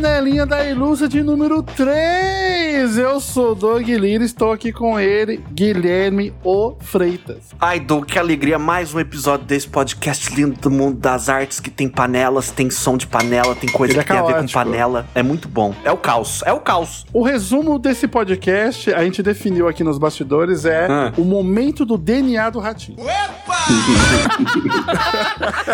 [0.00, 2.96] Panelinha da Ilusa de número 3.
[2.96, 7.50] Eu sou Doug Lira, estou aqui com ele, Guilherme O Freitas.
[7.60, 8.58] Ai, Doug, que alegria.
[8.58, 12.96] Mais um episódio desse podcast lindo do mundo das artes que tem panelas, tem som
[12.96, 15.06] de panela, tem coisa Ele que é tem a ver com panela.
[15.14, 15.74] É muito bom.
[15.84, 16.42] É o caos.
[16.46, 17.04] É o caos.
[17.12, 21.12] O resumo desse podcast, a gente definiu aqui nos bastidores, é Ah.
[21.18, 22.96] o momento do DNA do Ratinho.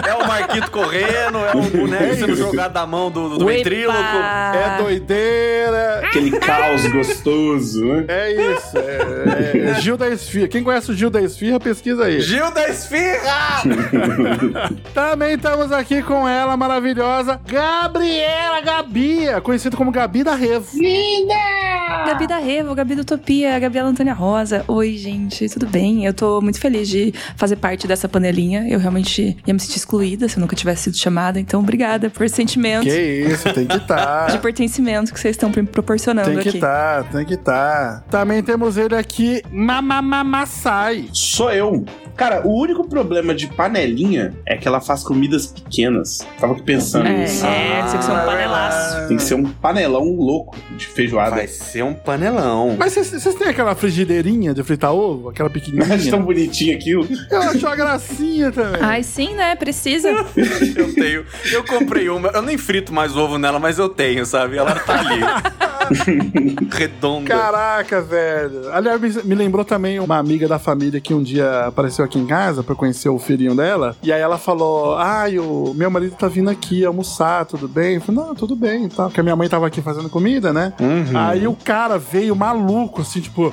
[0.06, 3.98] É o Marquito correndo, é o boneco sendo jogado da mão do, do, do ventríloco.
[4.16, 6.00] É doideira.
[6.04, 8.04] Aquele caos gostoso, né?
[8.08, 8.78] É isso.
[8.78, 10.48] É, é Gil da Esfirra.
[10.48, 12.20] Quem conhece o Gil da Esfirra, pesquisa aí.
[12.20, 13.62] Gil da Esfirra!
[14.94, 20.66] Também estamos aqui com ela, maravilhosa, Gabriela Gabia, conhecida como Gabi da Revo.
[21.88, 24.64] Gabi da Revo, Gabi da Utopia, Gabriela Antônia Rosa.
[24.66, 26.04] Oi, gente, tudo bem?
[26.04, 28.66] Eu tô muito feliz de fazer parte dessa panelinha.
[28.68, 31.38] Eu realmente ia me sentir excluída se eu nunca tivesse sido chamada.
[31.38, 34.26] Então, obrigada por esse sentimento Que isso, tem que estar.
[34.32, 36.58] de pertencimento que vocês estão me proporcionando Tem que aqui.
[36.58, 38.02] estar, tem que estar.
[38.10, 41.08] Também temos ele aqui, Mamamamassai.
[41.12, 41.84] Sou eu.
[42.16, 46.26] Cara, o único problema de panelinha é que ela faz comidas pequenas.
[46.40, 47.44] Tava aqui pensando É, nisso.
[47.44, 49.08] é, tem que ser um panelaço.
[49.08, 51.36] Tem que ser um panelão louco de feijoada.
[51.36, 52.74] Vai ser um panelão.
[52.78, 55.28] Mas vocês- têm aquela frigideirinha de fritar ovo?
[55.28, 56.10] Aquela Mas pequenininha?
[56.10, 57.06] tão bonitinho aquilo.
[57.30, 58.80] Eu acho uma gracinha também.
[58.82, 59.54] Ai, sim, né?
[59.54, 60.08] Precisa.
[60.74, 61.24] Eu tenho.
[61.52, 62.28] Eu comprei uma.
[62.28, 64.56] Eu nem frito mais ovo nela, mas eu tenho, sabe?
[64.56, 65.20] Ela tá ali.
[66.72, 67.28] Redonda.
[67.28, 68.72] Caraca, velho.
[68.72, 72.26] Aliás, me, me lembrou também uma amiga da família que um dia apareceu aqui em
[72.26, 73.94] casa pra conhecer o filhinho dela.
[74.02, 77.96] E aí ela falou: Ai, o meu marido tá vindo aqui almoçar, tudo bem?
[77.96, 79.06] Eu falei, não, tudo bem e tal.
[79.08, 80.72] Porque a minha mãe tava aqui fazendo comida, né?
[81.14, 83.52] Aí o cara veio maluco, assim, tipo.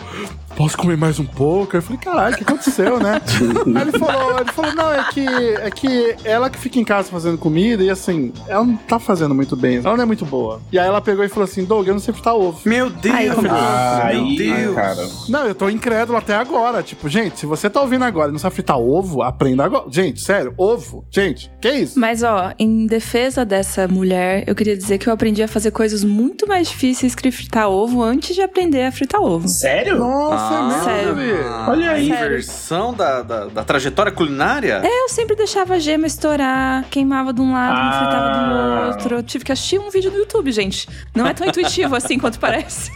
[0.56, 1.76] Posso comer mais um pouco?
[1.76, 3.20] Aí eu falei, caralho, o que aconteceu, né?
[3.76, 7.10] Aí ele falou, ele falou, não, é que, é que ela que fica em casa
[7.10, 10.62] fazendo comida e assim, ela não tá fazendo muito bem, ela não é muito boa.
[10.72, 12.62] E aí ela pegou e falou assim, Doug, eu não sei fritar ovo.
[12.66, 13.16] Meu Deus.
[13.16, 14.76] Ai, Aí, Meu Deus.
[14.76, 15.08] cara.
[15.28, 16.84] Não, eu tô incrédulo até agora.
[16.84, 19.86] Tipo, gente, se você tá ouvindo agora e não sabe fritar ovo, aprenda agora.
[19.90, 21.06] Gente, sério, ovo.
[21.10, 22.00] Gente, que isso?
[22.00, 26.04] Mas, ó, em defesa dessa mulher, eu queria dizer que eu aprendi a fazer coisas
[26.04, 29.48] muito mais difíceis que fritar ovo antes de aprender a fritar ovo.
[29.48, 29.98] Sério?
[29.98, 31.16] Nossa, é mesmo, sério.
[31.16, 31.70] Gabi?
[31.70, 32.08] Olha aí.
[32.10, 32.30] Sério.
[32.32, 34.82] Versão da, da, da trajetória culinária?
[34.84, 38.00] É, eu sempre deixava a gema estourar, queimava de um lado, Ah.
[38.00, 39.16] fritava do outro.
[39.18, 40.88] Eu tive que assistir um vídeo no YouTube, gente.
[41.16, 42.92] Não é tão intuitivo assim quanto parece.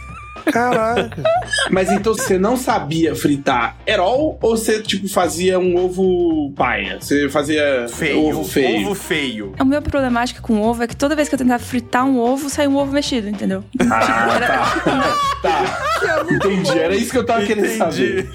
[0.52, 1.22] Caraca.
[1.70, 6.98] Mas então você não sabia fritar erol ou você, tipo, fazia um ovo paia?
[7.00, 8.28] Você fazia Feio.
[8.28, 8.86] ovo feio?
[8.86, 9.54] Ovo feio.
[9.60, 12.48] O meu problemática com ovo é que toda vez que eu tentava fritar um ovo,
[12.50, 13.62] saía um ovo mexido, entendeu?
[13.90, 14.28] Ah,
[15.42, 15.42] tá.
[15.42, 16.24] tá.
[16.30, 16.78] Entendi.
[16.78, 18.28] Era isso que eu tava querendo saber.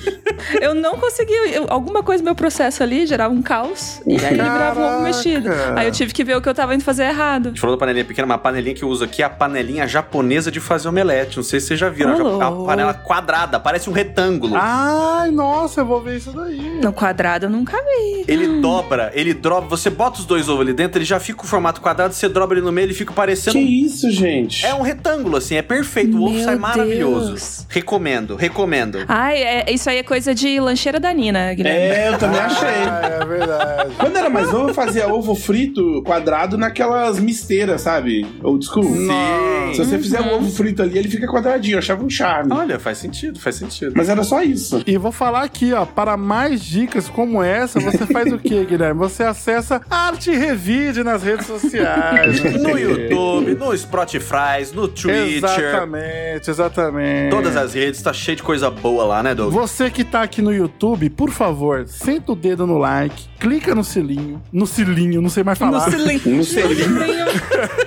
[0.62, 1.48] Eu não conseguia.
[1.50, 4.02] eu- alguma coisa no meu processo ali gerava um caos.
[4.06, 5.50] E aí virava um ovo mexido.
[5.76, 7.48] Aí eu tive que ver o que eu tava indo fazer errado.
[7.48, 9.30] A gente falou da panelinha pequena, mas a panelinha que eu uso aqui é a
[9.30, 11.38] panelinha japonesa de fazer omelete.
[11.38, 12.03] Não sei se vocês já viram.
[12.12, 14.56] É uma panela quadrada, parece um retângulo.
[14.58, 16.80] Ai, nossa, eu vou ver isso daí.
[16.82, 18.26] No quadrado eu nunca vi.
[18.28, 19.68] Ele dobra, ele dobra.
[19.70, 22.58] Você bota os dois ovos ali dentro, ele já fica o formato quadrado, você dobra
[22.58, 23.58] ele no meio, ele fica parecendo.
[23.58, 24.66] Que isso, gente?
[24.66, 26.18] É um retângulo, assim, é perfeito.
[26.18, 27.28] O ovo Meu sai maravilhoso.
[27.30, 27.66] Deus.
[27.70, 29.00] Recomendo, recomendo.
[29.08, 31.80] Ai, é- isso aí é coisa de lancheira da Nina, Guilherme.
[31.80, 32.68] É, eu também achei.
[32.70, 33.92] Ah, é verdade.
[33.98, 38.26] Quando era mais novo, eu fazia ovo frito quadrado naquelas misteiras, sabe?
[38.44, 38.84] Old school.
[38.84, 39.74] Sim.
[39.74, 41.78] Se você fizer um ovo frito ali, ele fica quadradinho.
[41.78, 42.52] Eu achava um charme.
[42.54, 43.94] Olha, faz sentido, faz sentido.
[43.96, 44.82] Mas era só isso.
[44.86, 49.00] E vou falar aqui, ó, para mais dicas como essa, você faz o quê, Guilherme?
[49.00, 52.42] Você acessa Arte Revide nas redes sociais.
[52.64, 55.38] No YouTube, no Spotify, no Twitter.
[55.38, 57.30] Exatamente, exatamente.
[57.30, 59.52] Todas as redes, tá cheio de coisa boa lá, né, Doug?
[59.54, 63.84] Você que tá aqui no YouTube, por favor, senta o dedo no like, clica no
[63.84, 65.90] selinho, no cilinho, não sei mais No falar.
[65.92, 66.22] cilinho.
[66.38, 66.96] No selinho.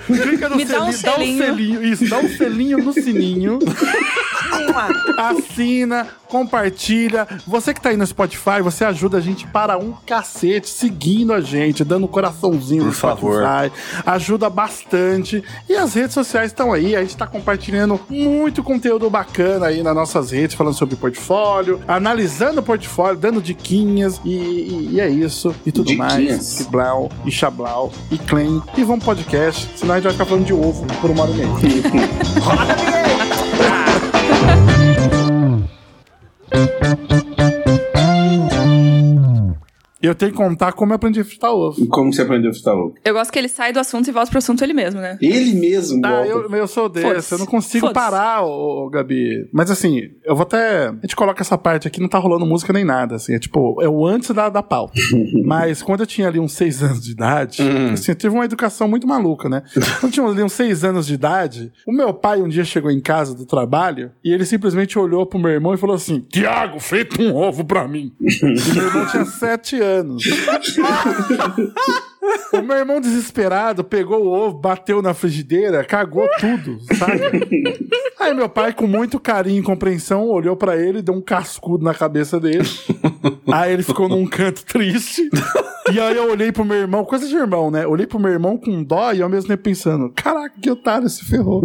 [0.07, 1.45] Clica no Me dá um selinho, dá um selinho.
[1.45, 3.59] selinho, isso, dá um selinho no sininho.
[5.19, 7.27] assina, compartilha.
[7.47, 11.41] Você que tá aí no Spotify, você ajuda a gente para um cacete, seguindo a
[11.41, 13.21] gente, dando um coraçãozinho Por no Spotify.
[13.23, 13.73] favor.
[14.05, 15.43] Ajuda bastante.
[15.69, 19.95] E as redes sociais estão aí, a gente tá compartilhando muito conteúdo bacana aí nas
[19.95, 25.55] nossas redes, falando sobre portfólio, analisando o portfólio, dando diquinhas e, e- e é isso.
[25.65, 26.13] E tudo Diquinhas.
[26.13, 26.61] mais.
[26.61, 28.63] E blau, e chablau, e clean.
[28.77, 31.33] E vamos pro podcast, senão a gente vai ficar falando de ovo por uma hora
[31.33, 31.47] e meia.
[32.43, 33.06] Roda a
[36.53, 37.36] Música
[40.07, 41.83] eu tenho que contar como eu aprendi a fritar ovo.
[41.83, 42.95] E Como você aprendeu a fritar ovo?
[43.05, 45.19] Eu gosto que ele sai do assunto e volta pro assunto ele mesmo, né?
[45.21, 46.29] Ele mesmo, Ah, volta.
[46.29, 49.49] eu, eu sou desse, eu não consigo parar, ô, ô, Gabi.
[49.53, 50.89] Mas assim, eu vou até.
[50.89, 53.35] A gente coloca essa parte aqui, não tá rolando música nem nada, assim.
[53.35, 54.95] É tipo, é o antes da, da pauta.
[55.45, 57.63] Mas quando eu tinha ali uns seis anos de idade,
[57.93, 59.63] assim, eu tive uma educação muito maluca, né?
[60.01, 62.91] Quando eu tinha ali uns seis anos de idade, o meu pai um dia chegou
[62.91, 66.79] em casa do trabalho e ele simplesmente olhou pro meu irmão e falou assim: Tiago,
[66.81, 68.13] frita um ovo pra mim.
[68.21, 69.96] e meu irmão tinha sete anos.
[72.53, 77.23] O meu irmão desesperado pegou o ovo, bateu na frigideira, cagou tudo, sabe?
[78.19, 81.95] Aí meu pai, com muito carinho e compreensão, olhou pra ele, deu um cascudo na
[81.95, 82.69] cabeça dele.
[83.53, 85.29] Aí ele ficou num canto triste.
[85.93, 87.87] E aí eu olhei pro meu irmão, coisa de irmão, né?
[87.87, 91.25] Olhei pro meu irmão com dó e ao mesmo tempo pensando: caraca, que otário se
[91.25, 91.63] ferrou.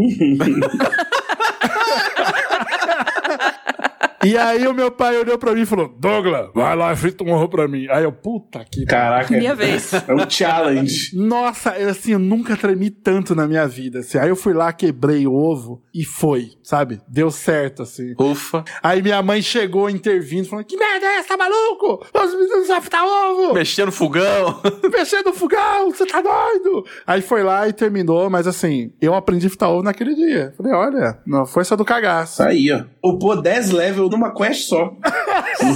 [4.24, 7.24] E aí o meu pai olhou pra mim e falou: Douglas, vai lá e frita
[7.24, 7.88] um ovo pra mim.
[7.90, 9.36] Aí eu, puta que Caraca.
[9.36, 9.92] Minha vez.
[10.08, 11.16] É um challenge.
[11.16, 14.00] Nossa, eu, assim, eu nunca tremi tanto na minha vida.
[14.00, 14.18] Assim.
[14.18, 17.02] Aí eu fui lá, quebrei o ovo e foi, sabe?
[17.08, 18.14] Deu certo, assim.
[18.20, 18.64] Ufa.
[18.82, 22.06] Aí minha mãe chegou intervindo, falando: Que merda é essa, tá maluco?
[22.14, 23.54] Os meninos vão fritar ovo!
[23.54, 24.62] Mexendo no fogão.
[24.92, 26.86] Mexendo no fogão, você tá doido?
[27.06, 30.54] Aí foi lá e terminou, mas assim, eu aprendi a fritar ovo naquele dia.
[30.58, 32.44] Falei: Olha, na força do cagaço.
[32.44, 32.84] Aí, ó.
[33.08, 34.94] Upou 10 levels numa quest só.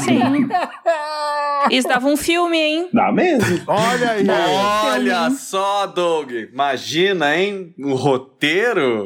[0.03, 0.19] Sim.
[1.71, 2.89] Isso dava um filme, hein?
[2.93, 3.61] Dá mesmo.
[3.65, 4.27] Olha aí.
[4.29, 6.31] Olha só, Doug.
[6.31, 7.73] Imagina, hein?
[7.79, 9.05] Um roteiro.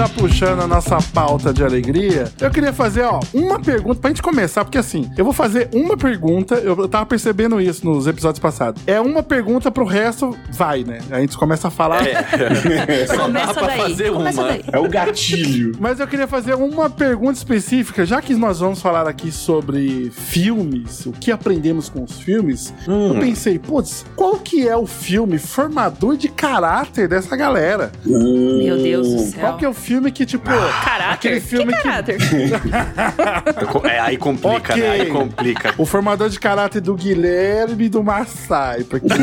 [0.00, 4.22] Já puxando a nossa pauta de alegria, eu queria fazer, ó, uma pergunta pra gente
[4.22, 8.82] começar, porque assim, eu vou fazer uma pergunta, eu tava percebendo isso nos episódios passados.
[8.86, 11.00] É uma pergunta pro resto, vai, né?
[11.10, 12.00] A gente começa a falar.
[13.08, 13.76] Só dá Começa pra daí.
[13.78, 14.48] fazer Começa uma.
[14.48, 14.64] daí.
[14.72, 15.72] É o gatilho.
[15.78, 21.04] Mas eu queria fazer uma pergunta específica, já que nós vamos falar aqui sobre filmes,
[21.04, 26.16] o que aprendemos com os filmes, eu pensei, putz, qual que é o filme formador
[26.16, 27.92] de caráter dessa galera?
[28.06, 29.40] Meu Deus do céu.
[29.40, 30.44] Qual que é o filme que, tipo,
[30.84, 31.12] Caráter?
[31.12, 32.18] aquele filme que que caráter?
[33.90, 34.76] É, aí complica, Ok.
[34.82, 34.90] né?
[34.90, 35.74] Aí complica.
[35.78, 38.84] O formador de caráter do Guilherme e do Massai.
[38.84, 39.06] Porque...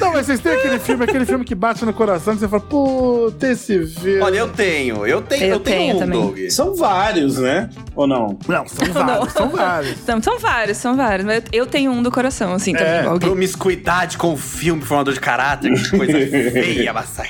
[0.00, 2.62] Não, mas vocês têm aquele filme, aquele filme que bate no coração que você fala,
[2.62, 4.20] puta, esse filme.
[4.20, 5.06] Olha, eu tenho.
[5.06, 6.20] Eu tenho, eu Eu tenho, tenho um, também.
[6.20, 6.38] Doug.
[6.50, 7.70] São vários, né?
[7.94, 8.38] Ou não?
[8.48, 9.98] Não, são vários, são vários.
[10.00, 11.26] São, são vários, são vários.
[11.26, 12.88] Mas eu tenho um do coração, assim, também.
[12.92, 13.28] É, igual alguém.
[13.28, 15.72] Promiscuidade com o filme Formador de Caráter.
[15.72, 16.18] Que coisa
[16.52, 17.21] feia, Massai.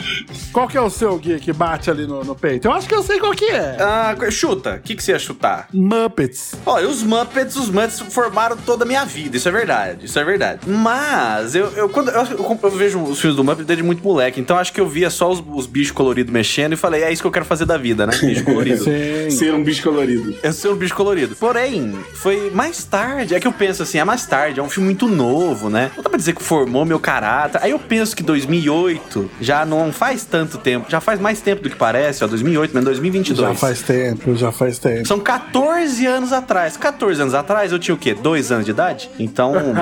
[0.53, 2.67] Qual que é o seu Gui que bate ali no, no peito?
[2.69, 3.77] Eu acho que eu sei qual que é.
[3.81, 4.77] Ah, chuta.
[4.77, 5.69] O que, que você ia chutar?
[5.73, 6.55] Muppets.
[6.67, 10.25] Olha, os Muppets, os Muppets formaram toda a minha vida, isso é verdade, isso é
[10.25, 10.61] verdade.
[10.67, 14.41] Mas, eu, eu quando eu, eu- eu vejo os filmes do Muppet desde muito moleque,
[14.41, 17.23] então acho que eu via só os, os bichos coloridos mexendo e falei, é isso
[17.23, 18.13] que eu quero fazer da vida, né?
[18.19, 18.85] Bicho colorido.
[18.85, 19.31] Sim.
[19.31, 20.35] Ser um bicho colorido.
[20.43, 21.35] Eu sou um bicho colorido.
[21.37, 23.35] Porém, foi mais tarde.
[23.35, 25.91] É que eu penso assim, é mais tarde, é um filme muito novo, né?
[25.97, 27.61] Não dá pra dizer que formou meu caráter.
[27.63, 31.71] Aí eu penso que 2008 já não faz tanto tempo, já faz mais tempo do
[31.71, 33.49] que parece, ó, 2008, mas 2022.
[33.49, 35.07] Já faz tempo, já faz tempo.
[35.07, 36.77] São 14 anos atrás.
[36.77, 38.15] 14 anos atrás eu tinha o quê?
[38.15, 39.11] Dois anos de idade?
[39.19, 39.53] Então.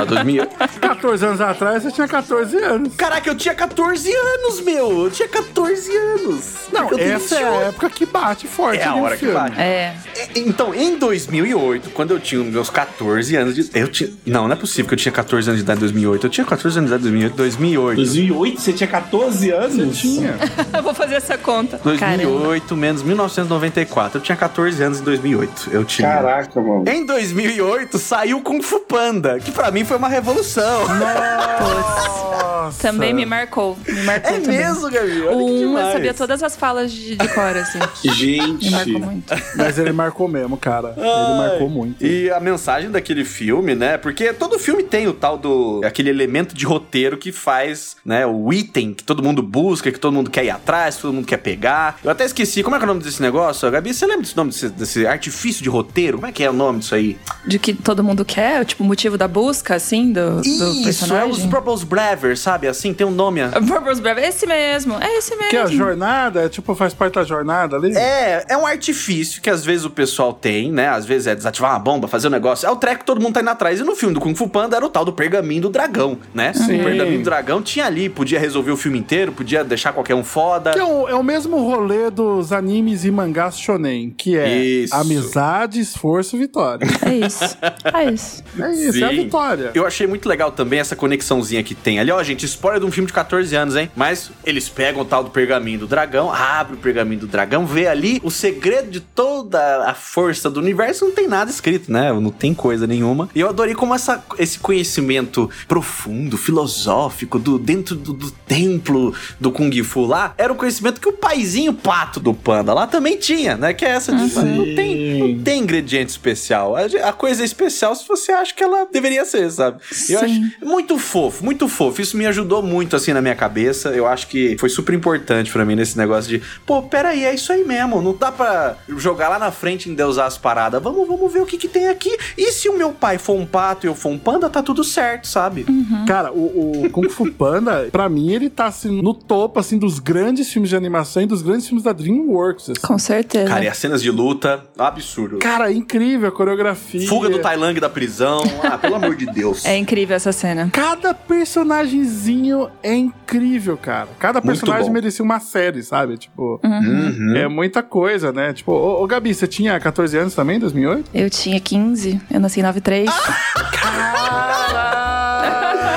[0.00, 0.54] ó, 2008.
[0.80, 2.94] 14 anos atrás você tinha 14 anos.
[2.96, 5.04] Caraca, eu tinha 14 anos, meu!
[5.04, 6.44] Eu tinha 14 anos!
[6.72, 7.68] Não, Eu tenho essa é a 28.
[7.68, 9.34] época que bate forte É a hora que filme.
[9.34, 9.60] bate.
[9.60, 9.94] É.
[10.34, 13.70] E- Então, em 2008, quando eu tinha meus 14 anos de...
[13.74, 14.10] Eu tinha...
[14.26, 16.26] Não, não é possível que eu tinha 14 anos de idade em 2008.
[16.26, 17.36] Eu tinha 14 anos de idade em 2008.
[17.36, 17.96] 2008.
[17.96, 19.98] 2008, você tinha 14 anos?
[19.98, 20.36] Tinha.
[20.72, 21.80] Eu vou fazer essa conta.
[21.82, 24.18] 2008 menos 1994.
[24.18, 25.68] Eu tinha 14 anos em 2008.
[25.72, 26.08] Eu tinha.
[26.08, 26.84] Caraca, mano.
[26.88, 30.82] Em 2008 saiu Kung Fu Panda, que pra mim foi uma revolução.
[30.88, 32.80] Nossa.
[32.80, 33.76] Também me marcou.
[33.86, 34.58] Me marcou É também.
[34.58, 35.22] mesmo, Gabi?
[35.22, 37.78] Olha um, eu sabia todas as falas de, de cor, assim.
[38.14, 38.64] Gente.
[38.66, 39.34] Me marcou muito.
[39.56, 40.94] Mas ele marcou mesmo, cara.
[40.96, 42.04] Ele marcou muito.
[42.04, 43.98] E a mensagem daquele filme, né?
[43.98, 45.80] Porque todo filme tem o tal do.
[45.84, 48.24] aquele elemento de roteiro que faz, né?
[48.26, 51.26] O item que todo mundo busca, que todo mundo quer ir atrás, que todo mundo
[51.26, 51.98] quer pegar.
[52.02, 53.70] Eu até esqueci, como é que é o nome desse negócio?
[53.70, 56.18] Gabi, você lembra desse nome desse, desse artifício de roteiro?
[56.18, 57.16] Como é que é o nome disso aí?
[57.46, 60.84] De que todo mundo quer, tipo, o motivo da busca, assim, do, do Isso, é
[60.84, 61.30] personagem.
[61.30, 62.68] os Purple's Brever, sabe?
[62.68, 63.40] Assim, tem um nome.
[63.66, 65.50] Purpose Brave, esse mesmo, é esse mesmo.
[65.50, 67.96] Que a jornada, é, tipo, faz parte da jornada ali.
[67.96, 70.88] É, é um artifício que às vezes o pessoal tem, né?
[70.88, 72.66] Às vezes é desativar uma bomba, fazer um negócio.
[72.66, 73.80] É o treco que todo mundo tá indo atrás.
[73.80, 76.52] E no filme do Kung Fu Panda era o tal do pergaminho do dragão, né?
[76.52, 76.80] Sim.
[76.80, 80.24] O pergaminho do dragão tinha ali, podia resolver o filme inteiro, podia deixar qualquer um
[80.24, 80.72] foda.
[80.72, 84.94] Que é o, é o mesmo rolê dos animes e mangás shonen, que é Isso.
[84.94, 86.86] amizade, esforço, vitória.
[87.04, 87.56] É isso.
[87.92, 88.42] É isso.
[88.58, 89.16] É isso, é a Sim.
[89.16, 89.70] vitória.
[89.74, 92.10] Eu achei muito legal também essa conexãozinha que tem ali.
[92.10, 93.90] Ó, gente, spoiler de um filme de 14 anos, hein?
[93.94, 97.86] Mas eles pegam o tal do pergaminho do dragão, abre o pergaminho do dragão, vê
[97.86, 101.04] ali o segredo de toda a força do universo.
[101.04, 102.12] Não tem nada escrito, né?
[102.12, 103.28] Não tem coisa nenhuma.
[103.34, 108.30] E eu adorei como essa, esse conhecimento profundo, filosófico, do dentro do, do
[108.64, 112.86] templo do Kung Fu lá, era o conhecimento que o paizinho pato do panda lá
[112.86, 113.72] também tinha, né?
[113.72, 116.76] Que é essa de não tem, não tem ingrediente especial.
[116.76, 119.80] A, a coisa é especial se você acha que ela deveria ser, sabe?
[120.08, 120.24] Eu Sim.
[120.24, 122.00] acho muito fofo, muito fofo.
[122.00, 123.90] Isso me ajudou muito, assim, na minha cabeça.
[123.90, 127.52] Eu acho que foi super importante pra mim nesse negócio de, pô, peraí, é isso
[127.52, 128.00] aí mesmo.
[128.00, 130.82] Não dá pra jogar lá na frente e endeusar as paradas.
[130.82, 132.16] Vamos, vamos ver o que, que tem aqui.
[132.36, 134.82] E se o meu pai for um pato e eu for um panda, tá tudo
[134.84, 135.66] certo, sabe?
[136.06, 139.98] Cara, o, o Kung Fu Panda, pra mim, ele tá assim, no topo assim, dos
[139.98, 142.70] grandes filmes de animação e dos grandes filmes da DreamWorks.
[142.70, 142.80] assim.
[142.80, 143.48] Com certeza.
[143.48, 145.38] Cara, e as cenas de luta, absurdo.
[145.38, 147.06] Cara, incrível a coreografia.
[147.08, 148.42] Fuga do Tailang da prisão.
[148.62, 149.64] Ah, pelo amor de Deus.
[149.64, 150.68] É incrível essa cena.
[150.72, 154.08] Cada personagemzinho é incrível, cara.
[154.18, 156.16] Cada personagem merecia uma série, sabe?
[156.16, 157.34] Tipo, Uhum.
[157.36, 158.52] é muita coisa, né?
[158.52, 161.10] Tipo, ô, ô, Gabi, você tinha 14 anos também, em 2008?
[161.14, 163.10] Eu tinha 15, eu nasci em 93.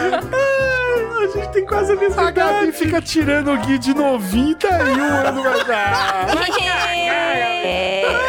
[0.07, 2.31] A gente tem quase a mesma
[2.77, 5.67] fica tirando o Gui de 90 e um ano mais.
[8.09, 8.26] Ah,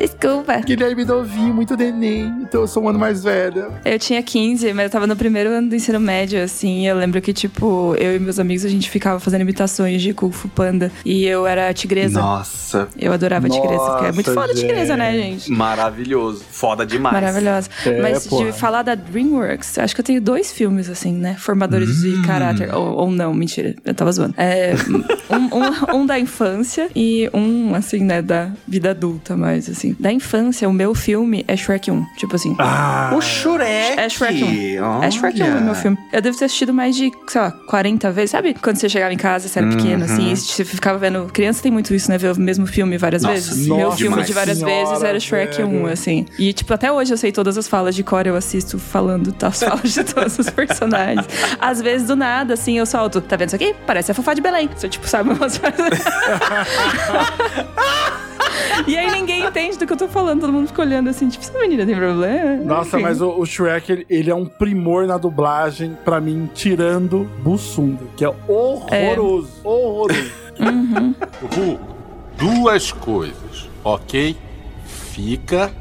[0.00, 0.56] Desculpa.
[0.60, 3.68] Guilherme novinho, muito neném, então eu sou um ano mais velha.
[3.84, 6.82] Eu tinha 15, mas eu tava no primeiro ano do ensino médio, assim.
[6.82, 10.14] e Eu lembro que, tipo, eu e meus amigos, a gente ficava fazendo imitações de
[10.14, 10.90] Kung Fu Panda.
[11.04, 12.18] E eu era a tigresa.
[12.20, 15.50] Nossa, Eu adorava a tigresa, porque é muito Nossa, foda a tigresa, né, gente?
[15.52, 16.42] maravilhoso.
[16.50, 17.12] Foda demais.
[17.14, 17.68] Maravilhosa.
[17.84, 18.46] É, Mas porra.
[18.46, 21.36] de falar da DreamWorks, acho que eu tenho dois filmes, assim, né?
[21.38, 22.10] Formadores Hum.
[22.20, 22.74] de caráter.
[22.74, 23.74] Ou, ou não, mentira.
[23.84, 24.34] Eu tava zoando.
[24.38, 24.72] É,
[25.30, 29.89] um, um- um da infância e um, assim, né, da vida adulta, mais, assim.
[29.98, 32.04] Da infância, o meu filme é Shrek 1.
[32.16, 32.54] Tipo assim.
[32.58, 33.98] Ah, O Shrek.
[33.98, 35.02] É Shrek 1.
[35.02, 35.56] É Shrek 1 Olha.
[35.56, 35.98] o meu filme.
[36.12, 38.30] Eu devo ter assistido mais de, sei lá, 40 vezes.
[38.30, 40.12] Sabe quando você chegava em casa, você era pequeno, Uhum.
[40.12, 41.26] assim, e você ficava vendo.
[41.32, 42.18] Criança tem muito isso, né?
[42.18, 43.66] Ver o mesmo filme várias Nossa, vezes.
[43.66, 45.68] nossa meu filme de várias senhora, vezes era Shrek velho.
[45.68, 46.26] 1, assim.
[46.38, 49.60] E, tipo, até hoje eu sei todas as falas de cor, eu assisto falando as
[49.62, 51.26] falas de todos os personagens.
[51.60, 53.20] Às vezes, do nada, assim, eu solto.
[53.20, 53.74] Tá vendo isso aqui?
[53.86, 54.68] Parece a Fofá de Belém.
[54.74, 56.04] Você, tipo, sabe umas frases.
[58.86, 61.44] E aí ninguém entende do que eu tô falando, todo mundo fica olhando assim, tipo,
[61.44, 62.56] essa menina tem problema?
[62.64, 63.02] Nossa, Enfim.
[63.02, 68.04] mas o, o Shrek, ele, ele é um primor na dublagem, pra mim, tirando Bussunda,
[68.16, 69.50] que é horroroso.
[69.64, 70.32] Horroroso.
[71.54, 71.78] Ru,
[72.36, 74.36] duas coisas, ok?
[74.84, 75.72] Fica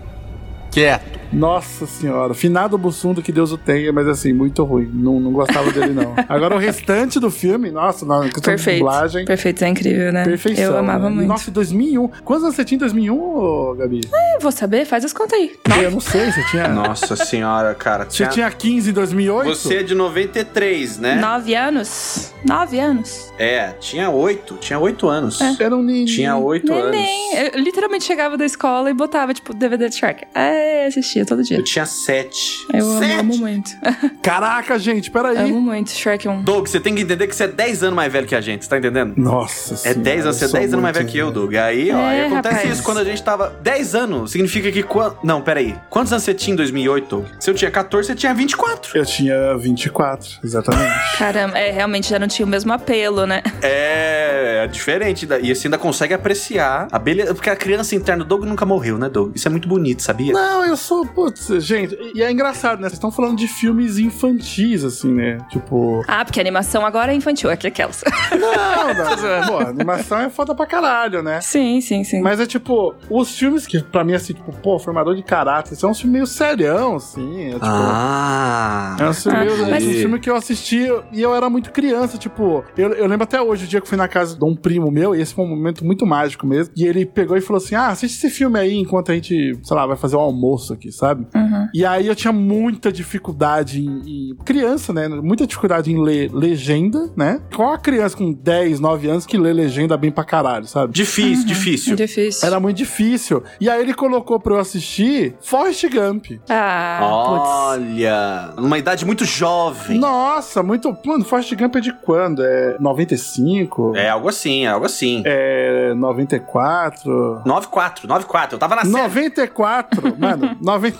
[0.71, 1.18] quieto.
[1.31, 2.33] Nossa senhora.
[2.33, 4.89] Finado Bussunda, que Deus o tenha, mas assim, muito ruim.
[4.93, 6.15] Não, não gostava dele, não.
[6.27, 8.79] Agora, o restante do filme, nossa, na questão de Perfeito.
[8.79, 10.23] dublagem, Perfeito, é incrível, né?
[10.23, 10.65] perfeição.
[10.65, 11.15] Eu amava né?
[11.15, 11.27] muito.
[11.27, 12.07] Nossa, 2001.
[12.23, 14.01] Quantos anos você tinha em 2001, ô, Gabi?
[14.33, 15.55] Eu vou saber, faz as contas aí.
[15.83, 16.67] Eu não sei, você tinha...
[16.67, 18.05] Nossa senhora, cara.
[18.09, 19.49] Você tinha 15 em 2008?
[19.49, 21.15] Você é de 93, né?
[21.15, 22.33] Nove anos?
[22.45, 23.31] Nove anos.
[23.37, 24.55] É, tinha oito.
[24.55, 25.39] Tinha oito anos.
[25.59, 26.05] Era um neném.
[26.05, 27.37] Tinha oito Neném.
[27.37, 27.53] anos.
[27.53, 30.25] Eu literalmente chegava da escola e botava, tipo, DVD de Shrek.
[30.33, 31.57] É, assistia todo dia.
[31.57, 32.65] Eu tinha sete.
[32.73, 33.19] Eu amo, sete?
[33.19, 33.71] amo muito.
[34.21, 35.37] Caraca, gente, peraí.
[35.37, 36.43] amo muito Shrek 1.
[36.43, 38.63] Doug, você tem que entender que você é 10 anos mais velho que a gente,
[38.63, 39.13] você tá entendendo?
[39.17, 41.31] Nossa É senhora, 10 anos, você é eu sou 10 anos mais velho que eu,
[41.31, 41.55] Doug.
[41.55, 42.71] Aí, ó, É, aí acontece rapaz.
[42.71, 42.83] isso.
[42.83, 44.85] Quando a gente tava 10 anos, significa que.
[45.23, 45.75] Não, peraí.
[45.89, 47.25] Quantos anos você tinha em 2008, Doug?
[47.39, 48.97] Se eu tinha 14, você tinha 24.
[48.97, 50.93] Eu tinha 24, exatamente.
[51.17, 53.41] Caramba, é, realmente já não tinha o mesmo apelo, né?
[53.61, 55.27] É, é diferente.
[55.41, 57.33] E você ainda consegue apreciar a beleza.
[57.33, 59.35] Porque a criança interna do Doug nunca morreu, né, Doug?
[59.35, 60.33] Isso é muito bonito, sabia?
[60.33, 62.83] Não, eu sou, putz, gente, e é engraçado, né?
[62.89, 65.37] Vocês estão falando de filmes infantis, assim, né?
[65.49, 66.03] Tipo.
[66.07, 68.03] Ah, porque a animação agora é infantil, aqui é aquelas.
[68.31, 69.47] Não, não.
[69.47, 71.41] Pô, a animação é foda pra caralho, né?
[71.41, 72.21] sim, sim, sim.
[72.21, 75.91] Mas é tipo, os filmes que pra mim, assim, tipo, pô, formador de caráter, são
[75.91, 77.47] uns filmes meio serião, assim.
[77.47, 78.95] É, tipo, Ah.
[78.99, 81.71] É um filme, Ah, meio- mas- um filme que eu assisti e eu era muito
[81.71, 84.43] criança, tipo, eu, eu lembro até hoje, o dia que eu fui na casa de
[84.45, 87.41] um primo meu, e esse foi um momento muito mágico mesmo, e ele pegou e
[87.41, 90.19] falou assim, ah, assiste esse filme aí enquanto a gente, sei lá, vai fazer o
[90.19, 91.25] almoço aqui, sabe?
[91.35, 91.67] Uhum.
[91.73, 97.09] E aí eu tinha muita dificuldade em, em- criança, né, muita dificuldade em ler legenda,
[97.15, 97.39] né?
[97.55, 100.93] Qual a criança com 10, 9 anos que lê legenda bem pra caralho, sabe?
[100.93, 101.93] Difícil, difícil.
[101.93, 102.47] É difícil.
[102.47, 103.43] Era muito difícil.
[103.59, 106.25] E aí ele colocou pra eu assistir Forrest Gump.
[106.49, 107.49] Ah, putz.
[107.49, 109.97] Olha, numa idade muito jovem.
[109.99, 110.95] Nossa, muito.
[111.05, 112.43] Mano, Forrest Gump é de quando?
[112.43, 113.95] É 95?
[113.95, 115.21] É algo assim, é algo assim.
[115.25, 117.41] É 94.
[117.45, 118.55] 94, 94.
[118.55, 118.93] Eu tava na série.
[118.93, 120.57] 94, mano,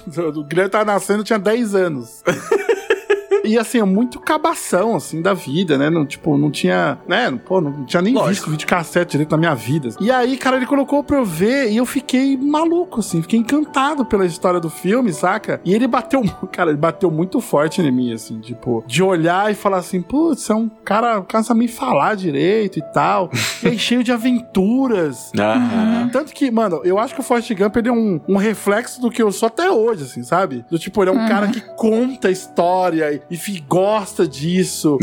[0.08, 2.24] 90, o Guilherme tava nascendo, tinha 10 anos.
[3.44, 5.90] E assim, é muito cabação, assim, da vida, né?
[5.90, 7.32] Não, tipo, não tinha, né?
[7.46, 8.30] Pô, não tinha nem Lógico.
[8.30, 9.90] visto vídeo cassete direito na minha vida.
[10.00, 13.22] E aí, cara, ele colocou pra eu ver e eu fiquei maluco, assim.
[13.22, 15.62] Fiquei encantado pela história do filme, saca?
[15.64, 19.56] E ele bateu, cara, ele bateu muito forte em mim, assim, tipo, de olhar e
[19.56, 23.30] falar assim, putz, é um cara, o cara não sabe nem falar direito e tal.
[23.64, 25.32] e aí, cheio de aventuras.
[25.38, 26.10] Aham.
[26.12, 29.10] Tanto que, mano, eu acho que o Forrest Gump ele é um, um reflexo do
[29.10, 30.66] que eu sou até hoje, assim, sabe?
[30.70, 34.98] Do tipo, ele é um cara que conta a história e, e gosta disso.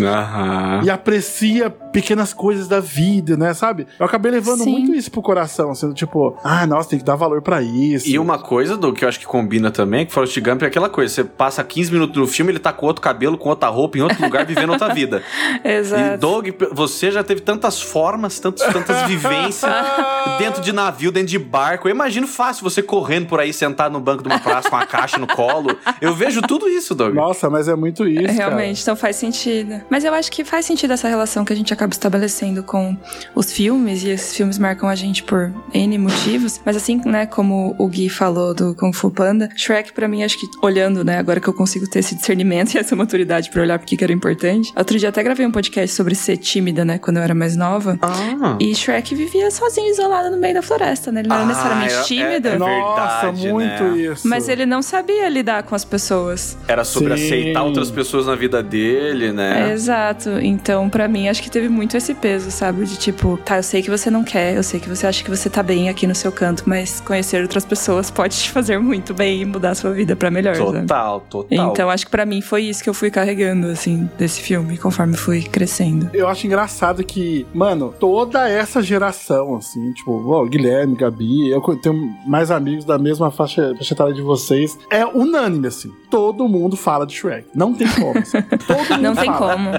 [0.85, 3.55] E aprecia pequenas coisas da vida, né?
[3.55, 3.87] Sabe?
[3.99, 4.71] Eu acabei levando Sim.
[4.71, 8.07] muito isso pro coração, sendo tipo, ah, nossa, tem que dar valor pra isso.
[8.07, 10.91] E uma coisa do que eu acho que combina também, que Forrest Gump é aquela
[10.91, 13.97] coisa, você passa 15 minutos no filme, ele tá com outro cabelo, com outra roupa,
[13.97, 15.23] em outro lugar, vivendo outra vida.
[15.65, 16.19] E Exato.
[16.19, 19.73] Doug, você já teve tantas formas, tantos, tantas vivências
[20.38, 21.88] dentro de navio, dentro de barco.
[21.88, 24.87] Eu imagino fácil você correndo por aí, sentado no banco de uma praça com uma
[24.87, 25.76] caixa no colo.
[26.00, 27.15] Eu vejo tudo isso, Doug.
[27.15, 28.23] Nossa, mas é muito isso.
[28.23, 28.50] É, cara.
[28.50, 29.81] Realmente, então faz sentido.
[29.88, 32.97] Mas eu acho que faz sentido essa relação que a gente acaba estabelecendo com
[33.35, 36.61] os filmes, e esses filmes marcam a gente por N motivos.
[36.64, 40.38] Mas assim, né, como o Gui falou do Kung Fu Panda, Shrek, pra mim, acho
[40.38, 43.78] que olhando, né, agora que eu consigo ter esse discernimento e essa maturidade pra olhar
[43.78, 44.73] porque que era importante.
[44.76, 47.99] Outro dia até gravei um podcast sobre ser tímida, né, quando eu era mais nova.
[48.02, 48.57] Ah.
[48.61, 51.21] E Shrek vivia sozinho, isolado no meio da floresta, né?
[51.21, 52.49] Ele não era Ah, necessariamente é- tímido.
[52.49, 53.99] é- é Nossa, verdade, muito né?
[53.99, 54.26] isso.
[54.28, 56.57] Mas ele não sabia lidar com as pessoas.
[56.66, 57.26] Era sobre Sim.
[57.26, 59.73] aceitar outras pessoas na vida dele, É, né?
[59.73, 60.31] exato.
[60.40, 62.85] Então, pra mim, acho que teve muito esse peso, sabe?
[62.85, 65.30] De tipo, tá, eu sei que você não quer, eu sei que você acha que
[65.30, 69.14] você tá bem aqui no seu canto, mas conhecer outras pessoas pode te fazer muito
[69.14, 70.80] bem e mudar a sua vida pra melhor, sabe?
[70.80, 71.70] Total, total.
[71.70, 75.16] Então, acho que pra mim foi isso que eu fui carregando, assim, desse filme, conforme
[75.16, 76.11] fui crescendo.
[76.12, 82.14] Eu acho engraçado que, mano, toda essa geração, assim, tipo, ó, Guilherme, Gabi, eu tenho
[82.26, 84.78] mais amigos da mesma faixa, faixa etária de vocês.
[84.90, 85.92] É unânime, assim.
[86.10, 87.48] Todo mundo fala de Shrek.
[87.54, 88.14] Não tem como.
[88.66, 89.52] Todo mundo Não tem fala.
[89.52, 89.70] como.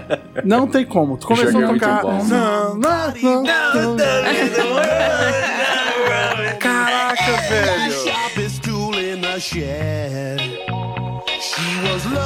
[0.43, 1.17] Não tem como.
[1.17, 2.01] Tu começou a é tocar.
[6.59, 7.77] Caraca, velho.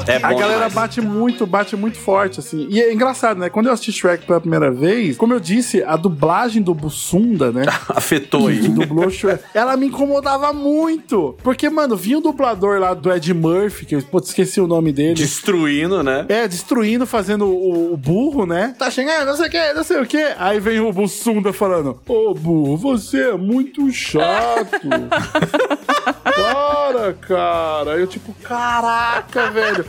[0.08, 0.74] É bom A galera demais.
[0.74, 2.68] bate muito, bate muito forte, assim.
[2.70, 3.50] E é engraçado, né?
[3.50, 7.64] Quando eu assisti Shrek pela primeira vez, como eu disse, a dublagem do Bussunda, né?
[7.90, 8.68] Afetou aí.
[8.68, 11.36] dublou Shrek, ela me incomodava muito.
[11.44, 14.92] Porque, mano, vinha o dublador lá do Ed Murphy, que eu putz, esqueci o nome
[14.92, 15.14] dele.
[15.16, 16.26] Destruindo, né?
[16.30, 18.76] É, destruindo, fazendo o, o burro, né?
[18.78, 20.34] Tá chegando, não sei o que, não sei o que.
[20.38, 24.88] Aí vem o Bussunda falando: Ô burro, você é muito chato.
[26.24, 27.92] Para, cara.
[27.98, 29.86] Eu, tipo, caraca, velho.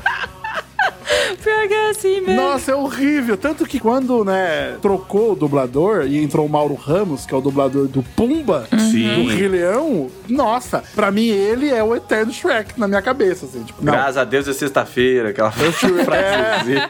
[1.42, 2.34] Pior que é assim mesmo.
[2.36, 3.36] Nossa, é horrível.
[3.36, 7.40] Tanto que quando, né, trocou o dublador e entrou o Mauro Ramos, que é o
[7.40, 9.26] dublador do Pumba, do Sim.
[9.28, 13.62] Rei Leão, nossa, pra mim ele é o eterno Shrek na minha cabeça, assim.
[13.62, 13.92] Tipo, não.
[13.92, 16.04] Graças a Deus é sexta-feira, aquela É.
[16.04, 16.88] frasezinha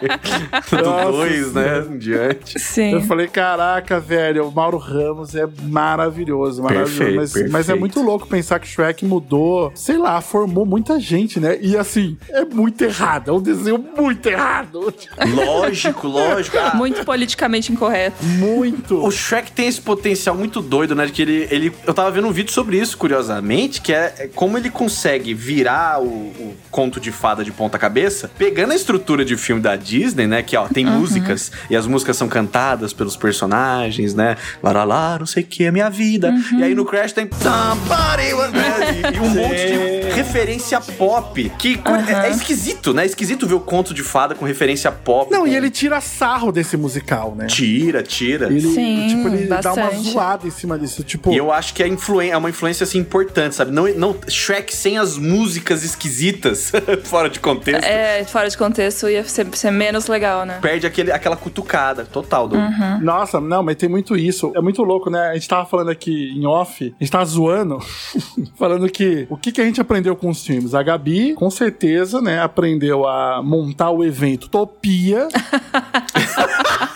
[0.70, 1.86] do dois, né?
[1.90, 2.58] Em diante.
[2.58, 2.92] Sim.
[2.94, 6.98] Eu falei, caraca, velho, o Mauro Ramos é maravilhoso, maravilhoso.
[6.98, 7.80] Perfeito, mas, mas é perfeito.
[7.80, 11.58] muito louco pensar que o Shrek mudou, sei lá, formou muita gente, né?
[11.60, 14.94] E assim, é muito errado, é um desenho muito errado.
[15.34, 16.58] Lógico, lógico.
[16.58, 18.24] Ah, Muito politicamente incorreto.
[18.24, 19.04] Muito.
[19.04, 21.06] O Shrek tem esse potencial muito doido, né?
[21.06, 21.72] De que ele, ele.
[21.86, 26.00] Eu tava vendo um vídeo sobre isso, curiosamente, que é é como ele consegue virar
[26.00, 30.26] o, o conto de fada de ponta cabeça, pegando a estrutura de filme da Disney,
[30.26, 30.42] né?
[30.42, 34.36] Que, ó, tem músicas, e as músicas são cantadas pelos personagens, né?
[34.62, 36.34] Lá, lá, lá, não sei o que, é minha vida.
[36.56, 37.28] E aí no Crash tem.
[37.32, 38.52] Somebody was?
[38.52, 41.50] E, e um monte de referência pop.
[41.58, 43.02] Que é, é esquisito, né?
[43.02, 45.30] É esquisito ver o conto de fada com referência pop.
[45.30, 47.46] Não, com- e ele tira sarro desse musical, né?
[47.46, 48.46] Tira, tira.
[48.46, 50.10] Ele, Sim, tipo, ele dá uma bastante.
[50.10, 51.02] zoada em cima disso.
[51.02, 53.70] Tipo, E eu acho que é, influen é uma influência assim importante, sabe?
[53.70, 56.72] Não, não Shrek sem as músicas esquisitas
[57.04, 57.84] fora de contexto.
[57.84, 60.58] É, fora de contexto ia ser, ser menos legal, né?
[60.60, 62.56] Perde aquele, aquela cutucada total do.
[63.02, 64.52] nossa, não, mas tem muito isso.
[64.54, 65.28] É muito louco, né?
[65.30, 67.78] A gente tava falando aqui em off, a gente tava zoando,
[68.56, 70.74] falando que o que, que a gente aprendeu com os filmes?
[70.74, 75.28] A Gabi, com certeza, né, aprendeu a montar o evento Topia.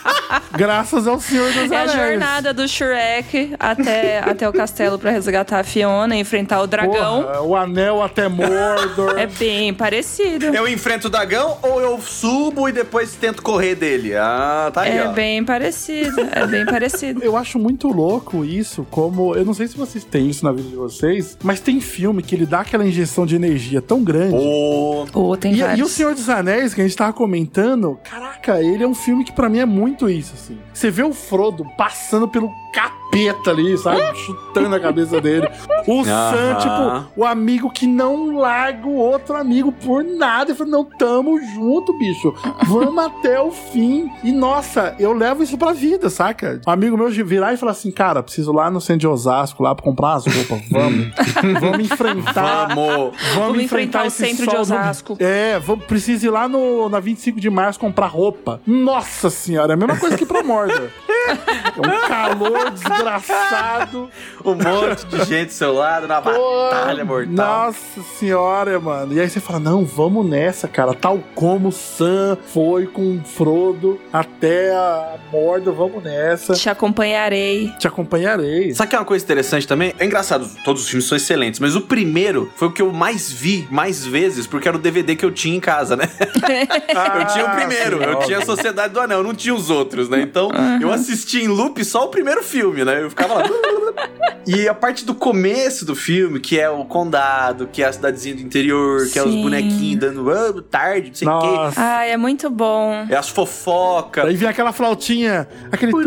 [0.57, 1.93] graças ao Senhor dos É a Anéis.
[1.93, 7.23] jornada do Shrek até, até o castelo pra resgatar a Fiona, enfrentar o dragão.
[7.23, 9.19] Porra, o anel até Mordor.
[9.19, 10.47] É bem parecido.
[10.47, 14.15] Eu enfrento o dragão ou eu subo e depois tento correr dele?
[14.17, 15.13] Ah, tá aí, É ó.
[15.13, 17.23] bem parecido, é bem parecido.
[17.23, 19.35] Eu acho muito louco isso, como.
[19.35, 22.35] Eu não sei se vocês têm isso na vida de vocês, mas tem filme que
[22.35, 24.35] ele dá aquela injeção de energia tão grande.
[24.35, 28.61] Ô, Ou tem E, e o Senhor dos Anéis, que a gente tava comentando, caraca,
[28.63, 30.59] ele é um filme que pra mim é muito isso, assim.
[30.73, 34.03] Você vê o Frodo passando pelo capeta ali, sabe?
[34.15, 35.49] Chutando a cabeça dele.
[35.87, 36.59] O Sam, Aham.
[37.07, 40.51] tipo, o amigo que não larga o outro amigo por nada.
[40.51, 42.35] Ele falou, não, tamo junto, bicho.
[42.67, 44.11] Vamos até o fim.
[44.23, 46.61] E, nossa, eu levo isso pra vida, saca?
[46.67, 49.63] Um amigo meu de virar e falar assim, cara, preciso lá no centro de Osasco,
[49.63, 50.69] lá pra comprar umas roupas.
[50.71, 51.09] Vamos.
[51.61, 52.75] vamos enfrentar.
[52.75, 53.17] Vamos.
[53.35, 54.57] Vamos enfrentar o esse centro de.
[54.57, 55.17] Osasco.
[55.19, 58.61] É, vamos, preciso ir lá no, na 25 de março comprar roupa.
[58.67, 60.91] Nossa senhora, é a mesma coisa que pra Morda.
[61.29, 64.11] É um calor desgraçado.
[64.45, 67.35] Um monte de gente do seu lado na Pô, batalha mortal.
[67.35, 69.13] Nossa senhora, mano.
[69.13, 70.95] E aí você fala, não, vamos nessa, cara.
[70.95, 76.55] Tal como Sam foi com o Frodo até a Morda, vamos nessa.
[76.55, 77.73] Te acompanharei.
[77.79, 78.75] Te acompanharei.
[78.75, 79.95] Sabe que é uma coisa interessante também?
[79.99, 83.31] É engraçado, todos os filmes são excelentes, mas o primeiro foi o que eu mais
[83.31, 86.09] vi, mais vezes, porque era o DVD que eu tinha em casa, né?
[86.21, 90.09] eu tinha o primeiro, eu tinha a Sociedade do Anel, eu não tinha os outros,
[90.09, 90.21] né?
[90.21, 90.51] Então,
[90.81, 93.03] eu assisti em loop só o primeiro filme, né?
[93.03, 93.43] Eu ficava lá.
[94.47, 98.37] e a parte do começo do filme, que é o condado, que é a cidadezinha
[98.37, 101.49] do interior, que é os bonequinhos dando "Ah, tarde, não sei o quê.
[101.77, 103.07] Ai, é muito bom.
[103.11, 104.25] É as fofocas.
[104.25, 105.93] Aí vem aquela flautinha, aquele.
[105.93, 106.05] Porra,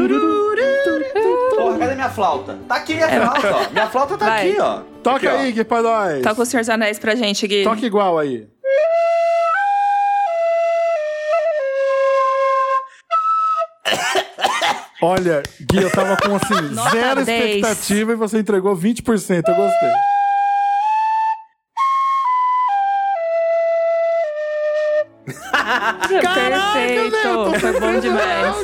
[1.77, 2.57] cadê minha flauta?
[2.67, 3.69] Tá aqui minha flauta, ó.
[3.73, 4.49] Minha flauta tá Vai.
[4.51, 4.79] aqui, ó.
[5.03, 5.31] Toca Aqui, ó.
[5.39, 6.21] aí, Gui, pra nós.
[6.21, 7.63] Toca o Senhor dos Anéis pra gente, Gui.
[7.63, 8.47] Toca igual aí.
[15.01, 17.55] Olha, Gui, eu tava com assim, Nota zero 10.
[17.55, 19.43] expectativa e você entregou 20%.
[19.47, 19.89] Eu gostei.
[26.07, 27.59] Perfeito.
[27.59, 28.55] Foi bom demais.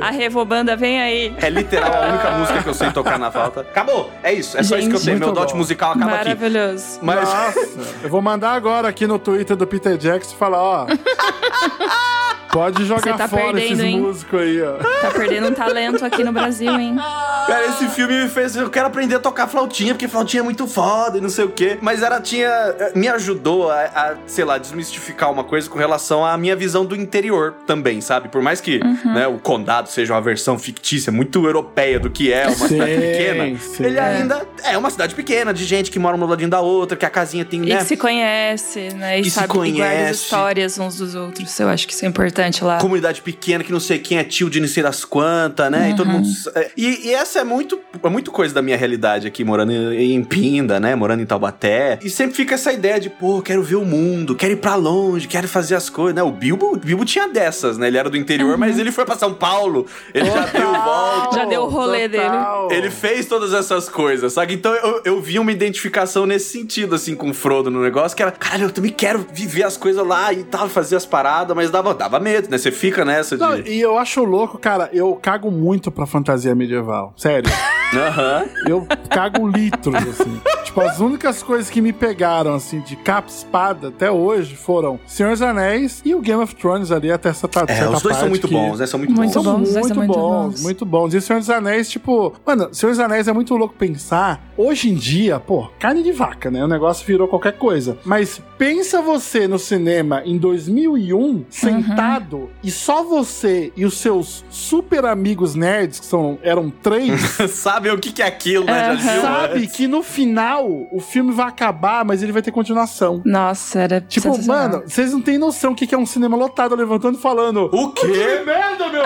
[0.00, 1.34] A Revobanda vem aí.
[1.40, 3.60] É literal a única música que eu sei tocar na flauta.
[3.60, 4.10] Acabou.
[4.22, 4.56] É isso.
[4.58, 5.14] É só isso que eu sei.
[5.16, 5.58] Meu dote bom.
[5.58, 6.28] musical acaba aqui.
[6.28, 6.98] Maravilhoso.
[7.02, 7.68] Mas Nossa,
[8.02, 10.86] eu vou mandar agora aqui no Twitter do Peter Jackson e falar, ó.
[12.52, 14.00] Pode jogar tá fora esses perdendo, hein?
[14.00, 14.74] músicos aí, ó.
[14.74, 16.96] Tá perdendo um talento aqui no Brasil, hein?
[17.46, 18.56] Cara, esse filme me fez.
[18.56, 21.48] Eu quero aprender a tocar flautinha, porque flautinha é muito foda e não sei o
[21.50, 21.78] quê.
[21.80, 22.50] Mas ela tinha.
[22.94, 26.94] Me ajudou a, a, sei lá, desmistificar uma coisa com relação à minha visão do
[26.96, 28.28] interior também, sabe?
[28.28, 29.14] Por mais que Uhum.
[29.14, 32.92] né, o condado seja uma versão fictícia, muito europeia do que é uma Sim, cidade
[32.94, 33.84] pequena, sim.
[33.84, 34.00] ele É.
[34.02, 37.04] ainda é uma cidade pequena, de gente que mora uma do ladinho da outra, que
[37.06, 37.76] a casinha tem, E né?
[37.78, 39.18] que se conhece, né?
[39.18, 40.10] E, Que se sabe e guarda conhece.
[40.10, 41.58] as histórias uns dos outros.
[41.60, 42.78] Eu acho que isso é importante lá.
[42.78, 45.90] comunidade pequena que não sei quem é tio de não sei das quantas, né?
[45.90, 46.12] E todo Uhum.
[46.20, 46.28] mundo.
[46.54, 50.22] é, E, e essa é muito, é muito coisa da minha realidade aqui, morando em,
[50.22, 50.94] Pinda, né?
[50.94, 51.98] Morando em Taubaté.
[52.02, 55.26] E sempre fica essa ideia de, pô, quero ver o mundo, quero ir pra longe,
[55.26, 56.22] quero fazer as coisas, né?
[56.22, 57.88] O Bilbo, o Bilbo tinha dessas, né?
[57.88, 61.36] Ele era do interior, mas ele foi pra São Paulo, ele já deu volta.
[61.36, 62.70] Já deu o rolê Total.
[62.70, 64.54] Ele fez todas essas coisas, sabe?
[64.54, 68.22] Então eu, eu vi uma identificação nesse sentido, assim, com o Frodo no negócio, que
[68.22, 71.70] era, caralho, eu também quero viver as coisas lá e tal, fazer as paradas, mas
[71.70, 72.58] dava, dava medo, né?
[72.58, 73.42] Você fica nessa de.
[73.42, 77.14] Não, e eu acho louco, cara, eu cago muito pra fantasia medieval.
[77.22, 77.50] Sério.
[77.94, 78.44] Aham.
[78.66, 80.40] Eu cago litros, assim.
[80.64, 84.98] tipo, as únicas coisas que me pegaram, assim, de capa e espada até hoje foram
[85.06, 88.02] Senhor dos Anéis e o Game of Thrones ali até essa ta- É, certa os
[88.02, 88.86] dois são muito que- bons, né?
[88.86, 89.44] São muito, Muito bons.
[89.44, 90.62] Bons, muito, dois são muito bons, bons.
[90.62, 91.14] muito bons.
[91.14, 94.42] E o Senhor dos Anéis, tipo, mano, Senhor dos Anéis é muito louco pensar.
[94.56, 96.64] Hoje em dia, pô, carne de vaca, né?
[96.64, 97.98] O negócio virou qualquer coisa.
[98.04, 105.04] Mas pensa você no cinema em 2001, sentado, e só você e os seus super
[105.04, 107.11] amigos nerds, que são, eram três,
[107.48, 108.96] Sabe o que, que é aquilo, né?
[108.96, 109.22] Já viu?
[109.22, 109.72] sabe antes.
[109.76, 113.22] que no final o filme vai acabar, mas ele vai ter continuação.
[113.24, 116.74] Nossa, era Tipo, mano, vocês não têm noção o que que é um cinema lotado
[116.74, 117.68] levantando e falando.
[117.72, 118.42] O Que quê?
[118.44, 119.02] merda, meu!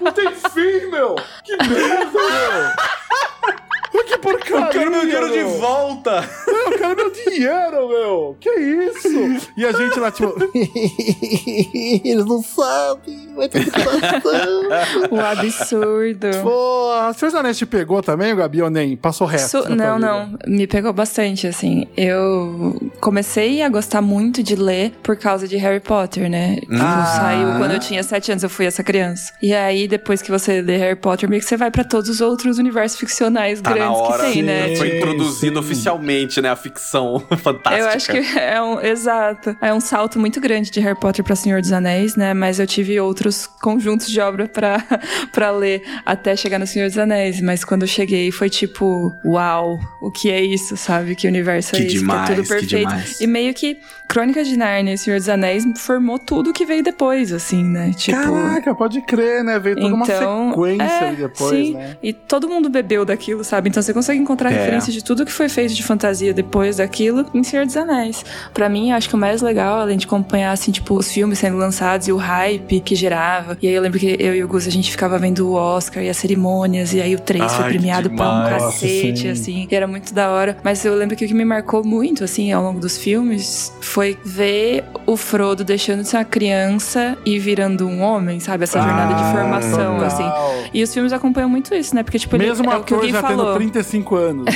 [0.00, 1.14] Não tem fim, meu!
[1.44, 4.04] Que merda, meu!
[4.06, 4.66] Que porcaria!
[4.66, 5.50] Eu quero meu dinheiro de meu.
[5.58, 6.28] volta!
[6.46, 8.36] Eu quero meu dinheiro, meu!
[8.40, 9.08] Que isso?
[9.56, 10.34] E a gente lá, tipo...
[12.04, 15.08] Eles não sabem, vai ter continuação.
[15.10, 16.26] O absurdo.
[16.42, 18.96] Pô, o Senhor dos Anéis te pegou também, Gabi, ou nem?
[18.96, 19.68] Passou reto?
[19.74, 20.30] Não, não.
[20.46, 21.86] Me pegou bastante, assim.
[21.96, 26.56] Eu comecei a gostar muito de ler por causa de Harry Potter, né?
[26.56, 27.04] Que Ah.
[27.20, 29.32] saiu quando eu tinha sete anos, eu fui essa criança.
[29.42, 32.20] E aí, depois que você lê Harry Potter, meio que você vai pra todos os
[32.20, 34.24] outros universos ficcionais Tá na grandes hora.
[34.24, 34.76] que tem, né?
[34.76, 35.64] Foi Sim, introduzido sim.
[35.66, 36.50] oficialmente, né?
[36.50, 37.78] A ficção fantástica.
[37.82, 38.80] Eu acho que é um.
[38.80, 39.56] Exato.
[39.60, 42.34] É um salto muito grande de Harry Potter pra Senhor dos Anéis, né?
[42.34, 44.82] Mas eu tive outros conjuntos de obra pra,
[45.32, 47.40] pra ler até chegar no Senhor dos Anéis.
[47.40, 51.14] Mas quando eu cheguei foi tipo, uau, o que é isso, sabe?
[51.14, 51.96] Que universo é Que isso?
[51.98, 52.76] demais, que é tudo perfeito.
[52.88, 53.20] demais.
[53.20, 57.32] E meio que Crônicas de Nárnia e Senhor dos Anéis formou tudo que veio depois,
[57.32, 57.92] assim, né?
[57.96, 58.18] Tipo.
[58.18, 59.58] Caraca, pode crer, né?
[59.58, 61.74] Veio toda uma Então, sequência é, ali depois, sim.
[61.74, 61.96] né?
[62.02, 63.68] E todo mundo bebeu daquilo, sabe?
[63.70, 64.56] Então você consegue encontrar É.
[64.58, 68.24] referências de tudo que foi feito de fantasia depois daquilo em Senhor dos Anéis.
[68.52, 71.56] Pra mim, acho que o mais legal, além de acompanhar, assim, tipo, os filmes sendo
[71.56, 73.56] lançados e o hype que esperava.
[73.62, 76.02] E aí eu lembro que eu e o Gus, a gente ficava vendo o Oscar
[76.02, 79.20] e as cerimônias, e aí o 3 foi Ai, que premiado pra um cacete, Nossa,
[79.22, 79.30] sim.
[79.30, 79.68] assim.
[79.70, 80.56] E era muito da hora.
[80.62, 84.18] Mas eu lembro que o que me marcou muito, assim, ao longo dos filmes, foi
[84.24, 88.64] ver o Frodo deixando de ser uma criança e virando um homem, sabe?
[88.64, 90.06] Essa jornada de formação, total.
[90.06, 90.68] assim.
[90.72, 92.02] E os filmes acompanham muito isso, né?
[92.02, 93.46] Porque, tipo, ele, Mesmo é o que o Gui já falou.
[93.46, 94.44] tendo 35 anos.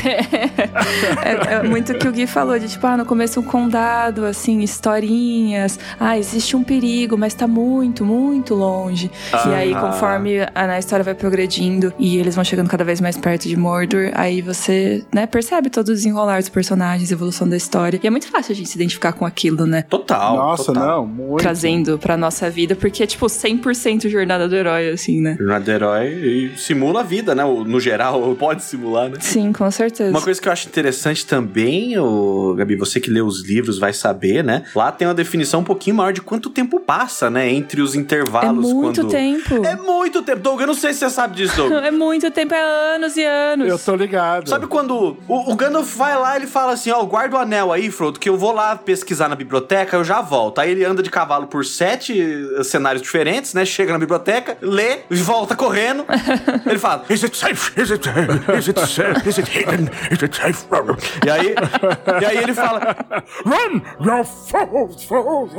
[1.25, 4.25] É, é muito o que o Gui falou, de tipo, ah, no começo um condado,
[4.25, 5.79] assim, historinhas.
[5.99, 9.11] Ah, existe um perigo, mas tá muito, muito longe.
[9.46, 9.80] e aí, Ah.
[9.80, 13.56] conforme a, a história vai progredindo e eles vão chegando cada vez mais perto de
[13.56, 17.98] Mordor, aí você, né, percebe todo o desenrolar dos personagens, a evolução da história.
[18.02, 19.82] E é muito fácil a gente se identificar com aquilo, né?
[19.82, 20.37] Total.
[20.37, 20.87] Nossa, total.
[20.87, 21.42] não, muito.
[21.42, 25.37] Trazendo pra nossa vida, porque é tipo 100% jornada do herói, assim, né?
[25.38, 27.44] Jornada do herói e simula a vida, né?
[27.44, 29.16] O- No geral, pode simular, né?
[29.20, 30.11] Sim, com certeza.
[30.11, 33.92] Uma coisa que eu acho interessante também, ô, Gabi, você que lê os livros vai
[33.92, 34.64] saber, né?
[34.74, 37.50] Lá tem uma definição um pouquinho maior de quanto tempo passa, né?
[37.52, 37.94] Entre os
[38.44, 38.72] é intervalos.
[38.72, 39.11] muito quando...
[39.11, 39.66] tempo.
[39.66, 40.40] É muito tempo.
[40.40, 41.72] Doug, eu não sei se você sabe disso, Doug.
[41.88, 42.61] É muito tempo, é
[42.94, 43.68] anos e anos.
[43.68, 44.48] Eu tô ligado.
[44.48, 47.90] Sabe quando o, o Gandalf vai lá ele fala assim, ó, guarda o anel aí,
[47.90, 50.59] Frodo, que eu vou lá pesquisar na biblioteca, eu já volto.
[50.59, 52.20] Aí ele anda de cavalo por sete
[52.59, 53.64] eh, cenários diferentes, né?
[53.64, 56.05] Chega na biblioteca, lê e volta correndo.
[56.66, 57.81] ele fala, Is it safe?
[57.81, 58.09] Is it
[58.59, 59.29] is it safe?
[59.29, 59.90] Is it hidden?
[60.11, 60.66] Is it safe?
[61.24, 61.55] e aí,
[62.20, 62.96] e aí ele fala,
[63.44, 63.81] Run!
[64.01, 65.05] You fools!
[65.05, 65.53] Fools!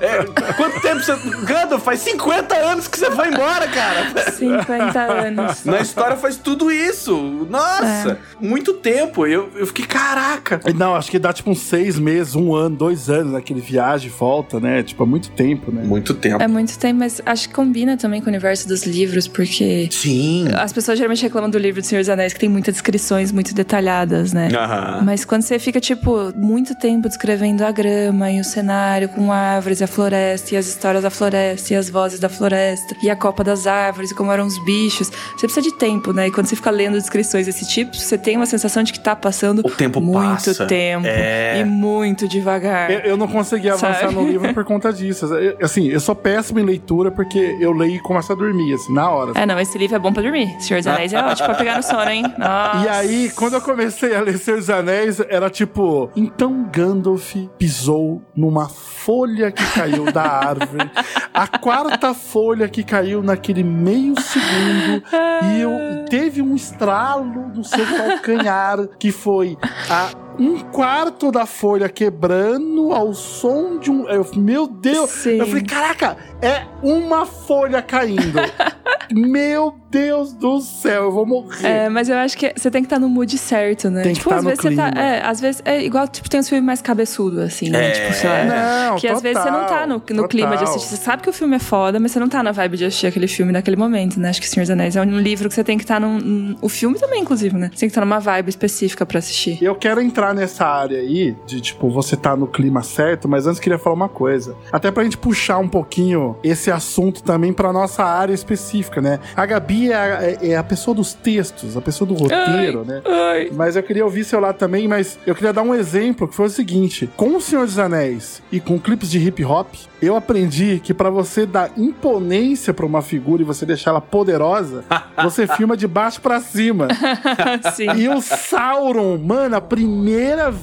[0.00, 1.14] é, quanto tempo você...
[1.44, 4.30] Gandalf, faz 50 anos que você foi embora, cara.
[4.32, 5.64] 50 anos.
[5.64, 7.46] Na história faz tudo isso.
[7.48, 9.26] Nossa, muito tempo.
[9.26, 10.60] Eu, eu fiquei, caraca.
[10.74, 14.10] Não, acho que dá tipo uns seis meses, um ano, dois anos naquele viagem e
[14.10, 14.82] volta, né?
[14.82, 15.82] Tipo, é muito tempo, né?
[15.84, 16.42] Muito tempo.
[16.42, 20.48] É muito tempo, mas acho que combina também com o universo dos livros, porque Sim.
[20.54, 23.54] as pessoas geralmente reclamam do livro do Senhor dos Anéis, que tem muitas descrições muito
[23.54, 24.48] detalhadas, né?
[24.54, 25.02] Aham.
[25.04, 29.80] Mas quando você fica, tipo, muito tempo descrevendo a grama e o cenário com árvores
[29.80, 33.16] e a floresta, e as histórias da floresta, e as vozes da floresta, e a
[33.16, 36.28] copa das árvores, e como eram os bichos, você precisa de tempo, né?
[36.28, 39.14] E quando você fica lendo descrições desse tipo, você tem uma sensação de que tá
[39.16, 40.66] passando O tempo muito passa.
[40.66, 41.60] tempo É.
[41.60, 42.90] e muito devagar.
[42.90, 44.14] Eu, eu não consegui avançar Sabe?
[44.14, 45.26] no livro por conta disso.
[45.34, 48.92] Eu- assim, eu sou péssimo em leitura porque eu leio e começo a dormir, assim,
[48.92, 49.32] na hora.
[49.34, 50.54] É, não, esse livro é bom pra dormir.
[50.60, 52.22] Senhor dos Anéis é ótimo pra pegar no sono, hein?
[52.38, 52.84] Nossa.
[52.84, 58.22] E aí, quando eu comecei a ler Senhor dos Anéis, era tipo: então Gandalf pisou
[58.36, 58.68] numa
[59.04, 60.90] folha que caiu da árvore,
[61.32, 65.04] a quarta folha que caiu naquele meio segundo,
[65.44, 69.58] e eu, teve um estralo no seu calcanhar, que foi
[69.90, 74.08] a um quarto da folha quebrando ao som de um.
[74.08, 75.10] Eu, meu Deus!
[75.10, 75.38] Sim.
[75.38, 78.38] Eu falei, caraca, é uma folha caindo.
[79.12, 81.66] meu Deus do céu, eu vou morrer.
[81.66, 84.02] É, mas eu acho que você tem que estar no mood certo, né?
[84.02, 84.90] Tem que tipo, tá às no vezes você tá.
[84.90, 85.06] clima.
[85.06, 85.62] É, às vezes.
[85.64, 87.88] É igual, tipo, tem uns filmes mais cabeçudo, assim, né?
[87.88, 87.90] É.
[87.92, 88.44] Tipo, sei lá.
[88.90, 90.74] Não, que às vezes você não tá no, no total, clima de total.
[90.74, 90.96] assistir.
[90.96, 93.06] Você sabe que o filme é foda, mas você não tá na vibe de assistir
[93.06, 94.30] aquele filme naquele momento, né?
[94.30, 96.18] Acho que Senhor dos Anéis é um livro que você tem que estar num.
[96.18, 97.70] num- O filme também, inclusive, né?
[97.72, 99.62] Você tem que estar numa vibe específica pra assistir.
[99.62, 103.60] Eu quero entrar nessa área aí, de tipo, você tá no clima certo, mas antes
[103.60, 104.56] queria falar uma coisa.
[104.72, 109.18] Até pra gente puxar um pouquinho esse assunto também pra nossa área específica, né?
[109.36, 113.02] A Gabi é a, é- é a pessoa dos textos, a pessoa do roteiro, né?
[113.04, 113.50] Ai.
[113.52, 116.46] Mas eu queria ouvir seu lado também, mas eu queria dar um exemplo que foi
[116.46, 120.80] o seguinte: com o Senhor dos Anéis e com clipes de hip hop, eu aprendi
[120.82, 124.84] que pra você dar imponência pra uma figura e você deixar ela poderosa,
[125.22, 126.88] você filma de baixo pra cima.
[127.74, 127.90] Sim.
[127.96, 130.13] E o Sauron, mano, a primeira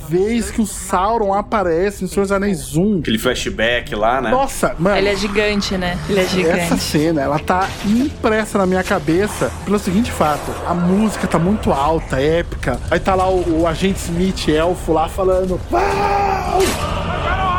[0.09, 2.99] vez que o Sauron aparece no Senhor dos Anéis 1.
[2.99, 4.29] Aquele flashback lá, né?
[4.31, 4.97] Nossa, mano.
[4.97, 5.97] Ele é gigante, né?
[6.09, 6.79] Ele é Essa gigante.
[6.81, 12.21] cena, ela tá impressa na minha cabeça pelo seguinte fato: a música tá muito alta,
[12.21, 12.79] épica.
[12.89, 15.59] Aí tá lá o, o agente Smith, elfo, lá falando.
[15.71, 17.50] "Uau!"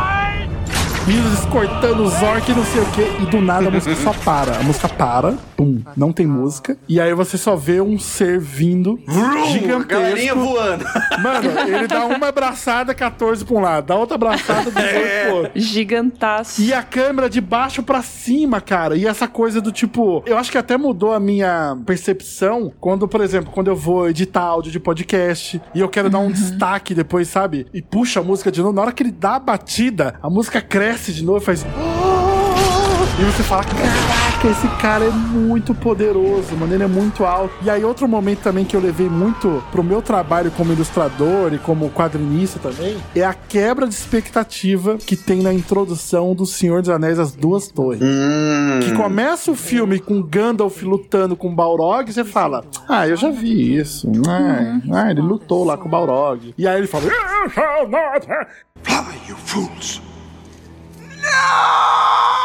[1.07, 3.23] Milos cortando os orcs e não sei o que.
[3.23, 4.57] E do nada a música só para.
[4.57, 6.77] A música para, pum, não tem música.
[6.89, 10.39] E aí você só vê um ser vindo galerinha gigantesco.
[10.39, 10.85] voando.
[11.21, 15.53] Mano, ele dá uma abraçada 14 pra um lado, dá outra abraçada 18 pro outro.
[15.57, 16.63] Gigantaço.
[16.63, 18.97] E a câmera de baixo pra cima, cara.
[18.97, 20.23] E essa coisa do tipo.
[20.25, 24.43] Eu acho que até mudou a minha percepção quando, por exemplo, quando eu vou editar
[24.43, 27.67] áudio de podcast e eu quero dar um destaque depois, sabe?
[27.75, 28.73] E puxa a música de novo.
[28.73, 31.65] Na hora que ele dá a batida, a música cresce de novo e faz.
[33.19, 37.55] E você fala, caraca, esse cara é muito poderoso, mano, ele é muito alto.
[37.63, 41.59] E aí, outro momento também que eu levei muito pro meu trabalho como ilustrador e
[41.59, 46.91] como quadrinista também, é a quebra de expectativa que tem na introdução do Senhor dos
[46.91, 48.01] Anéis As Duas Torres.
[48.03, 48.81] Hum.
[48.83, 53.31] Que começa o filme com Gandalf lutando com Balrog, e você fala, ah, eu já
[53.31, 54.11] vi isso.
[54.27, 56.55] Ah, ah, ele lutou lá com o Balrog.
[56.57, 58.49] E aí ele fala, "You shall not have-"
[58.83, 60.12] Fly, you fools!
[61.23, 62.42] No!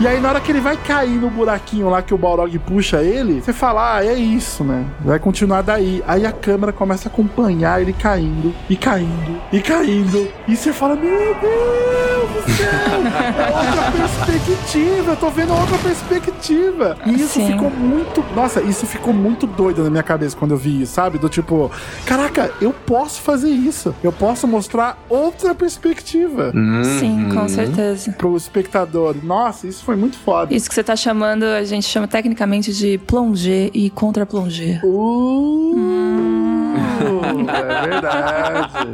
[0.00, 3.02] E aí, na hora que ele vai cair no buraquinho lá que o Balrog puxa
[3.02, 4.86] ele, você fala, ah, é isso, né?
[5.04, 6.02] Vai continuar daí.
[6.06, 10.26] Aí a câmera começa a acompanhar ele caindo, e caindo, e caindo.
[10.48, 12.70] E você fala, meu Deus do céu!
[12.70, 16.96] É outra perspectiva, eu tô vendo outra perspectiva.
[17.04, 17.52] E isso Sim.
[17.52, 18.24] ficou muito.
[18.34, 21.18] Nossa, isso ficou muito doido na minha cabeça quando eu vi isso, sabe?
[21.18, 21.70] Do tipo,
[22.06, 23.94] caraca, eu posso fazer isso.
[24.02, 26.52] Eu posso mostrar outra perspectiva
[26.98, 27.34] Sim, Uhum.
[27.34, 28.10] com certeza.
[28.12, 29.14] pro espectador.
[29.22, 30.54] Nossa, isso foi muito foda.
[30.54, 34.84] Isso que você tá chamando, a gente chama tecnicamente de plonger e contra-plonger.
[34.84, 35.74] Uh,
[37.48, 38.90] é verdade.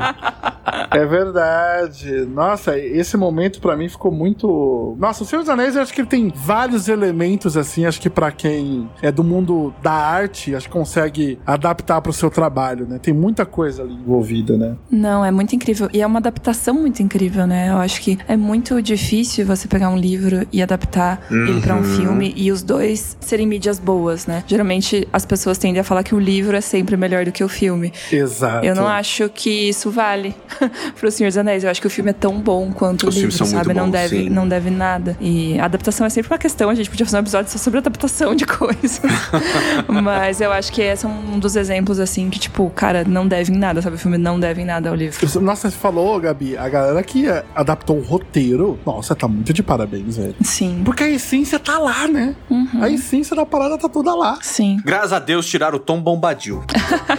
[0.91, 2.27] É verdade.
[2.27, 4.97] Nossa, esse momento pra mim ficou muito.
[4.99, 8.11] Nossa, o Senhor dos Anéis, eu acho que ele tem vários elementos assim, acho que
[8.11, 12.99] pra quem é do mundo da arte, acho que consegue adaptar pro seu trabalho, né?
[13.01, 14.77] Tem muita coisa ali envolvida, né?
[14.91, 15.89] Não, é muito incrível.
[15.93, 17.71] E é uma adaptação muito incrível, né?
[17.71, 21.83] Eu acho que é muito difícil você pegar um livro e adaptar ele pra um
[21.83, 24.43] filme e os dois serem mídias boas, né?
[24.47, 27.49] Geralmente as pessoas tendem a falar que o livro é sempre melhor do que o
[27.49, 27.93] filme.
[28.11, 28.36] Exato.
[28.63, 30.35] Eu não acho que isso vale
[30.99, 31.65] pro Senhor dos Anéis.
[31.65, 33.73] Eu acho que o filme é tão bom quanto Os o livro, sabe?
[33.75, 34.29] não bons, deve, sim.
[34.31, 35.17] não deve nada.
[35.21, 36.69] E a adaptação é sempre uma questão.
[36.71, 39.01] A gente podia fazer um episódio só sobre adaptação de coisas.
[39.89, 43.53] Mas eu acho que esse é um dos exemplos, assim, que, tipo, cara, não deve
[43.53, 43.97] em nada, sabe?
[43.97, 45.17] O filme não deve em nada ao livro.
[45.41, 49.63] Nossa, você falou, Gabi, a galera que é, adaptou o roteiro, nossa, tá muito de
[49.63, 50.35] parabéns, velho.
[50.43, 50.83] Sim.
[50.85, 52.35] Porque a essência tá lá, né?
[52.51, 52.83] Uhum.
[52.83, 54.39] A essência da parada tá toda lá.
[54.43, 54.79] Sim.
[54.85, 56.63] Graças a Deus tiraram o Tom Bombadil.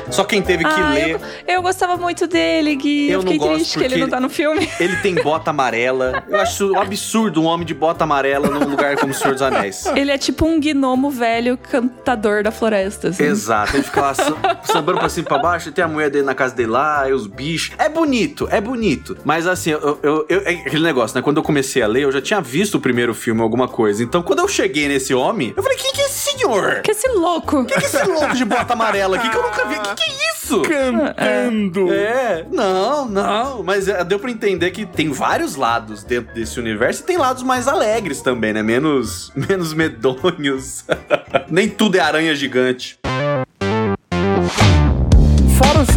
[0.10, 1.07] Só quem teve que Ah, ler.
[1.12, 3.08] Eu, eu gostava muito dele, Gui.
[3.10, 4.70] Eu Eu, não fiquei gosto triste que ele não tá no filme.
[4.80, 6.24] Ele tem bota amarela.
[6.28, 9.42] Eu acho um absurdo um homem de bota amarela num lugar como o Senhor dos
[9.42, 9.86] Anéis.
[9.96, 13.10] Ele é tipo um gnomo velho cantador da floresta.
[13.10, 13.24] Assim.
[13.24, 16.26] Exato, ele fica lá sam- sambando pra cima e pra baixo, tem a mulher dele
[16.26, 17.76] na casa dele lá, e os bichos.
[17.78, 19.18] É bonito, é bonito.
[19.24, 21.22] Mas assim, eu, eu, eu- é aquele negócio, né?
[21.22, 24.04] Quando eu comecei a ler, eu já tinha visto o primeiro filme, alguma coisa.
[24.04, 26.82] Então, quando eu cheguei nesse homem, eu falei: quem que é esse senhor?
[26.82, 27.66] Que esse louco.
[27.66, 29.76] Quem que é esse louco de bota amarela aqui que eu nunca vi?
[29.80, 30.62] Que que é isso?
[30.98, 31.94] Cantando.
[31.94, 33.64] É, não, não.
[33.64, 37.44] Mas é, deu pra entender que tem vários lados dentro desse universo e tem lados
[37.44, 38.64] mais alegres também, né?
[38.64, 40.86] Menos, menos medonhos.
[41.50, 43.00] Nem tudo é aranha gigante.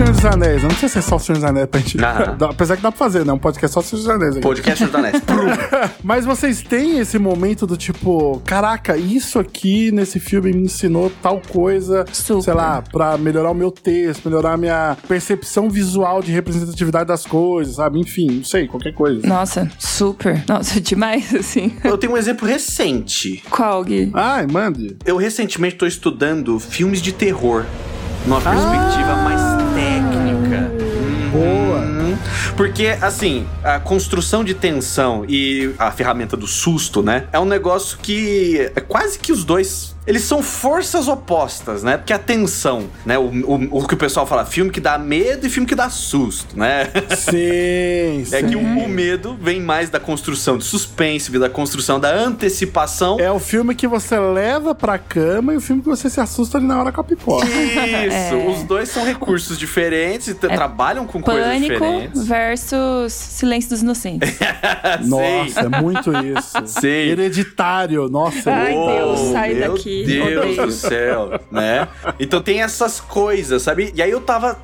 [0.01, 1.99] Senhor dos Anéis, não sei se é só o Senhor dos Anéis pra gente.
[2.01, 3.35] Dá- Apesar que dá pra fazer, né?
[3.35, 4.41] Um podcast só o Senhor dos Anéis aqui.
[4.41, 5.23] Podcast do Danés.
[6.03, 11.43] Mas vocês têm esse momento do tipo, caraca, isso aqui nesse filme me ensinou tal
[11.47, 12.43] coisa, Super.
[12.43, 17.27] sei lá, pra melhorar o meu texto, melhorar a minha percepção visual de representatividade das
[17.27, 18.01] coisas, sabe?
[18.01, 19.27] Enfim, não sei, qualquer coisa.
[19.27, 20.43] Nossa, super.
[20.49, 21.75] Nossa, demais, assim.
[21.85, 23.43] Eu tenho um exemplo recente.
[23.51, 24.11] Qual, Gui?
[24.15, 24.97] Ai, mande.
[25.05, 27.67] Eu recentemente tô estudando filmes de terror
[28.27, 30.71] numa perspectiva mais técnica.
[31.33, 31.79] Boa.
[31.81, 32.19] Uhum.
[32.57, 37.25] Porque, assim, a construção de tensão e a ferramenta do susto, né?
[37.33, 39.95] É um negócio que é quase que os dois.
[40.07, 41.97] Eles são forças opostas, né?
[41.97, 43.19] Porque a tensão, né?
[43.19, 45.91] O, o, o que o pessoal fala, filme que dá medo e filme que dá
[45.91, 46.87] susto, né?
[47.17, 48.37] Sim, sim.
[48.41, 52.13] É que o, o medo vem mais da construção de suspense, vem da construção da
[52.15, 53.19] antecipação.
[53.21, 56.59] É o filme que você leva pra cama e o filme que você se assusta
[56.59, 57.47] ali na hora com a pipoca.
[57.47, 62.27] Isso, os dois são recursos diferentes e t- trabalham com coisas É Pânico diferentes.
[62.27, 64.39] versus Silêncio dos Inocentes.
[65.07, 66.57] Nossa, é muito isso.
[66.67, 66.87] Sim.
[66.89, 68.51] Hereditário, nossa.
[68.51, 70.00] Ai, Oh, Deus, sai meu daqui.
[70.05, 70.67] Deus Odeio.
[70.67, 71.89] do céu, né?
[72.19, 73.93] Então tem essas coisas, sabe?
[73.95, 74.59] E aí eu tava,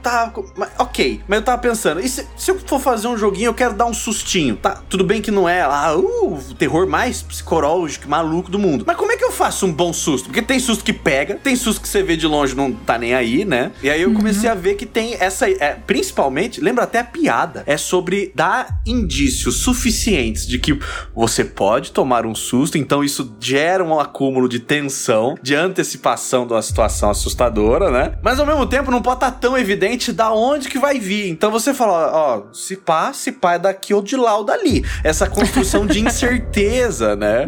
[0.57, 3.55] mas, ok, mas eu tava pensando, e se, se eu for fazer um joguinho, eu
[3.55, 4.83] quero dar um sustinho, tá?
[4.89, 8.85] Tudo bem que não é lá, uh, o terror mais psicológico, maluco do mundo.
[8.87, 10.27] Mas como é que eu faço um bom susto?
[10.27, 13.15] Porque tem susto que pega, tem susto que você vê de longe não tá nem
[13.15, 13.73] aí, né?
[13.83, 17.63] E aí eu comecei a ver que tem essa, é, principalmente, lembra até a piada,
[17.67, 20.79] é sobre dar indícios suficientes de que
[21.15, 26.53] você pode tomar um susto, então isso gera um acúmulo de tensão, de antecipação de
[26.53, 28.15] uma situação assustadora, né?
[28.23, 31.29] Mas ao mesmo tempo não pode estar tão evidente da onde que vai vir.
[31.29, 34.85] Então você fala, ó, se pá, se pá é daqui ou de lá ou dali.
[35.03, 37.47] Essa construção de incerteza, né?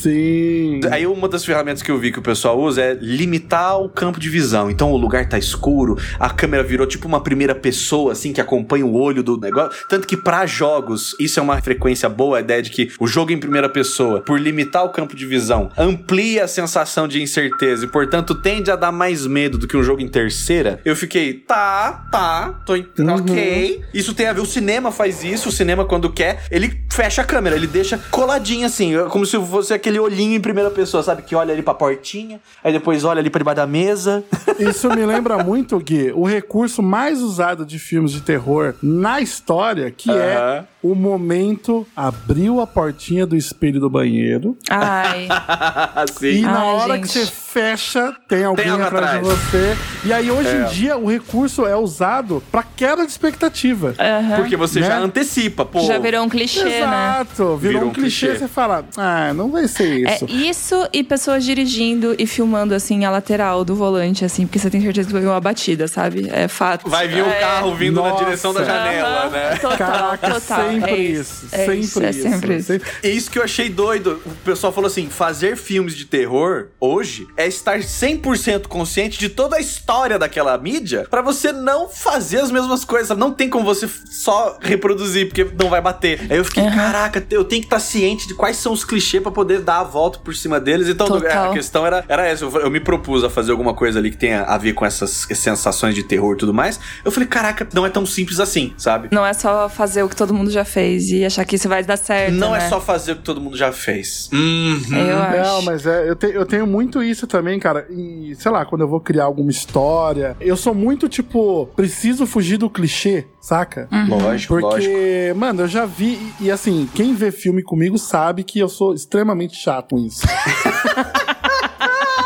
[0.00, 0.80] Sim.
[0.90, 4.18] Aí uma das ferramentas que eu vi que o pessoal usa é limitar o campo
[4.18, 4.70] de visão.
[4.70, 8.86] Então o lugar tá escuro, a câmera virou tipo uma primeira pessoa, assim, que acompanha
[8.86, 9.86] o olho do negócio.
[9.88, 13.32] Tanto que pra jogos, isso é uma frequência boa, a ideia de que o jogo
[13.32, 17.88] em primeira pessoa, por limitar o campo de visão, amplia a sensação de incerteza e,
[17.88, 20.80] portanto, tende a dar mais medo do que um jogo em terceira.
[20.84, 23.82] Eu fiquei, tá, tá, tô en- ok.
[23.92, 27.24] Isso tem a ver, o cinema faz isso, o cinema quando quer, ele fecha a
[27.24, 31.22] câmera, ele deixa coladinho assim, como se fosse aquele olhinho em primeira pessoa, sabe?
[31.22, 34.24] Que olha ali pra portinha, aí depois olha ali pra debaixo da mesa.
[34.58, 39.90] Isso me lembra muito, Gui, o recurso mais usado de filmes de terror na história,
[39.90, 40.66] que é Aham.
[40.90, 45.28] O momento abriu a portinha do espelho do banheiro Ai.
[46.22, 47.26] e na Ai, hora que gente.
[47.26, 49.76] você fecha, tem alguém algo atrás de você.
[50.04, 50.60] E aí hoje É.
[50.60, 53.94] em dia o recurso é usado pra quebra de expectativa.
[53.98, 54.36] Aham.
[54.36, 54.86] Porque você Né?
[54.86, 55.80] já antecipa, pô.
[55.80, 56.78] Já virou um clichê, né?
[56.78, 58.38] Exato, virou, Virou um um clichê, clichê.
[58.40, 60.26] você fala, ah, não vai ser É isso.
[60.28, 64.80] isso e pessoas dirigindo e filmando assim a lateral do volante, assim, porque você tem
[64.82, 66.28] certeza que vai vir uma batida, sabe?
[66.30, 66.88] É fato.
[66.90, 67.40] Vai vir um É.
[67.40, 68.24] carro vindo na Nossa.
[68.24, 69.56] direção da janela, Aham, né?
[69.56, 70.58] Total, Caraca, total.
[70.80, 72.22] Sempre é isso, É sempre isso, é isso.
[72.22, 72.66] sempre isso.
[72.66, 74.20] sempre- É isso que eu achei doido.
[74.24, 79.56] O pessoal falou assim: fazer filmes de terror hoje é estar 100% consciente de toda
[79.56, 83.16] a história daquela mídia pra você não fazer as mesmas coisas.
[83.16, 86.20] Não tem como você só reproduzir, porque não vai bater.
[86.30, 89.32] Aí eu fiquei, caraca, eu tenho que estar ciente de quais são os clichês pra
[89.32, 90.88] poder dar a volta por cima deles.
[90.88, 91.50] Então, Total.
[91.50, 92.44] a questão era, era essa.
[92.44, 95.26] Eu, eu me propus a fazer alguma coisa ali que tenha a ver com essas
[95.34, 96.78] sensações de terror e tudo mais.
[97.04, 99.08] Eu falei, caraca, não é tão simples assim, sabe?
[99.10, 101.82] Não é só fazer o que todo mundo já fez e achar que isso vai
[101.84, 102.34] dar certo.
[102.34, 102.58] Não né?
[102.58, 104.28] é só fazer o que todo mundo já fez.
[104.32, 104.80] Uhum.
[104.96, 105.36] Eu acho.
[105.42, 107.86] Não, mas é, eu, te- eu tenho muito isso também, cara.
[107.90, 112.56] E, sei lá, quando eu vou criar alguma história, eu sou muito, tipo, preciso fugir
[112.56, 113.88] do clichê, saca?
[114.08, 114.92] Lógico, lógico.
[114.92, 118.68] Porque, mano, eu já vi, e, e assim, quem vê filme comigo sabe que eu
[118.68, 120.26] sou extremamente chato com isso.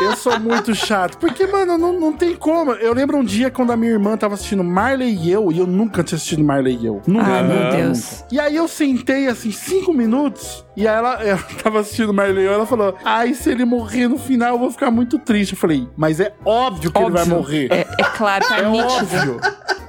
[0.03, 1.17] Eu sou muito chato.
[1.17, 2.71] Porque, mano, não, não tem como.
[2.73, 5.67] Eu lembro um dia quando a minha irmã tava assistindo Marley e eu, e eu
[5.67, 7.01] nunca tinha assistido Marley e eu.
[7.07, 7.25] Nunca.
[7.25, 8.23] Ai, meu Deus.
[8.31, 12.47] E aí eu sentei, assim, cinco minutos, e aí ela, ela tava assistindo Marley e
[12.47, 15.53] eu, ela falou, ai, se ele morrer no final, eu vou ficar muito triste.
[15.53, 17.37] Eu falei, mas é óbvio que ele vai Óbvio.
[17.37, 17.67] morrer.
[17.71, 18.93] É, é claro, tá É nítido.
[18.93, 19.39] óbvio.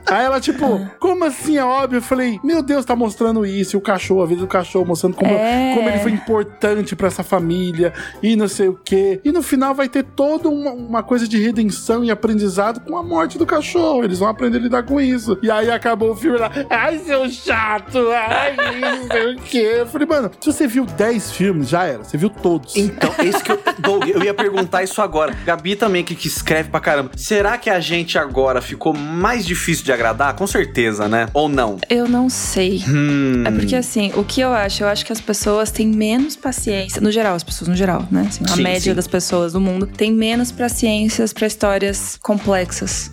[0.06, 1.98] Aí ela, tipo, como assim é óbvio?
[1.98, 3.76] Eu falei, meu Deus, tá mostrando isso.
[3.76, 5.74] E o cachorro, a vida do cachorro, mostrando como, É.
[5.74, 7.92] como ele foi importante pra essa família
[8.22, 9.20] e não sei o quê.
[9.24, 13.02] E no final vai ter toda uma, uma coisa de redenção e aprendizado com a
[13.02, 14.04] morte do cachorro.
[14.04, 15.38] Eles vão aprender a lidar com isso.
[15.42, 19.72] E aí acabou o filme lá, ai, seu chato, ai, não sei o quê.
[19.80, 22.02] Eu falei, mano, se você viu 10 filmes, já era.
[22.04, 22.76] Você viu todos.
[22.76, 23.60] Então, é isso que eu.
[23.78, 25.34] Doug, eu ia perguntar isso agora.
[25.44, 27.10] Gabi também, que, que escreve pra caramba.
[27.16, 30.34] Será que a gente agora ficou mais difícil de agradar?
[30.34, 31.28] Com certeza, né?
[31.34, 31.78] Ou não?
[31.88, 32.82] Eu não sei.
[32.88, 33.44] Hum.
[33.46, 34.82] É porque assim, o que eu acho?
[34.82, 37.00] Eu acho que as pessoas têm menos paciência.
[37.00, 38.26] No geral, as pessoas no geral, né?
[38.28, 38.94] Assim, a Sim, média sim.
[38.94, 43.10] das pessoas do mundo tem menos paciências pra histórias complexas.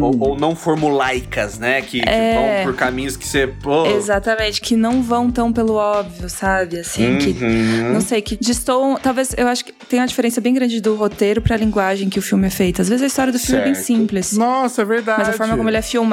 [0.00, 1.80] Ou, ou não formulaicas, né?
[1.82, 2.62] Que, que É.
[2.64, 3.46] vão por caminhos que você.
[3.46, 6.78] Pô, Exatamente, que não vão tão pelo óbvio, sabe?
[6.80, 7.92] Assim, que Uhum.
[7.94, 8.96] não sei, que destoam.
[9.02, 12.22] Talvez eu acho que tem uma diferença bem grande do roteiro pra linguagem que o
[12.22, 12.80] filme é feito.
[12.82, 13.86] Às vezes a história do filme é bem Certo.
[13.86, 14.32] simples.
[14.36, 15.18] Nossa, é verdade.
[15.20, 16.11] Mas a forma como ele é filmado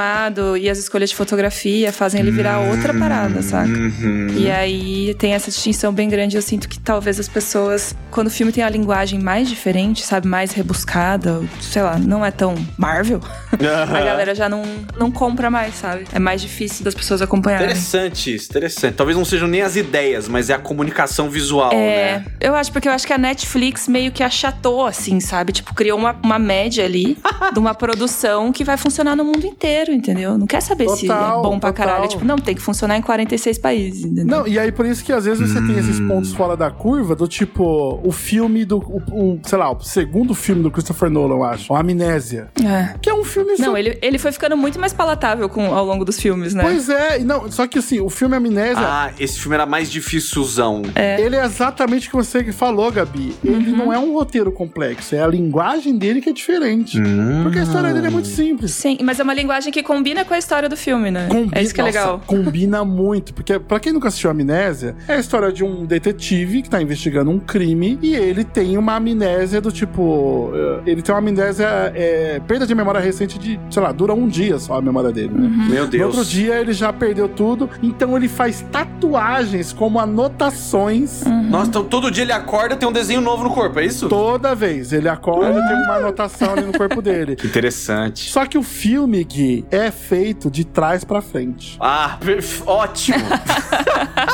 [0.58, 3.68] e as escolhas de fotografia fazem ele virar outra parada, saca?
[3.70, 4.28] Uhum.
[4.38, 6.36] E aí tem essa distinção bem grande.
[6.36, 10.28] Eu sinto que talvez as pessoas, quando o filme tem a linguagem mais diferente, sabe,
[10.28, 13.20] mais rebuscada, sei lá, não é tão Marvel,
[13.52, 14.64] a galera já não,
[14.98, 16.06] não compra mais, sabe?
[16.14, 17.68] É mais difícil das pessoas acompanharem.
[17.68, 18.96] Interessante isso, interessante.
[18.96, 22.26] Talvez não sejam nem as ideias, mas é a comunicação visual, É, né?
[22.40, 25.52] eu acho, porque eu acho que a Netflix meio que achatou, assim, sabe?
[25.52, 27.18] Tipo, criou uma, uma média ali
[27.54, 30.38] de uma produção que vai funcionar no mundo inteiro, entendeu?
[30.38, 31.88] Não quer saber se é Total, bom pra total.
[31.88, 32.10] caralho.
[32.10, 34.26] Tipo, não, tem que funcionar em 46 países, entendeu?
[34.26, 37.16] Não, e aí por isso que às vezes você tem esses pontos fora da curva,
[37.16, 38.78] do tipo, o filme do.
[38.80, 41.72] O, o- sei lá, o segundo filme do Christopher Nolan, eu acho.
[41.74, 42.50] O Amnésia.
[42.64, 42.96] É.
[43.02, 43.54] Que é um filme.
[43.60, 46.64] Não, so- ele, ele foi ficando muito mais palatável com, ao longo dos filmes, né?
[46.64, 48.78] Pois é, não, só que assim, o filme Amnésia.
[48.80, 50.82] Ah, esse filme era mais dificilzão.
[51.20, 53.34] Ele é exatamente o que você falou, Gabi.
[53.44, 57.00] Ele não é um roteiro complexo, é a linguagem dele que é diferente.
[57.44, 58.72] Porque a história dele é muito simples.
[58.72, 61.28] Sim, mas é uma linguagem que combina com a história do filme, né?
[61.30, 62.22] Combi- é isso que é Nossa, legal.
[62.26, 63.34] Combina muito.
[63.34, 67.30] Porque, pra quem nunca assistiu Amnésia, é a história de um detetive que tá investigando
[67.32, 70.52] um crime e ele tem uma amnésia do tipo.
[70.54, 71.68] eh, Ele tem uma amnésia.
[71.96, 75.34] eh, perda de memória recente de, sei lá, dura um dia só a memória dele,
[75.34, 75.50] né?
[75.70, 76.16] Meu No Deus.
[76.18, 81.24] outro dia ele já perdeu tudo, então ele faz tatuagens como anotações.
[81.50, 84.08] Nossa, então todo dia ele acorda tem um desenho novo no corpo, é isso?
[84.10, 87.38] Toda vez ele acorda, tem uma anotação ali no corpo dele.
[87.44, 88.30] Interessante.
[88.30, 91.78] Só que o filme, Gui, é feito de trás pra frente.
[91.80, 92.18] Ah,
[92.66, 93.20] ótimo.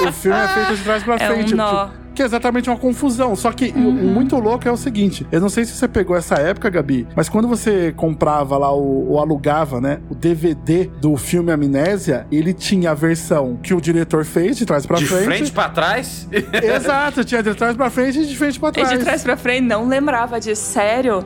[0.08, 1.54] O filme é feito de trás pra É frente.
[1.54, 1.90] um nó.
[2.16, 3.36] Que é exatamente uma confusão.
[3.36, 6.16] Só que o- o muito louco é o seguinte: eu não sei se você pegou
[6.16, 11.16] essa época, Gabi, mas quando você comprava lá o, ou alugava, né, o DVD do
[11.18, 15.26] filme Amnésia, ele tinha a versão que o diretor fez de trás pra De frente.
[15.26, 16.28] frente pra trás?
[16.64, 18.90] Exato, tinha de trás pra frente e de frente pra E trás.
[18.90, 20.64] de trás pra frente, não lembrava disso.
[20.64, 21.24] Sério?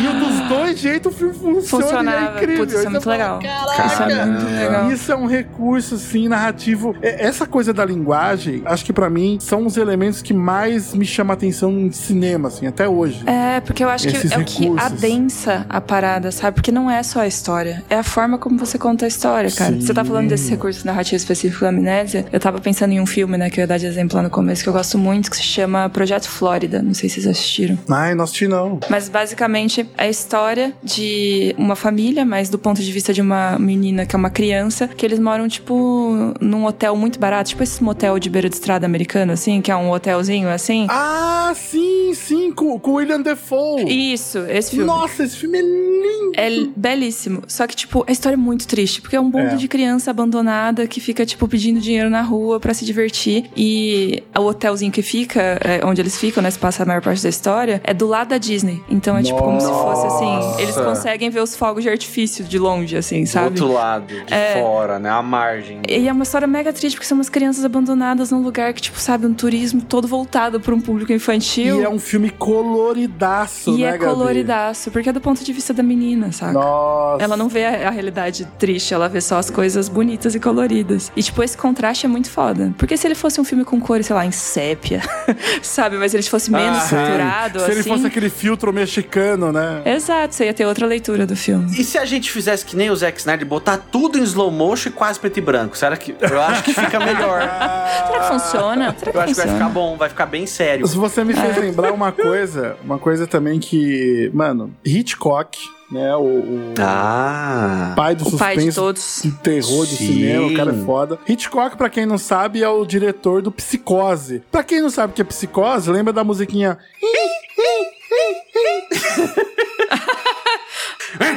[0.00, 1.58] E o dos dois jeitos o filme funciona.
[1.58, 2.26] e Funcionava.
[2.38, 2.56] É incrível.
[2.66, 3.38] Putz, isso é muito fala, legal.
[3.40, 4.90] "Caraca!" Isso é muito legal.
[4.92, 6.94] Isso é um recurso, assim, narrativo.
[7.02, 11.04] É- Essa coisa da linguagem, acho que pra mim são os elementos que mais me
[11.04, 13.22] chamam a atenção em cinema, assim, até hoje.
[13.26, 14.86] É, porque eu acho que Esses é o que recursos.
[14.86, 16.54] adensa a parada, sabe?
[16.56, 19.74] Porque não é só a história, é a forma como você conta a história, cara.
[19.74, 19.80] Sim.
[19.80, 22.26] Você tá falando desse recurso narrativo específico da amnésia.
[22.32, 24.30] Eu tava pensando em um filme, né, que eu ia dar de exemplo lá no
[24.30, 26.82] começo, que eu gosto muito, que se chama Projeto Flórida.
[26.82, 27.78] Não sei se vocês assistiram.
[27.88, 28.78] Ai, não assisti não.
[28.88, 33.58] Mas basicamente é a história de uma família, mas do ponto de vista de uma
[33.58, 37.82] menina que é uma criança, que eles moram, tipo, num hotel muito barato, tipo esse
[37.82, 40.86] motel de beira de estrada americano, assim, que é um hotelzinho assim.
[40.90, 43.84] Ah, sim, sim, com, com o William Defoe.
[44.12, 44.84] Isso, esse filme.
[44.86, 46.32] Nossa, esse filme é lindo.
[46.34, 47.42] É belíssimo.
[47.46, 49.00] Só que, tipo, a história é muito triste.
[49.00, 49.56] Porque é um bando É.
[49.56, 53.44] de criança abandonada que fica, tipo, pedindo dinheiro na rua pra se divertir.
[53.56, 56.50] E o hotelzinho que fica, é, onde eles ficam, né?
[56.50, 58.82] Se passa a maior parte da história, é do lado da Disney.
[58.90, 60.62] Então é, tipo, como se fosse assim.
[60.62, 60.88] Eles Nossa.
[60.88, 63.46] conseguem ver os fogos de artifício de longe, assim, Do sabe?
[63.60, 65.10] outro lado, de fora, né?
[65.10, 65.80] A margem.
[65.88, 68.98] E é uma história mega triste, porque são umas crianças abandonadas num lugar que, tipo,
[68.98, 71.80] sabe, um turismo todo voltado pra um público infantil.
[71.80, 74.04] E é um filme coloridaço, E né, é Gabi?
[74.12, 76.52] coloridaço, porque é do ponto de vista da menina, saca?
[76.52, 77.22] Nossa.
[77.22, 81.12] Ela não vê a, a realidade triste, ela vê só as coisas bonitas e coloridas.
[81.14, 82.74] E, tipo, esse contraste é muito foda.
[82.76, 85.00] Porque se ele fosse um filme com cores, sei lá, em sépia,
[85.62, 85.96] sabe?
[85.96, 87.88] Mas se ele fosse menos Ah, saturado, Se ele assim...
[87.90, 89.82] fosse aquele filtro mexicano, né?
[89.84, 91.70] Exato, você ia ter outra leitura do filme.
[91.78, 94.88] E se a gente fizesse que nem o Zack Snyder, botar tudo em slow motion
[94.88, 95.76] e quase preto e branco?
[95.78, 96.16] Será que.
[96.20, 97.42] Eu acho que fica melhor.
[98.06, 98.96] Será que funciona?
[98.98, 100.86] Será que Eu vai ficar bom, vai ficar bem sério.
[100.86, 101.36] Se você me É.
[101.36, 105.58] fez lembrar uma coisa, uma coisa também que, mano, Hitchcock,
[105.90, 107.92] né, o, o Ah.
[107.96, 109.20] pai do O pai de suspense todos.
[109.22, 109.96] de terror do Sim.
[110.06, 111.18] cinema, o cara é foda.
[111.28, 114.42] Hitchcock, pra quem não sabe, é o diretor do Psicose.
[114.50, 116.78] Pra quem não sabe o que é Psicose, lembra da musiquinha...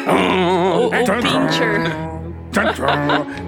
[0.10, 2.19] O, o Pincher.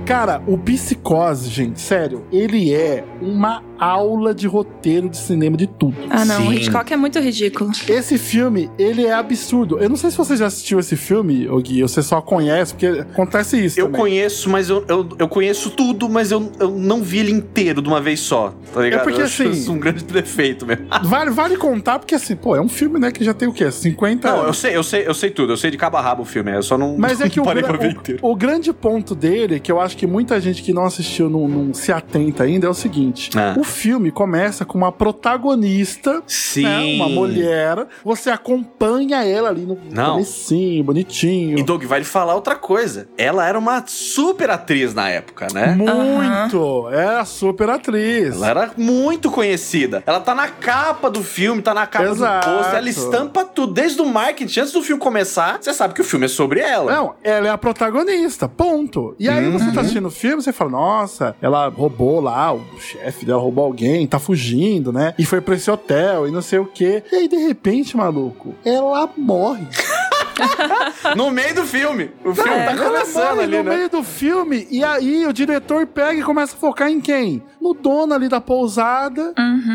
[0.06, 5.96] Cara, o Psicose, gente, sério, ele é uma aula de roteiro de cinema de tudo.
[6.10, 6.48] Ah, não.
[6.48, 6.58] O Sim.
[6.58, 7.72] Hitchcock é muito ridículo.
[7.88, 9.80] Esse filme, ele é absurdo.
[9.80, 12.74] Eu não sei se você já assistiu esse filme, ô Gui, ou você só conhece,
[12.74, 14.02] porque acontece isso Eu também.
[14.02, 17.88] conheço, mas eu, eu, eu conheço tudo, mas eu, eu não vi ele inteiro de
[17.88, 18.54] uma vez só.
[18.74, 19.00] Tá ligado?
[19.02, 20.86] É porque, eu acho assim, isso um grande defeito mesmo.
[21.04, 23.70] Vale, vale contar, porque assim, pô, é um filme, né, que já tem o quê?
[23.72, 24.58] 50 Não, eu anos.
[24.58, 26.62] sei, eu sei, eu sei tudo, eu sei de cabo a rabo o filme, eu
[26.64, 28.20] só não, Mas é que o, parei gra- pra ver o- inteiro.
[28.22, 31.74] o grande ponto dele, que eu acho que muita gente que não assistiu não, não
[31.74, 33.56] se atenta ainda, é o seguinte: Ah.
[33.58, 36.64] o filme começa com uma protagonista, Sim.
[36.64, 40.12] né, uma mulher, você acompanha ela ali no Não.
[40.14, 41.58] comecinho, bonitinho.
[41.58, 43.08] E Doug vai lhe falar outra coisa.
[43.18, 45.76] Ela era uma super atriz na época, né?
[45.76, 46.90] Muito!
[46.92, 48.36] É a super atriz.
[48.36, 50.04] Ela era muito conhecida.
[50.06, 52.50] Ela tá na capa do filme, tá na capa Exato.
[52.50, 52.76] do posto.
[52.76, 53.74] Ela estampa tudo.
[53.74, 56.92] Desde o marketing, antes do filme começar, você sabe que o filme é sobre ela.
[56.92, 58.81] Não, ela é a protagonista, ponto.
[59.20, 59.74] E aí você Uhum.
[59.74, 64.06] tá assistindo o filme, você fala, nossa, ela roubou lá, o chefe dela roubou alguém,
[64.08, 65.14] tá fugindo, né?
[65.18, 67.04] E foi pra esse hotel e não sei o quê.
[67.12, 69.66] E aí, de repente, maluco, ela morre.
[71.16, 72.12] No meio do filme.
[72.24, 73.76] O filme tá ela começando ali, no né?
[73.76, 77.42] meio do filme, e aí o diretor pega e começa a focar em quem?
[77.60, 79.34] No dono ali da pousada.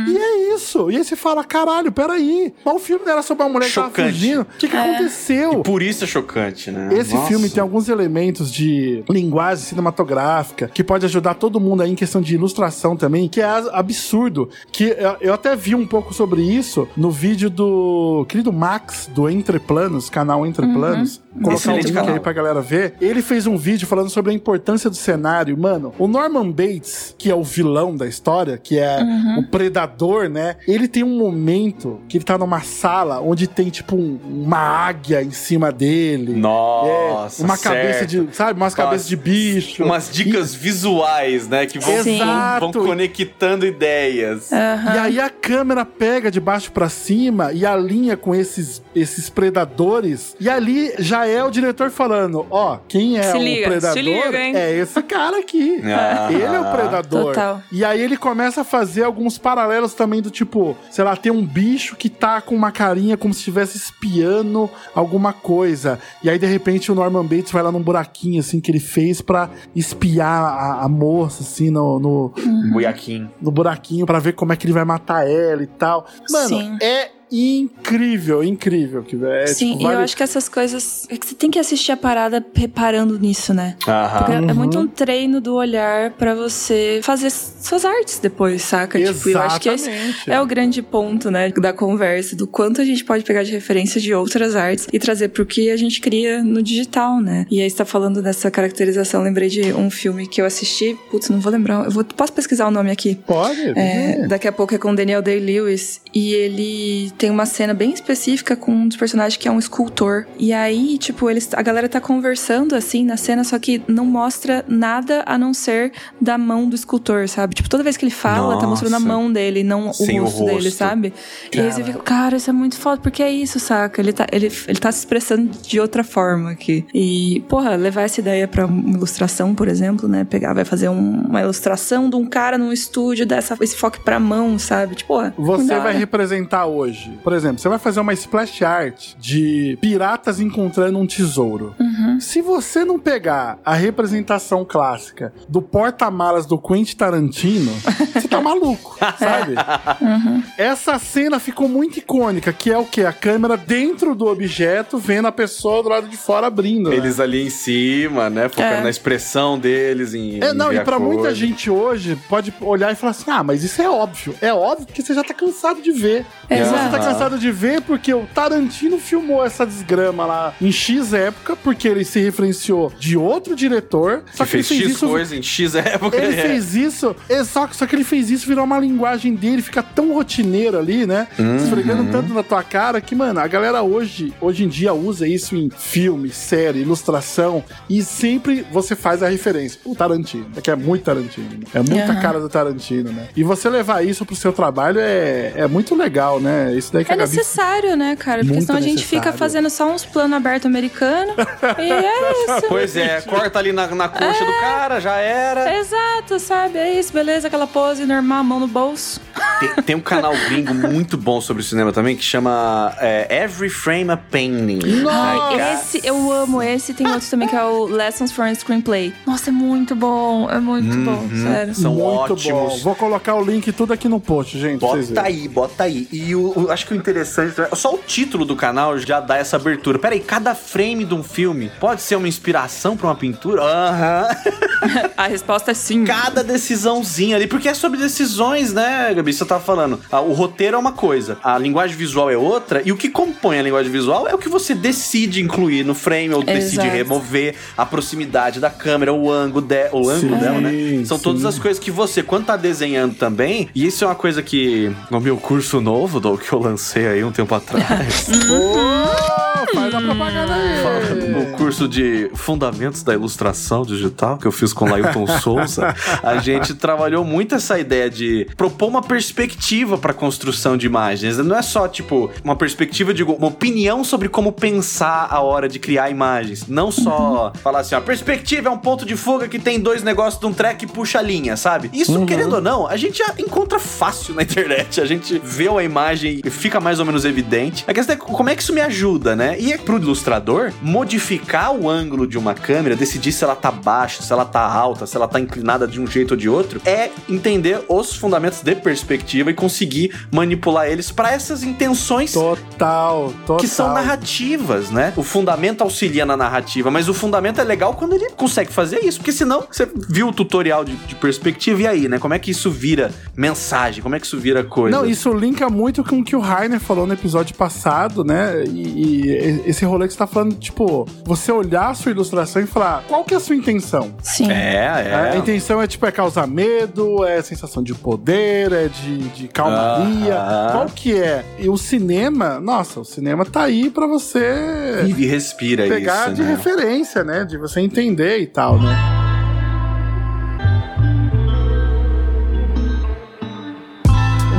[0.09, 0.91] E é isso.
[0.91, 2.55] E aí você fala, caralho, peraí.
[2.65, 4.13] Mas o filme não era sobre uma mulher que tava Chocante.
[4.13, 4.43] fugindo.
[4.43, 5.63] O que, que aconteceu?
[5.63, 6.89] Por isso é chocante, né?
[6.97, 7.27] Esse Nossa.
[7.29, 12.21] filme tem alguns elementos de linguagem cinematográfica que pode ajudar todo mundo aí em questão
[12.21, 14.49] de ilustração também, que é absurdo.
[14.71, 19.29] Que eu, eu até vi um pouco sobre isso no vídeo do querido Max, do
[19.29, 21.23] Entre Planos, canal Entre Planos.
[21.37, 22.15] Colocar um Excelente link canal.
[22.15, 22.95] aí pra galera ver.
[23.01, 25.57] Ele fez um vídeo falando sobre a importância do cenário.
[25.57, 28.99] Mano, o Norman Bates, que é o vilão da história, que é
[29.39, 30.57] o predador, né?
[30.67, 35.23] Ele tem um momento que ele tá numa sala onde tem, tipo, um- uma águia
[35.23, 36.35] em cima dele.
[36.35, 38.27] Nossa, É, uma cabeça certo.
[38.27, 39.85] de, sabe, umas Nossa, cabeças de bicho.
[39.85, 41.67] Umas dicas visuais, né?
[41.67, 42.19] Que vão, Sim.
[42.61, 44.51] vão, conectando ideias.
[44.53, 50.35] E aí a câmera pega de baixo pra cima e alinha com esses, esses predadores.
[50.41, 53.93] E ali já já é o diretor falando, ó, quem é Se o liga, predador
[53.97, 54.57] se liga, hein?
[54.57, 55.83] é esse cara aqui.
[55.97, 56.29] Ah.
[56.31, 57.25] Ele é o predador.
[57.27, 57.63] Total.
[57.73, 61.45] E aí ele começa a fazer alguns paralelos também do tipo, sei lá, tem um
[61.45, 65.99] bicho que tá com uma carinha como se estivesse espiando alguma coisa.
[66.23, 69.21] E aí de repente o Norman Bates vai lá num buraquinho assim que ele fez
[69.23, 72.33] pra espiar a, a moça assim no, no,
[72.73, 73.29] Buiaquim.
[73.41, 76.07] no buraquinho pra ver como é que ele vai matar ela e tal.
[76.31, 76.77] Mano, Sim.
[76.81, 81.07] é incrível, incrível que é, Sim, tipo, e eu vale- acho que essas coisas.
[81.11, 83.75] É que você tem que assistir a parada reparando nisso, né?
[83.79, 84.51] Porque Aham.
[84.51, 88.99] é muito um treino do olhar pra você fazer suas artes depois, saca?
[88.99, 90.31] Tipo, eu acho que esse Exatamente.
[90.31, 94.01] é o grande ponto, né, da conversa, do quanto a gente pode pegar de referência
[94.01, 97.47] de outras artes e trazer pro que a gente cria no digital, né?
[97.51, 101.29] E aí você tá falando dessa caracterização, lembrei de um filme que eu assisti, putz,
[101.29, 103.15] não vou lembrar, eu vou, posso pesquisar o nome aqui?
[103.27, 103.73] Pode?
[103.77, 108.55] É, daqui a pouco é com Daniel Day-Lewis e ele tem uma cena bem específica
[108.57, 110.27] com um dos personagens que é um escultor.
[110.39, 114.65] E aí, tipo, eles, a galera tá conversando assim na cena, só que não mostra
[114.69, 117.55] nada a não ser da mão do escultor, sabe?
[117.55, 119.13] Tipo, toda vez que ele fala, tá mostrando a Nossa.
[119.13, 120.71] mão dele, não o o rosto, dele, rosto.
[120.73, 121.13] sabe?
[121.53, 124.01] E aí você fica, cara, isso é muito foda, porque é isso, saca?
[124.01, 126.85] Ele tá, ele, ele tá se expressando de outra forma aqui.
[126.95, 130.25] E, porra, levar essa ideia pra uma ilustração, por exemplo, né?
[130.25, 134.01] Pegar, vai fazer um- uma ilustração de um cara num estúdio, dar essa, esse foco
[134.01, 134.95] pra mão, sabe?
[134.95, 139.79] Tipo, porra, Você vai representar hoje, por exemplo, você vai fazer uma splash art de
[139.81, 141.75] piratas encontrando um tesouro.
[141.79, 141.96] Uhum.
[142.21, 147.71] Se você não pegar a representação clássica do porta-malas do Quentin Tarantino,
[148.15, 149.55] você tá maluco, sabe?
[150.01, 150.43] Uhum.
[150.57, 153.03] Essa cena ficou muito icônica, que é o quê?
[153.03, 156.91] A câmera dentro do objeto, vendo a pessoa do lado de fora abrindo.
[156.91, 156.97] né?
[156.97, 158.49] Eles ali em cima, né?
[158.49, 158.83] Focando É.
[158.83, 160.15] na expressão deles.
[160.15, 163.43] Em, É, não, em e pra muita gente hoje pode olhar e falar assim: ah,
[163.43, 164.35] mas isso é óbvio.
[164.41, 166.25] É óbvio porque você já tá cansado de ver.
[166.51, 166.79] E Exato.
[166.85, 171.57] você tá cansado de ver porque o Tarantino filmou essa desgrama lá em X época,
[171.57, 174.23] porque ele se referenciou de outro diretor.
[174.31, 175.09] Que Só que, fez ele fez X isso.
[175.09, 176.17] coisa em X época.
[176.17, 176.43] Ele é.
[176.43, 180.13] fez isso, é, só, só que ele fez isso virar uma linguagem dele, fica tão
[180.13, 181.27] rotineiro ali, né?
[181.39, 181.57] Uhum.
[181.57, 185.57] Esfregando tanto na tua cara que, mano, a galera hoje, hoje em dia usa isso
[185.57, 189.81] em filme, série, ilustração e sempre você faz a referência.
[189.85, 191.65] O Tarantino, é que é muito Tarantino, né?
[191.75, 192.21] É muita Aham.
[192.21, 193.29] cara do Tarantino, né?
[193.37, 196.75] E você levar isso pro seu trabalho é, é muito legal, né?
[196.75, 198.39] Isso daí que É a Gabi necessário, né, cara?
[198.41, 199.39] Porque Muito senão a gente fica necessário.
[199.39, 201.35] fazendo só uns planos abertos americanos.
[201.79, 202.67] e é isso.
[202.69, 205.77] Pois é, corta ali na, na coxa do cara, já era.
[205.77, 206.79] Exato, sabe?
[206.79, 209.21] É isso, beleza, aquela pose normal, mão no bolso.
[209.61, 214.11] Tem, tem um canal gringo muito bom sobre cinema também que chama é, Every Frame
[214.11, 214.81] a Painting.
[215.09, 216.95] Ai, Ai, esse, eu amo esse.
[216.95, 219.13] Tem outro também que é o Lessons from a Screenplay.
[219.27, 220.49] Nossa, é muito bom.
[220.51, 221.75] É muito bom, sério.
[221.75, 222.45] São muito ótimos.
[222.75, 222.79] bom.
[222.83, 224.81] Vou colocar o link tudo aqui no post, gente.
[224.81, 226.09] Bota aí, bota aí.
[226.13, 229.57] E o, o- acho que o interessante, só o título do canal já dá essa
[229.57, 229.99] abertura.
[229.99, 233.63] Peraí, cada frame de um filme pode ser uma inspiração pra uma pintura?
[233.63, 234.27] Aham.
[235.17, 236.05] A resposta é sim.
[236.05, 239.33] Cada decisãozinha ali, porque é sobre decisões, né, Gabi?
[239.33, 240.01] Você tava falando.
[240.11, 243.61] Ah, O roteiro é uma coisa, a linguagem visual é outra, e o que compõe
[243.61, 246.97] a linguagem visual é o que você decide incluir no frame, ou decide Exato.
[246.97, 251.05] remover, a proximidade da câmera, o ângulo, de, o ângulo Sim, dela, né?
[251.05, 251.23] São sim.
[251.23, 254.91] todas as coisas que você, quando tá desenhando também, e isso é uma coisa que
[255.09, 258.27] no meu curso novo, do que eu lancei aí um tempo atrás,
[259.63, 261.29] Ô, faz a propaganda aí.
[261.31, 266.75] no curso de Fundamentos da Ilustração Digital, que eu fiz com Lailton Souza, a gente
[266.75, 271.39] trabalhou muito essa ideia de propor uma perspectiva para construção de imagens.
[271.39, 275.79] Não é só, tipo, uma perspectiva de uma opinião sobre como pensar a hora de
[275.79, 276.67] criar imagens.
[276.69, 280.41] Não só falar assim, ó, perspectiva é um ponto de fuga que tem dois negócios
[280.41, 281.91] de um track e puxa a linha, sabe?
[281.93, 285.01] Isso, querendo ou não, a gente já encontra fácil na internet.
[285.01, 287.85] A gente vê uma imagem e fica mais ou menos evidente.
[287.87, 289.46] A questão é como é que isso me ajuda, né?
[289.59, 294.23] E é pro ilustrador modificar o ângulo de uma câmera, decidir se ela tá baixa,
[294.23, 297.11] se ela tá alta, se ela tá inclinada de um jeito ou de outro, é
[297.29, 303.57] entender os fundamentos de perspectiva e conseguir manipular eles para essas intenções Total, total.
[303.59, 305.13] que são narrativas, né?
[305.17, 309.19] O fundamento auxilia na narrativa, mas o fundamento é legal quando ele consegue fazer isso,
[309.19, 312.19] porque senão você viu o tutorial de, de perspectiva e aí, né?
[312.19, 314.03] Como é que isso vira mensagem?
[314.03, 314.97] Como é que isso vira coisa?
[314.97, 318.65] Não, isso linka muito com o que o Rainer falou no episódio passado, né?
[318.65, 319.36] E, e
[319.67, 323.25] esse rolê que você tá falando, tipo, você olhar a sua ilustração e falar, qual
[323.25, 324.15] que é a sua intenção?
[324.23, 324.51] Sim.
[324.51, 325.39] É, A é.
[325.39, 330.37] intenção é, tipo, é causar medo, é sensação de poder, é de, de calmaria.
[330.73, 331.45] Qual que é?
[331.59, 336.35] E o cinema, nossa, o cinema tá aí pra você Vive e respira pegar isso,
[336.37, 336.51] de né?
[336.51, 337.45] referência, né?
[337.45, 339.26] De você entender e tal, né?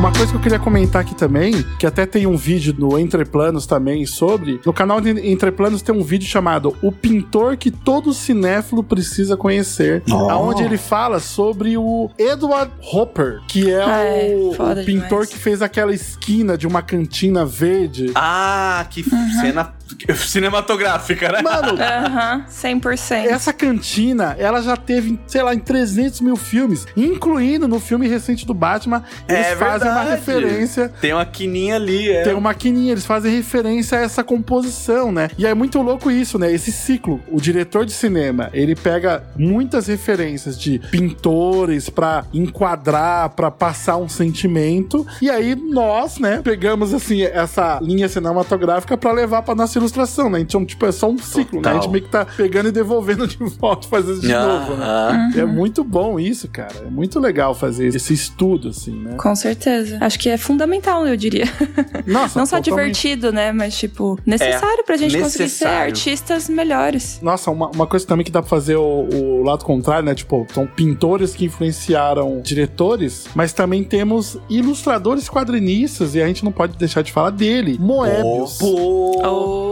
[0.07, 3.25] Uma coisa que eu queria comentar aqui também, que até tem um vídeo no Entre
[3.25, 4.57] Planos também sobre.
[4.65, 9.35] No canal de Entre Planos tem um vídeo chamado O Pintor que todo cinéfilo precisa
[9.35, 10.01] conhecer.
[10.09, 10.27] Oh.
[10.37, 15.29] Onde ele fala sobre o Edward Hopper, que é Ai, o, foda o pintor demais.
[15.29, 18.09] que fez aquela esquina de uma cantina verde.
[18.15, 19.03] Ah, que
[19.41, 19.73] cena
[20.15, 21.41] cinematográfica, né?
[21.41, 23.25] Mano, Aham, 100%.
[23.27, 28.45] Essa cantina, ela já teve, sei lá, em 300 mil filmes, incluindo no filme recente
[28.45, 30.91] do Batman, eles É fazem uma referência.
[31.01, 32.23] Tem uma quininha ali, é.
[32.23, 35.29] Tem uma maquininha, eles fazem referência a essa composição, né?
[35.37, 36.51] E é muito louco isso, né?
[36.51, 37.21] Esse ciclo.
[37.29, 44.07] O diretor de cinema, ele pega muitas referências de pintores pra enquadrar, pra passar um
[44.07, 45.05] sentimento.
[45.21, 50.39] E aí nós, né, pegamos assim essa linha cinematográfica pra levar pra nossa ilustração, né?
[50.39, 51.69] Então, tipo, é só um ciclo, né?
[51.69, 51.91] A gente Total.
[51.91, 55.31] meio que tá pegando e devolvendo de volta, fazendo de novo, né?
[55.37, 56.73] É muito bom isso, cara.
[56.85, 59.15] É muito legal fazer esse estudo, assim, né?
[59.17, 59.97] Com certeza.
[60.01, 61.45] Acho que é fundamental, eu diria.
[62.05, 62.95] Nossa, Não só totalmente.
[62.95, 63.51] divertido, né?
[63.51, 65.85] Mas, tipo, necessário pra gente conseguir ser necessário.
[65.91, 67.19] artistas melhores.
[67.21, 70.15] Nossa, uma, uma coisa também que dá pra fazer o, o lado contrário, né?
[70.15, 76.51] Tipo, são pintores que influenciaram diretores, mas também temos ilustradores quadrinistas e a gente não
[76.51, 77.77] pode deixar de falar dele.
[77.79, 78.57] Moebius.
[78.57, 79.66] Pô, Oh.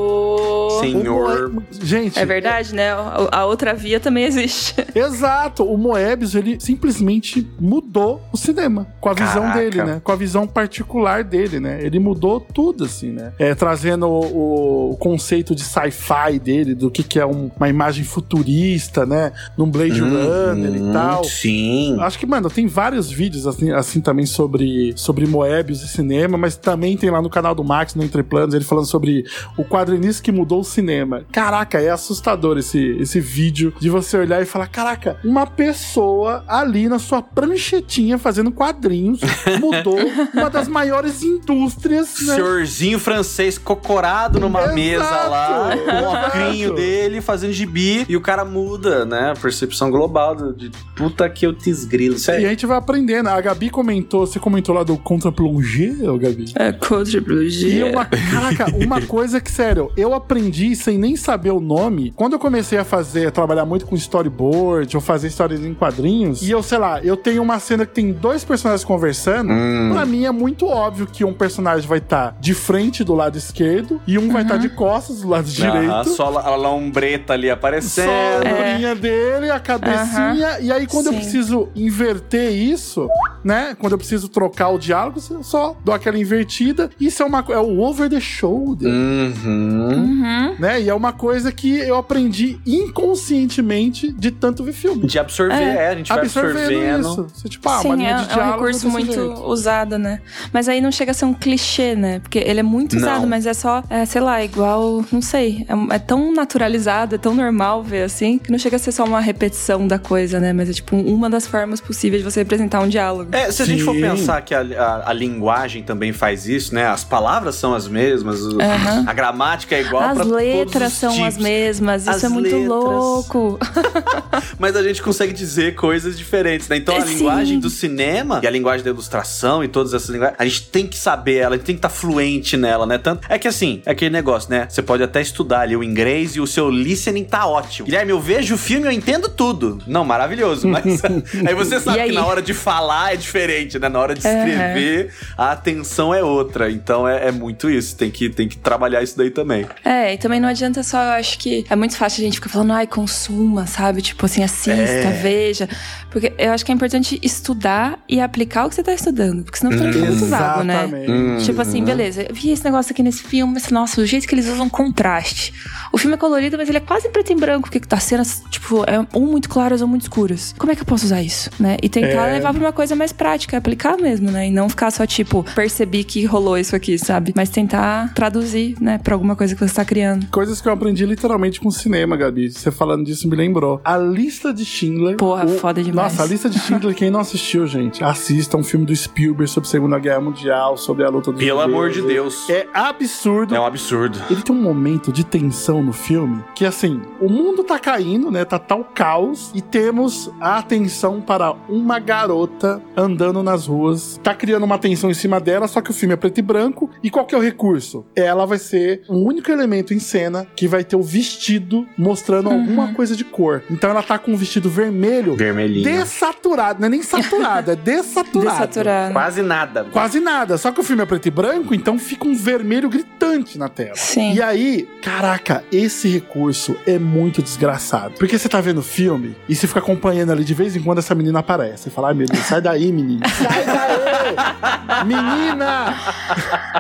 [0.82, 1.46] Senhor.
[1.50, 2.90] O Moe- Gente, É verdade, né?
[3.32, 4.76] A outra via também existe.
[4.96, 9.60] Exato, o Moebius ele simplesmente mudou o cinema com a visão Caraca.
[9.60, 10.02] dele, né?
[10.04, 11.80] Com a visão particular dele, né?
[11.84, 13.34] Ele mudou tudo assim, né?
[13.40, 18.04] É, trazendo o, o conceito de sci-fi dele, do que, que é um- uma imagem
[18.04, 19.32] futurista, né?
[19.58, 21.24] Num Blade Runner Hum, e tal.
[21.24, 21.98] Sim.
[22.00, 26.56] Acho que, mano, tem vários vídeos assim, assim também sobre, sobre Moebius e cinema, mas
[26.56, 29.24] também tem lá no canal do Max, no Entre Planos, ele falando sobre
[29.58, 31.26] o quadrinista que mudou o cinema.
[31.32, 36.90] Caraca, é assustador esse, esse vídeo de você olhar e falar: caraca, uma pessoa ali
[36.90, 39.20] na sua pranchetinha fazendo quadrinhos
[39.60, 40.00] mudou
[40.34, 42.36] uma das maiores indústrias, né?
[42.36, 48.22] Senhorzinho francês cocorado numa Exato, mesa lá, com o ocrinho dele, fazendo gibi, e o
[48.22, 49.32] cara muda, né?
[49.32, 52.16] A percepção global de puta que eu te esgrilo.
[52.16, 53.30] Isso E a é gente vai aprendendo.
[53.30, 56.46] A Gabi comentou, você comentou lá do Contra Plongé, Gabi?
[56.56, 61.60] É, contra E uma, caraca, uma coisa que, sério, eu aprendi sem nem saber o
[61.60, 62.12] nome.
[62.16, 66.42] Quando eu comecei a fazer, a trabalhar muito com storyboard, ou fazer histórias em quadrinhos,
[66.42, 69.90] e eu, sei lá, eu tenho uma cena que tem dois personagens conversando, Hum.
[69.94, 74.02] pra mim é muito óbvio que um personagem vai estar de frente do lado esquerdo
[74.08, 76.10] e um vai estar de costas do lado Aham, direito.
[76.10, 78.08] só a a lombreta ali Só aparecendo.
[78.46, 81.20] a linha dele, a cabecinha, e aí quando eu Sim.
[81.20, 83.08] preciso inverter isso,
[83.44, 83.76] né?
[83.80, 86.90] Quando eu preciso trocar o diálogo, eu só dou aquela invertida.
[87.00, 88.90] Isso é uma é o over the shoulder.
[88.92, 89.65] Uhum.
[89.66, 90.56] Uhum.
[90.60, 90.82] né?
[90.82, 95.06] E é uma coisa que eu aprendi inconscientemente de tanto ver filme.
[95.08, 95.76] De absorver, É.
[95.86, 97.00] é, a gente vai Absorvendo absorvendo.
[97.02, 97.28] isso.
[97.34, 99.44] Você, tipo, ah, uma Sim, linha é, de é um diálogo recurso muito jeito.
[99.46, 100.20] usado, né?
[100.54, 102.20] Mas aí não chega a ser um clichê, né?
[102.20, 103.30] Porque ele é muito usado, Não.
[103.30, 105.66] mas é só, é, sei lá, igual, não sei.
[105.92, 109.04] É, é tão naturalizado, é tão normal ver assim, que não chega a ser só
[109.06, 110.54] uma repetição da coisa, né?
[110.54, 113.30] Mas é tipo uma das formas possíveis de você representar um diálogo.
[113.34, 114.02] É, se a gente for Sim.
[114.02, 116.88] pensar que a, a- a linguagem também faz isso, né?
[116.88, 119.04] As palavras são as mesmas, o- Aham.
[119.08, 121.38] a gramática é igual As letras são as tipos.
[121.44, 122.68] mesmas, isso As é muito letras.
[122.68, 123.60] louco.
[124.60, 126.78] Mas a gente consegue dizer coisas diferentes, né?
[126.78, 127.16] Então a Sim.
[127.16, 130.88] linguagem do cinema e a linguagem da ilustração e todas essas linguagens, a gente tem
[130.88, 132.98] que saber ela, a gente tem que estar fluente nela, né?
[132.98, 134.68] Tanto é que assim, é aquele negócio, né?
[134.70, 137.86] Você pode até estudar ali o inglês e o seu listening tá ótimo.
[137.86, 139.80] Guilherme, eu vejo o filme e eu entendo tudo.
[139.88, 141.02] Não, maravilhoso, mas
[141.46, 142.16] aí você sabe E que aí?
[142.16, 143.90] na hora de falar é diferente, né?
[143.90, 146.70] Na hora de escrever, a atenção é outra.
[146.72, 149.68] Então é, é muito isso, tem que, tem que trabalhar isso daí também.
[149.84, 152.50] É, e também não adianta só, eu acho que é muito fácil a gente ficar
[152.50, 154.02] falando, ai, consuma, sabe?
[154.02, 155.12] Tipo assim, assista, É.
[155.22, 155.70] veja.
[156.10, 159.44] Porque eu acho que é importante estudar e aplicar o que você tá estudando.
[159.44, 160.86] Porque senão fica muito vago, né?
[160.86, 161.46] Exatamente.
[161.46, 164.34] Tipo assim, beleza, eu vi esse negócio aqui nesse filme, mas, nossa, o jeito que
[164.34, 165.54] eles usam contraste.
[165.92, 168.84] O filme é colorido, mas ele é quase preto e branco, porque tá cenas, tipo,
[168.88, 170.56] é um muito claras ou muito escuras.
[170.58, 171.76] Como é que eu posso usar isso, né?
[171.84, 172.34] E tentar É.
[172.34, 174.48] levar pra uma coisa mais prática, aplicar mesmo, né?
[174.48, 177.34] E não ficar só, tipo, percebi que rolou isso aqui, sabe?
[177.36, 180.28] Mas tentar traduzir, né, pra alguma coisa que você tá criando.
[180.28, 182.52] Coisas que eu aprendi literalmente com cinema, Gabi.
[182.52, 183.80] Você falando disso me lembrou.
[183.86, 185.16] A lista de Schindler.
[185.16, 186.12] Porra, foda demais.
[186.12, 189.68] Nossa, a lista de Schindler, quem não assistiu, gente, assista um filme do Spielberg sobre
[189.70, 192.02] a Segunda Guerra Mundial, sobre a luta dos Pelo amor de.
[192.02, 192.50] Deus.
[192.50, 193.56] É absurdo.
[193.56, 194.20] É um absurdo.
[194.30, 198.44] Ele tem um momento de tensão no filme que, assim, o mundo tá caindo, né?
[198.44, 204.20] Tá tal caos e temos a atenção para uma garota andando nas ruas.
[204.24, 206.90] Tá criando uma tensão em cima dela, só que o filme é preto e branco.
[207.04, 208.06] E qual que é o recurso?
[208.16, 212.94] Ela vai ser o único elemento em cena que vai ter o vestido mostrando alguma
[212.94, 213.64] coisa de cor.
[213.70, 215.84] Então ela tá com um vestido vermelho Vermelhinho.
[215.84, 218.52] dessaturado, não é nem saturado, é dessaturado.
[218.58, 219.14] Desaturado.
[219.14, 219.84] Quase nada.
[219.86, 220.58] Quase nada.
[220.58, 223.96] Só que o filme é preto e branco, então fica um vermelho gritante na tela.
[223.96, 224.34] Sim.
[224.34, 228.16] E aí, caraca, esse recurso é muito desgraçado.
[228.20, 231.00] Porque você tá vendo o filme e você fica acompanhando ali de vez em quando
[231.00, 231.84] essa menina aparece.
[231.84, 233.26] Você fala, ai meu Deus, sai daí, menina.
[233.36, 235.06] Sai daí!
[235.06, 235.96] menina!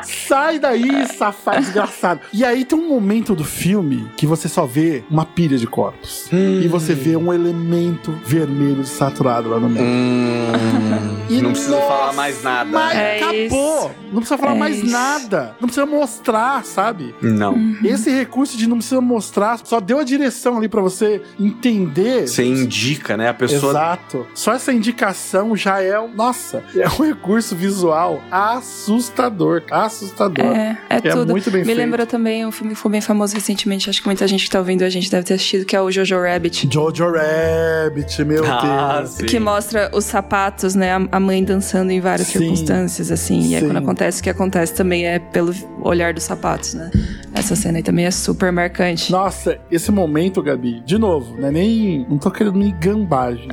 [0.03, 2.21] Sai daí, safado desgraçado.
[2.33, 6.27] E aí tem um momento do filme que você só vê uma pilha de corpos.
[6.31, 9.85] E você vê um elemento vermelho saturado lá no meio.
[9.85, 12.69] Hum, E não precisa nossa, falar mais nada.
[12.71, 13.91] Mas É acabou.
[14.11, 14.91] Não precisa falar É mais isso.
[14.91, 15.55] nada.
[15.59, 17.15] Não precisa mostrar, sabe?
[17.21, 17.55] Não.
[17.83, 22.27] Esse recurso de não precisa mostrar só deu a direção ali pra você entender.
[22.27, 23.29] Você indica, né?
[23.29, 23.71] A pessoa.
[23.71, 24.27] Exato.
[24.33, 30.45] Só essa indicação já é, nossa, é um recurso visual assustador, assustador.
[30.45, 31.31] É, é, É tudo.
[31.31, 31.77] muito bem Me feito.
[31.77, 33.89] lembra também um filme que ficou bem famoso recentemente.
[33.89, 35.91] Acho que muita gente que tá ouvindo a gente deve ter assistido, que é o
[35.91, 36.67] Jojo Rabbit.
[36.71, 39.09] Jojo Rabbit, meu Ah, Deus.
[39.11, 39.25] sim.
[39.25, 40.91] Que mostra os sapatos, né?
[41.11, 42.39] A mãe dançando em várias Sim.
[42.39, 43.41] circunstâncias, assim.
[43.49, 43.67] E aí Sim.
[43.67, 46.89] quando acontece, o que acontece também é pelo olhar dos sapatos, né?
[47.35, 49.11] Essa cena aí também é super marcante.
[49.11, 51.51] Nossa, esse momento, Gabi, de novo, né?
[51.51, 52.05] Nem.
[52.09, 53.49] Não tô querendo me gambar, gente.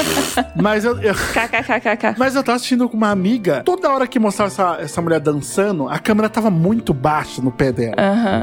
[0.56, 2.14] Mas eu- eu, KKKKK.
[2.16, 5.88] Mas eu tava assistindo com uma amiga, toda hora que mostrava essa, essa mulher dançando,
[5.88, 7.96] a câmera tava muito baixa no pé dela.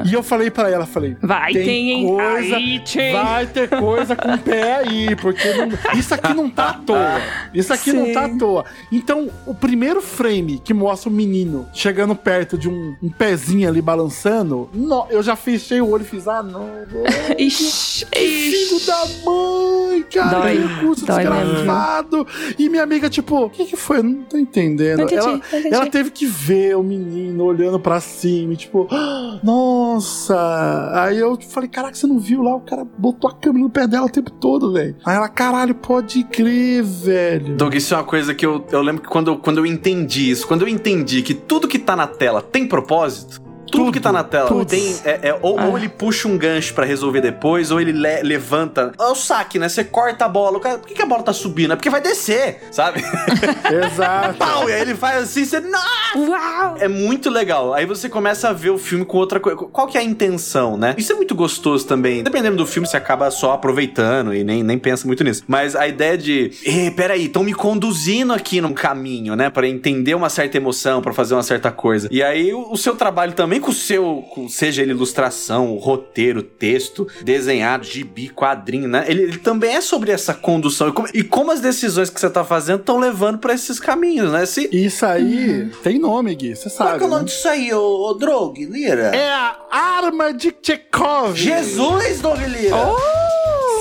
[0.06, 2.08] E eu falei pra ela, falei, Vai, tem, tem, hein?
[2.08, 3.14] coisa, Aí, tem.
[3.14, 7.22] vai ter coisa com o pé aí, porque não- isso aqui não tá à toa.
[7.54, 8.14] Isso aqui não Sim.
[8.14, 8.66] tá à toa.
[8.92, 13.82] Então, o primeiro frame que mostra o menino chegando perto de um, um pezinho ali
[13.82, 16.70] balançando, no- eu já fechei o olho e fiz, ah, não.
[17.38, 20.52] Ixi, Filho da mãe, cara, Dói.
[20.58, 22.28] que recurso Dói mesmo, desgraçado.
[22.58, 23.98] E minha amiga, tipo, o que, que foi?
[24.00, 24.98] Eu não tô entendendo.
[25.00, 25.74] Não entendi, ela, entendi.
[25.74, 30.92] ela teve que ver o menino olhando pra cima, e tipo, "Ah, nossa.
[30.94, 32.56] Aí eu falei, caraca, você não viu lá?
[32.56, 34.96] O cara botou a câmera no pé dela o tempo todo, velho.
[35.06, 37.56] Aí ela, caralho, pode crer, velho.
[37.56, 40.30] Doug, isso é uma coisa que eu, eu lembro que quando, eu- quando eu entendi
[40.32, 43.42] isso, quando eu entendi que tudo que tá na tela tem propósito,
[43.72, 44.66] tudo, Tudo, que tá na tela tudo.
[44.66, 44.96] tem.
[45.06, 45.66] É, é- ou, Ah.
[45.68, 48.92] ou ele puxa um gancho pra resolver depois, ou ele le- levanta.
[49.00, 49.68] É o saque, né?
[49.70, 50.58] Você corta a bola.
[50.58, 51.74] O cara, por que, que a bola tá subindo?
[51.74, 53.02] É porque vai descer, sabe?
[53.86, 54.38] Exato.
[54.38, 54.70] Pau!
[54.70, 55.62] E aí ele faz assim, você.
[56.16, 56.76] Uau!
[56.80, 57.74] É muito legal.
[57.74, 59.58] Aí você começa a ver o filme com outra coisa.
[59.58, 60.94] Qual que é a intenção, né?
[60.98, 62.24] Isso é muito gostoso também.
[62.24, 65.44] Dependendo do filme, você acaba só aproveitando e nem, nem pensa muito nisso.
[65.48, 69.50] Mas a ideia de, eh, peraí, estão me conduzindo aqui num caminho, né?
[69.50, 72.08] Pra entender uma certa emoção, pra fazer uma certa coisa.
[72.12, 76.42] E aí o, o seu trabalho também com o seu, com- seja ele ilustração, roteiro,
[76.44, 79.06] texto, desenhado, gibi, quadrinho, né?
[79.08, 80.90] Ele, ele também é sobre essa condução.
[80.90, 84.32] E como, e como as decisões que você tá fazendo estão levando pra esses caminhos,
[84.32, 84.46] né?
[84.46, 86.98] Se, Isso aí tem nome, Gui, você qual sabe.
[86.98, 87.28] que é o nome né?
[87.28, 89.16] disso aí, ô, ô Drog, Lira?
[89.16, 91.36] É a arma de Chekhov.
[91.38, 92.76] Jesus, Drog Lira!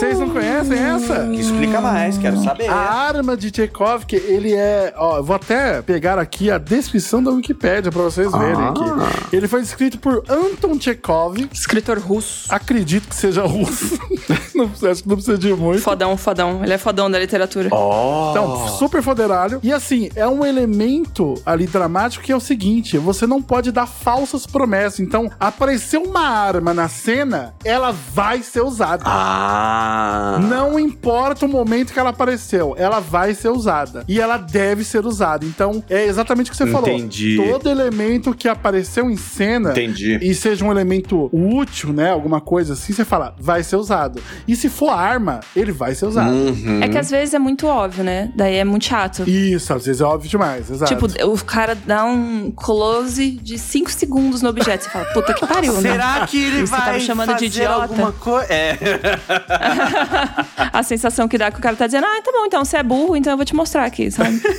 [0.01, 1.26] Vocês não conhecem essa?
[1.26, 2.70] Explica mais, quero saber.
[2.70, 4.94] A arma de Chekhov, que ele é.
[4.96, 8.70] Ó, eu vou até pegar aqui a descrição da Wikipédia pra vocês verem Ah.
[8.70, 9.36] aqui.
[9.36, 11.36] Ele foi escrito por Anton Chekhov.
[11.53, 12.46] Escritor russo.
[12.48, 13.98] Acredito que seja russo.
[14.57, 15.82] não, acho que não precisa de muito.
[15.82, 16.64] Fodão, fodão.
[16.64, 17.68] Ele é fodão da literatura.
[17.70, 18.30] Oh.
[18.30, 19.61] Então, super foderalho.
[19.62, 23.86] E assim, é um elemento ali dramático que é o seguinte: você não pode dar
[23.86, 25.01] falsas promessas.
[25.01, 29.03] Então, apareceu uma arma na cena, ela vai ser usada.
[29.05, 29.89] Ah.
[30.49, 34.05] Não importa o momento que ela apareceu, ela vai ser usada.
[34.09, 35.45] E ela deve ser usada.
[35.45, 37.36] Então, é exatamente o que você Entendi.
[37.36, 37.53] falou.
[37.53, 40.18] Todo elemento que apareceu em cena Entendi.
[40.22, 42.11] e seja um elemento útil, né?
[42.11, 44.20] Alguma coisa assim, você fala, vai ser usado.
[44.47, 46.30] E se for arma, ele vai ser usado.
[46.30, 46.80] Uhum.
[46.82, 48.30] É que às vezes é muito óbvio, né?
[48.34, 49.28] Daí é muito chato.
[49.28, 50.93] Isso, às vezes é óbvio demais, exato.
[50.95, 54.84] Tipo, o cara dá um close de 5 segundos no objeto.
[54.84, 55.93] Você fala, puta que pariu, né?
[55.93, 57.82] Será que ele Você tá vai me chamando de fazer idiota?
[57.82, 58.53] alguma coisa?
[58.53, 58.78] É.
[60.72, 62.83] A sensação que dá que o cara tá dizendo, ah, tá bom, então você é
[62.83, 64.41] burro, então eu vou te mostrar aqui, sabe?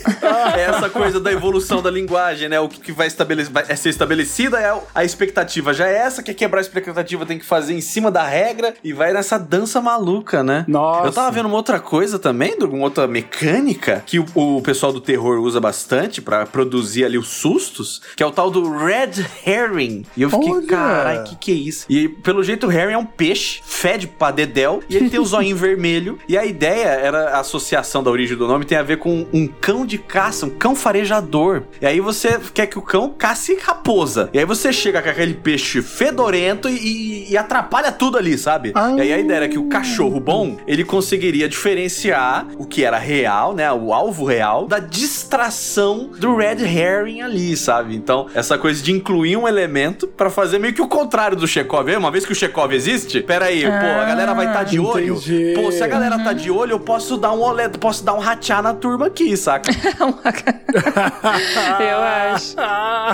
[0.55, 2.59] É essa coisa da evolução da linguagem, né?
[2.59, 5.73] O que vai, estabelecer, vai ser estabelecida é o- a expectativa.
[5.73, 8.93] Já é essa, que quebrar a expectativa tem que fazer em cima da regra e
[8.93, 10.65] vai nessa dança maluca, né?
[10.67, 11.07] Nossa.
[11.07, 14.91] Eu tava vendo uma outra coisa também, de uma outra mecânica que o, o pessoal
[14.93, 19.25] do terror usa bastante pra produzir ali os sustos, que é o tal do Red
[19.45, 20.05] Herring.
[20.15, 20.67] E eu fiquei, Olha!
[20.67, 21.85] carai, que que é isso?
[21.89, 25.25] E pelo jeito o Herring é um peixe, fede pra dedéu, e ele tem o
[25.25, 26.17] zoinho vermelho.
[26.27, 29.45] E a ideia era a associação da origem do nome tem a ver com um
[29.47, 31.63] cão de caça, um cão farejador.
[31.81, 34.29] E aí você quer que o cão casse raposa.
[34.33, 38.71] E aí você chega com aquele peixe fedorento e, e atrapalha tudo ali, sabe?
[38.73, 38.93] Ah.
[38.95, 42.97] E aí a ideia era que o cachorro bom, ele conseguiria diferenciar o que era
[42.97, 43.71] real, né?
[43.71, 47.95] O alvo real, da distração do red herring ali, sabe?
[47.95, 51.89] Então, essa coisa de incluir um elemento pra fazer meio que o contrário do Chekhov.
[51.95, 55.00] Uma vez que o Chekhov existe, pera aí, pô, a galera vai estar de olho.
[55.07, 55.53] Entendi.
[55.55, 58.19] Pô, se a galera tá de olho, eu posso dar um olé, posso dar um
[58.19, 59.71] rachá na turma aqui, saca?
[61.79, 62.55] Eu acho.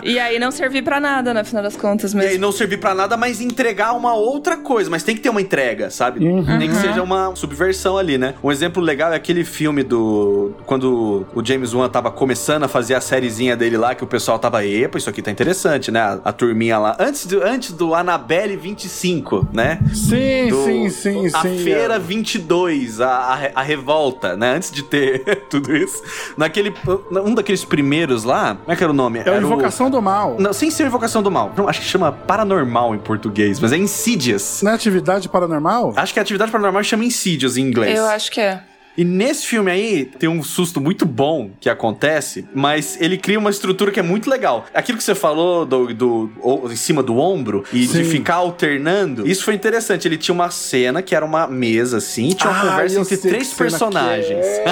[0.03, 2.41] E aí não servir pra nada, no final das contas E aí mesmo.
[2.41, 4.89] não servir pra nada, mas entregar uma outra coisa.
[4.89, 6.19] Mas tem que ter uma entrega, sabe?
[6.19, 8.35] Nem que seja uma subversão ali, né?
[8.43, 10.51] Um exemplo legal é aquele filme do.
[10.65, 14.37] Quando o James Wan tava começando a fazer a sériezinha dele lá, que o pessoal
[14.39, 15.99] tava, epa, isso aqui tá interessante, né?
[15.99, 16.95] A, a turminha lá.
[16.99, 19.79] Antes do, antes do Annabelle 25, né?
[19.93, 21.57] Sim, Do- sim, sim, a sim.
[21.77, 24.55] Feira 22, a, a, a revolta, né?
[24.55, 26.01] Antes de ter tudo isso.
[26.37, 26.73] Naquele.
[27.11, 28.55] Um daqueles primeiros lá.
[28.55, 29.19] Como é que era o nome?
[29.19, 30.35] É Era o- Invocação do Mal.
[30.39, 31.53] Não, sem ser Invocação do Mal.
[31.55, 34.61] Não, acho que chama Paranormal em português, mas é Insidious.
[34.63, 35.93] Não é atividade paranormal?
[35.95, 37.97] Acho que a atividade paranormal chama Insidious em inglês.
[37.97, 38.61] Eu acho que é.
[38.97, 43.49] E nesse filme aí tem um susto muito bom que acontece, mas ele cria uma
[43.51, 44.65] estrutura que é muito legal.
[44.73, 46.31] Aquilo que você falou do, do-
[46.71, 48.03] em cima do ombro e de Sim.
[48.05, 50.07] ficar alternando, isso foi interessante.
[50.07, 53.53] Ele tinha uma cena que era uma mesa assim, tinha uma Ah, conversa entre três
[53.53, 54.45] personagens.
[54.45, 54.65] é.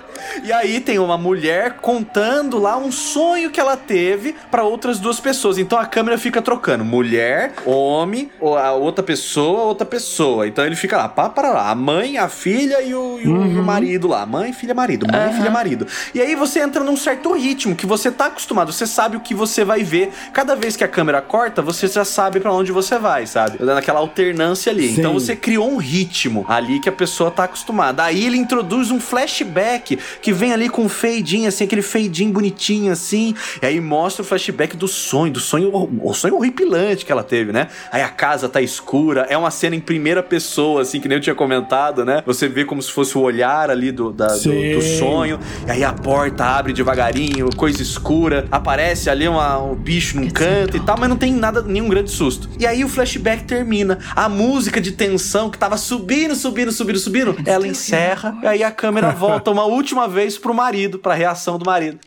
[0.42, 5.20] E aí tem uma mulher contando lá um sonho que ela teve pra outras duas
[5.20, 5.58] pessoas.
[5.58, 10.46] Então a câmera fica trocando mulher, homem, ou a outra pessoa, outra pessoa.
[10.48, 13.34] Então ele fica lá, pá, para lá, a mãe, a filha e o, e o
[13.34, 13.62] Uhum.
[13.62, 15.86] marido lá, mãe, filha, marido, mãe, filha, marido.
[16.14, 19.34] E aí você entra num certo ritmo que você tá acostumado, você sabe o que
[19.34, 20.10] você vai ver.
[20.32, 23.62] Cada vez que a câmera corta, você já sabe pra onde você vai, sabe?
[23.62, 24.88] Naquela alternância ali.
[24.88, 25.00] Sim.
[25.00, 28.02] Então você criou um ritmo ali que a pessoa tá acostumada.
[28.04, 32.92] Aí ele introduz um flashback que vem ali com um fade-in, assim, aquele fade-in bonitinho,
[32.92, 33.34] assim.
[33.62, 35.70] E aí mostra o flashback do sonho, do sonho,
[36.02, 37.68] o sonho horripilante que ela teve, né?
[37.90, 41.22] Aí a casa tá escura, é uma cena em primeira pessoa, assim, que nem eu
[41.22, 42.22] tinha comentado, né?
[42.26, 45.38] Você vê como se fosse o olhar ali do, da- do, do sonho.
[45.66, 50.76] E aí a porta abre devagarinho, coisa escura, aparece ali uma- um bicho num canto
[50.76, 52.48] e tal, mas não tem nada, nenhum grande susto.
[52.58, 53.98] E aí o flashback termina.
[54.14, 58.36] A música de tensão que tava subindo, subindo, subindo, subindo, ela encerra.
[58.42, 61.98] E aí a câmera volta uma última vez pro marido, pra reação do marido.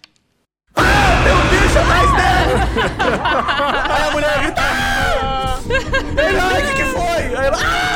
[0.75, 0.83] Ah,
[1.23, 3.07] tem um bicho atrás dele!
[3.89, 4.61] aí a mulher grita.
[4.61, 7.37] "Ah!" Ele, ai, o que, que foi?
[7.37, 7.86] Aí ela, "Ah!"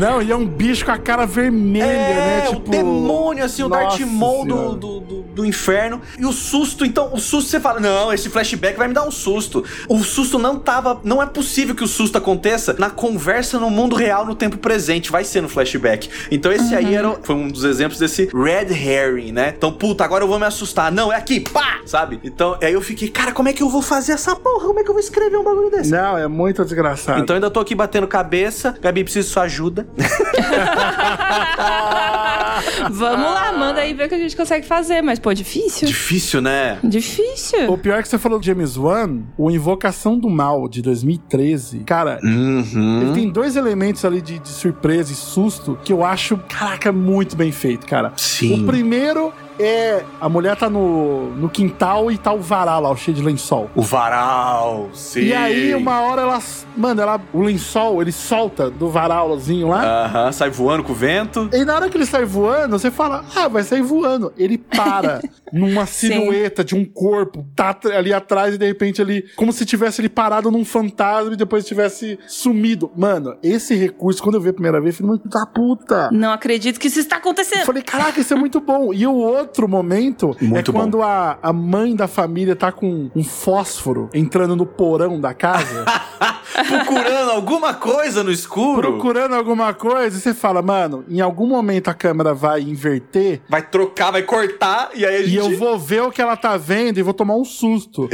[0.00, 2.48] Não, e é um bicho com a cara vermelha, É, né?
[2.48, 2.70] o Tipo.
[2.70, 6.00] demônio, assim, o Darth Maul do, do, do, do inferno.
[6.18, 9.10] E o susto, então, o susto você fala, não, esse flashback vai me dar um
[9.10, 9.64] susto.
[9.88, 13.94] O susto não tava, não é possível que o susto aconteça na conversa no mundo
[13.94, 16.08] real, no tempo presente, vai ser no flashback.
[16.30, 19.52] Então esse aí era, foi um dos exemplos desse red herring, né?
[19.56, 20.90] Então, puta, agora eu vou me assustar.
[20.90, 21.80] Não, é aqui, pá!
[21.84, 22.20] Sabe?
[22.24, 24.66] Então, aí eu fiquei, cara, como é que eu vou fazer essa porra?
[24.66, 25.90] Como é que eu vou escrever um bagulho desse?
[25.90, 27.20] Não, é muito desgraçado.
[27.20, 28.76] Então ainda tô aqui batendo cabeça.
[28.80, 29.86] Gabi, preciso de sua ajuda.
[32.90, 35.02] Vamos lá, manda aí ver o que a gente consegue fazer.
[35.02, 35.86] Mas, pô, difícil.
[35.88, 36.78] Difícil, né?
[36.82, 37.78] O Difícil.
[37.78, 41.80] pior é que você falou do James Wan, o Invocação do Mal de 2013.
[41.80, 43.02] Cara, Uhum.
[43.02, 47.36] ele tem dois elementos ali de, de surpresa e susto que eu acho, caraca, muito
[47.36, 48.12] bem feito, cara.
[48.16, 48.62] Sim.
[48.62, 52.96] O primeiro é a mulher tá no, no quintal e tá o varal lá, o
[52.96, 53.70] cheio de lençol.
[53.74, 55.20] O varal, sim.
[55.20, 56.38] E aí, uma hora ela.
[56.76, 60.04] Mano, ela, o lençol, ele solta do varalzinho lá.
[60.06, 61.48] Aham, sai voando com o vento.
[61.52, 64.32] E na hora que ele sai voando, você fala, ah, vai sair voando.
[64.36, 65.20] Ele para
[65.52, 70.00] numa silhueta de um corpo, tá ali atrás e de repente ele, como se tivesse
[70.00, 72.90] ele parado num fantasma e depois tivesse sumido.
[72.96, 76.10] Mano, esse recurso, quando eu vi a primeira vez, eu falei, mano, da puta.
[76.12, 77.64] Não acredito que isso está Eu acontecendo.
[77.66, 78.92] falei, caraca, isso é muito bom.
[78.92, 83.24] E o outro momento Muito é quando a, a mãe da família tá com um
[83.24, 85.84] fósforo entrando no porão da casa,
[86.68, 88.92] Procurando alguma coisa no escuro.
[88.92, 93.62] procurando alguma coisa, e você fala, mano, em algum momento a câmera vai inverter Vai
[93.62, 95.32] trocar, vai cortar, e aí a gente.
[95.32, 98.08] E eu vou ver o que ela tá vendo e vou tomar um susto.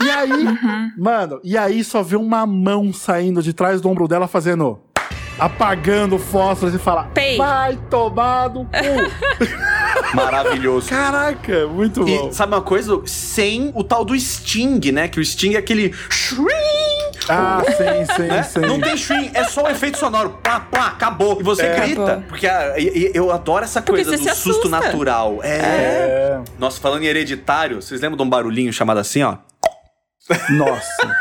[0.00, 0.30] E aí,
[0.98, 4.78] mano, e aí só vê uma mão saindo de trás do ombro dela fazendo.
[5.38, 7.36] Apagando o fósforo e fala: Pei.
[7.36, 8.70] Vai tomar no cu.
[10.16, 10.88] Maravilhoso.
[10.88, 12.28] Caraca, muito bom.
[12.30, 13.00] E sabe uma coisa?
[13.06, 15.08] Sem o tal do Sting, né?
[15.08, 15.94] Que o Sting é aquele.
[17.28, 18.42] Ah, sim, sim, né?
[18.44, 18.60] sim.
[18.60, 20.38] Não tem string, é só o efeito sonoro.
[20.42, 21.38] Plá, plá, acabou.
[21.40, 21.80] E você É.
[21.80, 22.02] grita.
[22.04, 22.22] Acabou.
[22.28, 24.68] Porque ah, e- e- eu adoro essa Porque coisa do susto assusta.
[24.68, 25.40] natural.
[25.42, 25.56] É.
[25.58, 26.40] É.
[26.58, 29.36] Nossa, falando em hereditário, vocês lembram de um barulhinho chamado assim, ó?
[30.50, 31.16] Nossa.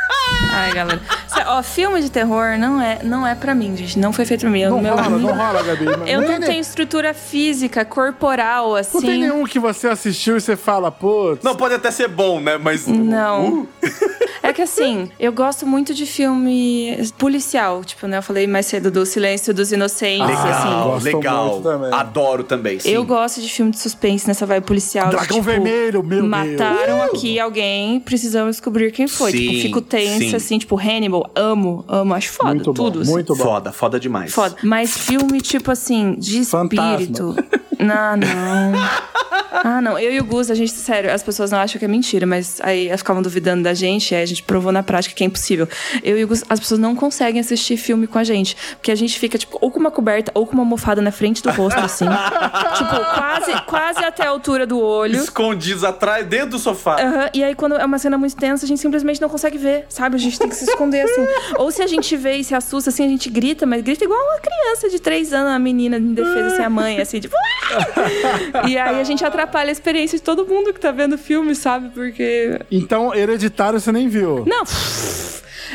[0.51, 1.01] Ai, galera.
[1.27, 3.99] Cê- Ó, filme de terror não é, não é pra mim, gente.
[3.99, 4.61] Não foi feito pra mim.
[4.61, 5.85] Eu- Não meu- rola, não rola, Gabi.
[6.07, 8.93] Eu não tenho estrutura física, corporal, assim.
[8.97, 11.43] Não tem nenhum que você assistiu e você fala, putz.
[11.43, 12.57] Não, pode até ser bom, né?
[12.57, 12.87] Mas.
[12.87, 13.67] Não.
[13.81, 13.87] É
[14.55, 17.83] que assim, eu gosto muito de filme policial.
[17.83, 18.17] Tipo, né?
[18.17, 21.03] Eu falei mais cedo do Silêncio dos Inocentes, Legal, assim.
[21.03, 21.49] legal.
[21.49, 21.93] muito também.
[21.93, 22.79] Adoro também.
[22.79, 22.89] Sim.
[22.89, 25.05] Eu gosto de filme de suspense nessa vibe policial.
[25.09, 26.29] de, Dragão tipo, Vermelho, meu Deus.
[26.29, 29.31] Mataram aqui alguém, precisamos descobrir quem foi.
[29.31, 30.35] Sim, tipo, fico tensa, sim.
[30.35, 33.01] assim, tipo, Hannibal, amo, amo, acho foda, Muito bom, tudo.
[33.01, 33.11] assim.
[33.11, 33.43] muito bom.
[33.43, 34.33] Foda, foda demais.
[34.33, 34.55] Foda.
[34.63, 37.35] Mas filme, tipo assim, de Fantasma.
[37.79, 38.73] Não, não.
[39.63, 39.97] Ah, não.
[39.97, 42.59] Eu e o Gus, a gente, sério, as pessoas não acham que é mentira, mas
[42.61, 45.27] aí elas ficavam duvidando da gente, e aí a gente provou na prática que é
[45.27, 45.67] impossível.
[46.03, 48.55] Eu e o Gus, as pessoas não conseguem assistir filme com a gente.
[48.75, 51.41] Porque a gente fica, tipo, ou com uma coberta, ou com uma almofada na frente
[51.41, 52.05] do rosto, assim.
[52.77, 55.17] tipo, quase, quase até a altura do olho.
[55.17, 57.01] Escondidos atrás, dentro do sofá.
[57.01, 59.85] Aham, E aí, quando é uma cena muito tensa, a gente simplesmente não consegue ver,
[59.89, 60.15] sabe?
[60.15, 61.25] A gente tem que se esconder, assim.
[61.57, 64.19] Ou se a gente vê e se assusta, assim, a gente grita, mas grita igual
[64.19, 67.35] uma criança de três anos, a menina em defesa, assim, a mãe, assim, tipo...
[68.67, 71.55] e aí a gente atrapalha a experiência de todo mundo que tá vendo o filme,
[71.55, 71.89] sabe?
[71.89, 72.59] Porque...
[72.71, 74.43] Então, hereditário você nem viu.
[74.45, 74.63] Não...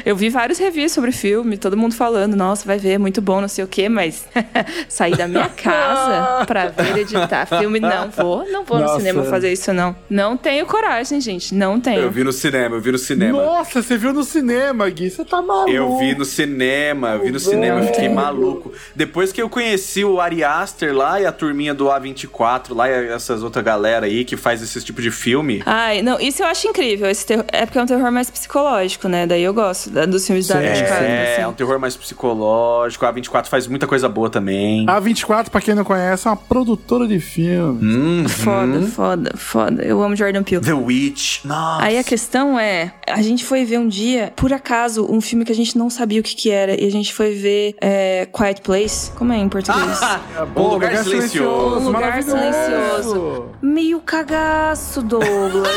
[0.04, 3.20] Eu vi vários reviews sobre o filme, todo mundo falando, nossa, vai ver, é muito
[3.22, 4.26] bom, não sei o quê, mas
[4.88, 8.94] sair da minha casa pra ver editar filme, não vou, não vou Nossa.
[8.94, 9.94] no cinema fazer isso, não.
[10.08, 12.00] Não tenho coragem, gente, não tenho.
[12.02, 13.42] Eu vi no cinema, eu vi no cinema.
[13.42, 15.10] Nossa, você viu no cinema, Gui.
[15.10, 15.70] Você tá maluco.
[15.70, 18.72] Eu vi no cinema, eu vi no cinema, eu fiquei maluco.
[18.94, 23.08] Depois que eu conheci o Ari Aster lá e a turminha do A24 lá e
[23.08, 25.62] essas outras galera aí que faz esse tipo de filme.
[25.64, 27.08] Ai, não, isso eu acho incrível.
[27.08, 29.26] Esse terror- é porque é um terror mais psicológico, né?
[29.26, 31.42] Daí eu gosto da- dos filmes da Sim, Arte Caramba, É, assim.
[31.42, 33.06] é um terror mais psicológico.
[33.06, 34.84] A A24 faz muita coisa boa também.
[34.88, 37.78] A 24, pra quem não conhece, é uma produtora de filme.
[37.82, 39.82] Hum, Foda, foda, foda.
[39.82, 40.64] Eu amo Jordan Peele.
[40.64, 41.44] The Witch.
[41.44, 41.84] Nossa.
[41.84, 45.52] Aí a questão é, a gente foi ver um dia, por acaso, um filme que
[45.52, 48.60] a gente não sabia o que que era, e a gente foi ver é, Quiet
[48.62, 49.10] Place.
[49.12, 50.00] Como é em português?
[50.02, 50.20] Ah,
[50.56, 51.80] um lugar silencioso.
[51.88, 53.46] Um lugar silencioso.
[53.62, 55.68] Meio cagaço, Douglas.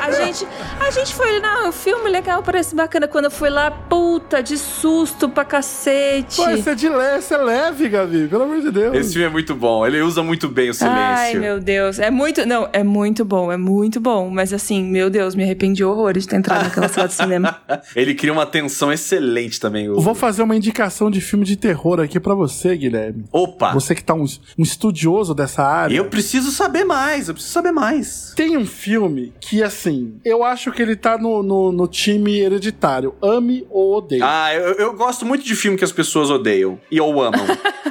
[0.00, 0.46] A gente,
[0.80, 3.08] a gente foi, não, o filme legal, parece bacana.
[3.08, 6.36] Quando eu fui lá, puta, de susto pra cacete.
[6.36, 8.28] Pô, isso é de leve, isso é leve, Gabi.
[8.28, 8.94] Pelo amor de Deus.
[8.96, 9.86] Esse filme é muito bom.
[9.86, 10.98] Ele usa muito bem o silêncio.
[11.02, 11.98] Ai, meu Deus.
[11.98, 12.46] É muito.
[12.46, 14.30] Não, é muito bom, é muito bom.
[14.30, 17.58] Mas assim, meu Deus, me arrependi horrores de ter entrado naquela sala de cinema.
[17.96, 19.88] Ele cria uma tensão excelente também.
[19.88, 23.24] o- Eu Vou fazer uma indicação de filme de terror aqui pra você, Guilherme.
[23.32, 23.72] Opa!
[23.72, 24.24] Você que tá um,
[24.58, 25.94] um estudioso dessa área.
[25.96, 28.32] Eu preciso saber mais, eu preciso saber mais.
[28.36, 33.14] Tem um filme que, assim, eu acho que ele tá no, no, no time hereditário.
[33.22, 34.20] Ame ou odeie.
[34.22, 37.40] Ah, eu, eu gosto muito de filme que as pessoas odeiam e ou amam.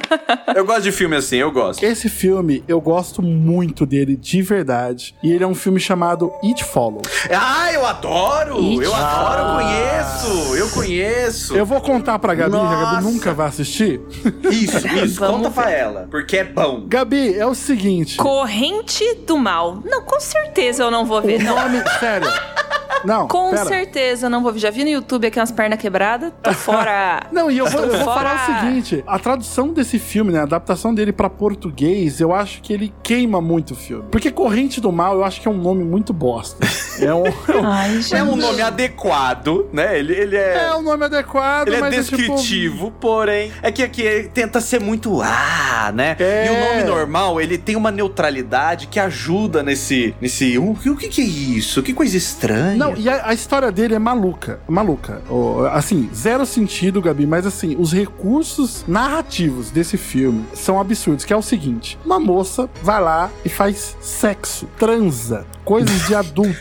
[0.54, 1.82] eu gosto de filme assim, eu gosto.
[1.82, 5.14] Esse filme, eu gosto muito dele, de verdade.
[5.22, 7.06] E ele é um filme chamado It Follows.
[7.30, 8.60] Ah, eu adoro!
[8.60, 10.56] Ih, Eu adoro, eu conheço!
[10.56, 11.56] Eu conheço!
[11.56, 12.92] Eu vou contar pra Gabi, que a Nossa.
[12.94, 14.00] Gabi nunca vai assistir.
[14.50, 15.54] Isso, isso, conta ver.
[15.54, 16.84] pra ela, porque é bom.
[16.86, 18.16] Gabi, é o seguinte.
[18.16, 19.80] Corrente do Mal.
[19.84, 21.40] Não, com certeza eu não vou ver.
[21.40, 22.28] O Não, nome, sério.
[23.04, 23.64] Não, com pera.
[23.64, 24.58] certeza eu não vou ver.
[24.60, 26.32] Já vi no YouTube aqui umas pernas quebradas?
[26.42, 27.26] Tô fora.
[27.32, 30.40] Não, e eu vou, eu vou falar o seguinte: a tradução desse filme, né?
[30.40, 34.04] A adaptação dele pra português, eu acho que ele queima muito o filme.
[34.10, 36.66] Porque Corrente do Mal, eu acho que é um nome muito bosta.
[37.00, 37.24] É um,
[37.64, 38.14] Ai, gente.
[38.14, 39.98] É um nome adequado, né?
[39.98, 40.66] Ele, ele é.
[40.66, 43.50] é um nome adequado, Ele é mas descritivo, porém.
[43.62, 46.16] É que aqui ele tenta ser muito ah, né?
[46.18, 46.46] É.
[46.46, 50.14] E o nome normal, ele tem uma neutralidade que ajuda nesse.
[50.20, 50.58] nesse.
[50.58, 51.82] O, o que, que é isso?
[51.82, 52.76] Que coisa estranha.
[52.82, 54.60] Não, e a, a história dele é maluca.
[54.68, 55.20] Maluca.
[55.28, 61.24] Ó, assim, zero sentido, Gabi, mas assim, os recursos narrativos desse filme são absurdos.
[61.24, 66.56] Que é o seguinte: uma moça vai lá e faz sexo, transa, coisas de adulto.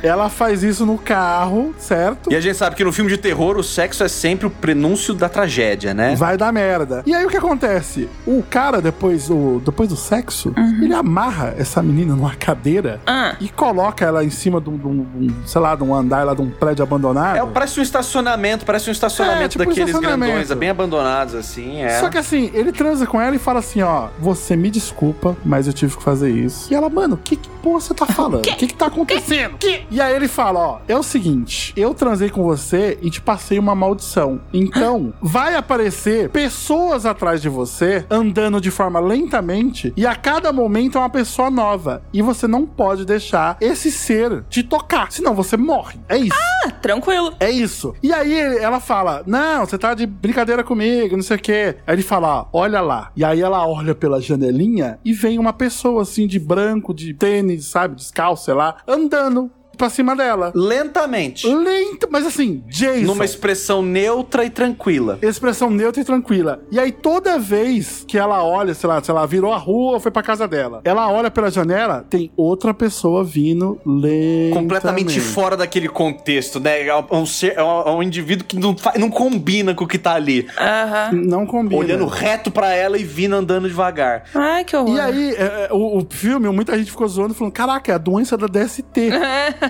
[0.02, 2.30] Ela faz isso no carro, certo?
[2.32, 5.14] E a gente sabe que no filme de terror o sexo é sempre o prenúncio
[5.14, 6.14] da tragédia, né?
[6.16, 7.02] Vai dar merda.
[7.06, 8.08] E aí o que acontece?
[8.26, 13.36] O cara, depois, o, depois do sexo, ele amarra essa menina numa cadeira Ah.
[13.40, 16.42] e coloca ela em cima de um, um- sei lá, de um andar lá de
[16.42, 17.36] um prédio abandonado.
[17.36, 20.32] É, parece um estacionamento, parece um estacionamento É, tipo daqueles estacionamento.
[20.32, 22.00] grandões, bem abandonados, assim, é.
[22.00, 25.66] Só que assim, ele transa com ela e fala assim, ó, você me desculpa, mas
[25.66, 26.72] eu tive que fazer isso.
[26.72, 28.36] E ela, mano, que, que porra você tá falando?
[28.46, 29.56] O que que tá acontecendo?
[29.90, 33.58] E aí ele fala, ó, é o seguinte, eu transei com você e te passei
[33.58, 34.40] uma maldição.
[34.52, 40.96] Então, vai aparecer pessoas atrás de você, andando de forma lentamente, e a cada momento
[40.96, 42.02] é uma pessoa nova.
[42.12, 45.98] E você não pode deixar esse ser te tocar, senão você morre.
[46.08, 46.36] É isso.
[46.64, 47.34] Ah, tranquilo.
[47.40, 47.94] É isso.
[48.02, 51.76] E aí ela fala: Não, você tá de brincadeira comigo, não sei o quê.
[51.86, 53.10] Aí ele fala: Olha lá.
[53.16, 57.66] E aí ela olha pela janelinha e vem uma pessoa assim de branco, de tênis,
[57.66, 60.52] sabe, descalço, sei lá, andando pra cima dela.
[60.54, 61.46] Lentamente.
[61.46, 63.06] Lento, mas assim, Jason.
[63.06, 65.18] Numa expressão neutra e tranquila.
[65.22, 66.60] expressão neutra e tranquila.
[66.70, 70.00] E aí, toda vez que ela olha, sei lá, se ela virou a rua ou
[70.00, 74.54] foi pra casa dela, ela olha pela janela, tem outra pessoa vindo lentamente.
[74.54, 76.86] Completamente fora daquele contexto, né?
[76.86, 80.14] É um, ser, é um, é indivíduo que não, não combina com o que tá
[80.14, 80.46] ali.
[80.58, 81.10] Aham.
[81.12, 81.80] Não combina.
[81.80, 84.24] Olhando reto pra ela e vindo andando devagar.
[84.34, 84.96] Ai, que horror.
[84.96, 87.98] E aí, é, é, o, o filme, muita gente ficou zoando, falando: caraca, é a
[87.98, 89.10] doença da DST.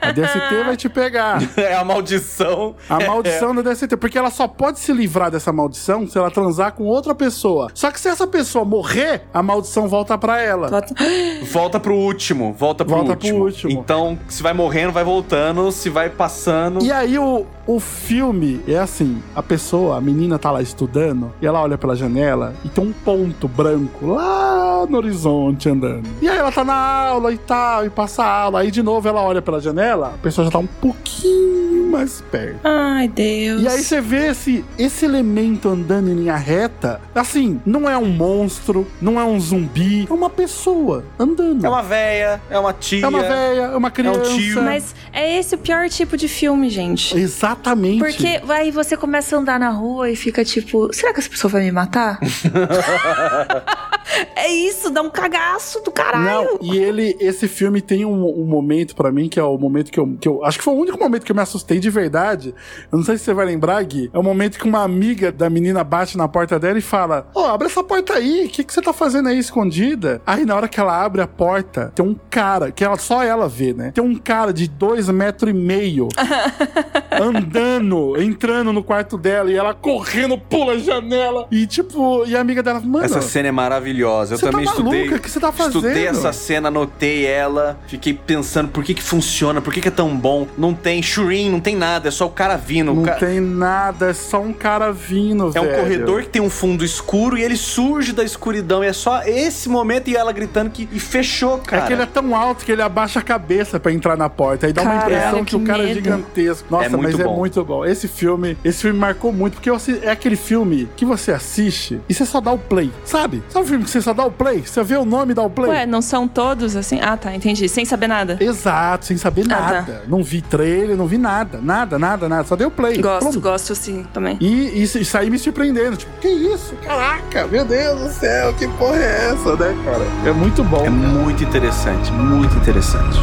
[0.00, 1.38] a DST vai te pegar.
[1.58, 2.74] É a maldição.
[2.88, 3.96] A maldição da DST.
[3.96, 7.68] Porque ela só pode se livrar dessa maldição se ela transar com outra pessoa.
[7.74, 10.68] Só que se essa pessoa morrer, a maldição volta pra ela.
[10.70, 10.94] Bota-
[11.52, 13.44] Volta pro último, volta pro, Volta pro último.
[13.44, 13.72] último.
[13.72, 16.82] Então, se vai morrendo, vai voltando, se vai passando.
[16.84, 21.46] E aí o, o filme é assim, a pessoa, a menina tá lá estudando, e
[21.46, 26.08] ela olha pela janela e tem um ponto branco lá no horizonte andando.
[26.20, 28.60] E aí ela tá na aula e tal, e passa a aula.
[28.60, 32.60] Aí de novo ela olha pela janela, a pessoa já tá um pouquinho mais perto.
[32.64, 33.62] Ai, Deus.
[33.62, 38.08] E aí você vê esse, esse elemento andando em linha reta, assim, não é um
[38.08, 41.64] monstro, não é um zumbi, é uma pessoa andando.
[41.64, 43.04] É uma véia, é uma tia.
[43.04, 44.34] É uma véia, é uma criança.
[44.34, 44.62] tio.
[44.62, 47.16] Mas é esse o pior tipo de filme, gente.
[47.16, 47.98] Exatamente.
[47.98, 51.50] Porque aí você começa a andar na rua e fica tipo, será que essa pessoa
[51.50, 52.18] vai me matar?
[54.34, 56.24] é isso, dá um cagaço do caralho.
[56.24, 59.90] Não, e ele, esse filme tem um, um momento pra mim que é o momento
[59.90, 60.44] que eu, que eu.
[60.44, 62.54] Acho que foi o único momento que eu me assustei de verdade.
[62.90, 64.10] Eu não sei se você vai lembrar, Gui.
[64.12, 67.40] É o momento que uma amiga da menina bate na porta dela e fala: Ô,
[67.40, 70.20] abre essa porta aí, o que, que você tá fazendo aí escondida?
[70.26, 73.48] Aí na hora que ela abre a porta, tem um cara, que ela, só ela
[73.48, 73.90] vê, né?
[73.92, 76.08] Tem um cara de dois metros e meio
[77.20, 81.46] andando, entrando no quarto dela e ela correndo, pula a janela.
[81.50, 83.04] E tipo, e a amiga dela, mano.
[83.04, 84.34] Essa cena é maravilhosa.
[84.34, 84.98] Eu tá também estudei.
[85.00, 85.16] maluca?
[85.16, 86.18] O que você tá Estudei fazendo?
[86.18, 90.16] essa cena, anotei ela, fiquei pensando por que que funciona, por que que é tão
[90.16, 90.46] bom.
[90.56, 92.92] Não tem shurin, não tem nada, é só o cara vindo.
[92.94, 95.76] Não ca- tem nada, é só um cara vindo, É um velho.
[95.78, 98.82] corredor que tem um fundo escuro e ele surge da escuridão.
[98.84, 100.88] E é só esse momento e ela gritando que.
[100.92, 101.86] E fechou, É cara.
[101.86, 104.66] que ele é tão alto que ele abaixa a cabeça pra entrar na porta.
[104.66, 105.94] Aí dá uma impressão que, que o cara é medo.
[105.96, 106.66] gigantesco.
[106.70, 107.36] Nossa, É muito mas é bom.
[107.36, 107.84] muito bom.
[107.84, 112.14] Esse filme, esse filme marcou muito, porque assi- é aquele filme que você assiste e
[112.14, 113.42] você só dá o play, sabe?
[113.48, 114.62] Sabe o filme que você só dá o play?
[114.64, 115.70] Você vê o nome e dá o play?
[115.70, 116.98] Ué, não são todos assim?
[117.02, 117.68] Ah, tá, entendi.
[117.68, 118.36] Sem saber nada.
[118.40, 119.60] Exato, sem saber Ah, tá.
[119.72, 120.02] nada.
[120.08, 121.57] Não vi trailer, não vi nada.
[121.62, 122.44] Nada, nada, nada.
[122.44, 122.98] Só dei o play.
[123.00, 123.40] Gosto, Pronto.
[123.40, 124.36] gosto sim também.
[124.40, 125.96] E, e, e saí me surpreendendo.
[125.96, 126.74] Tipo, que isso?
[126.84, 130.04] Caraca, meu Deus do céu, que porra é essa, né, cara?
[130.28, 130.78] É muito bom.
[130.78, 130.90] É cara.
[130.90, 133.18] muito interessante, muito interessante.